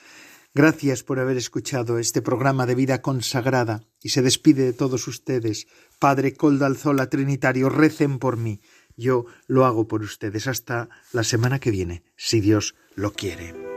Gracias 0.54 1.04
por 1.04 1.20
haber 1.20 1.38
escuchado 1.38 2.00
este 2.00 2.22
programa 2.22 2.66
de 2.66 2.76
vida 2.76 3.02
consagrada 3.02 3.84
y 4.02 4.10
se 4.10 4.22
despide 4.22 4.64
de 4.64 4.74
todos 4.74 5.08
ustedes. 5.08 5.68
Padre 6.00 6.34
Coldalzola 6.34 7.10
Trinitario, 7.10 7.70
recen 7.70 8.18
por 8.18 8.38
mí. 8.38 8.62
Yo 8.96 9.26
lo 9.46 9.66
hago 9.66 9.88
por 9.88 10.02
ustedes 10.02 10.48
hasta 10.48 10.90
la 11.14 11.24
semana 11.24 11.60
que 11.60 11.72
viene, 11.72 12.04
si 12.16 12.42
Dios 12.42 12.76
lo 12.96 13.14
quiere. 13.14 13.77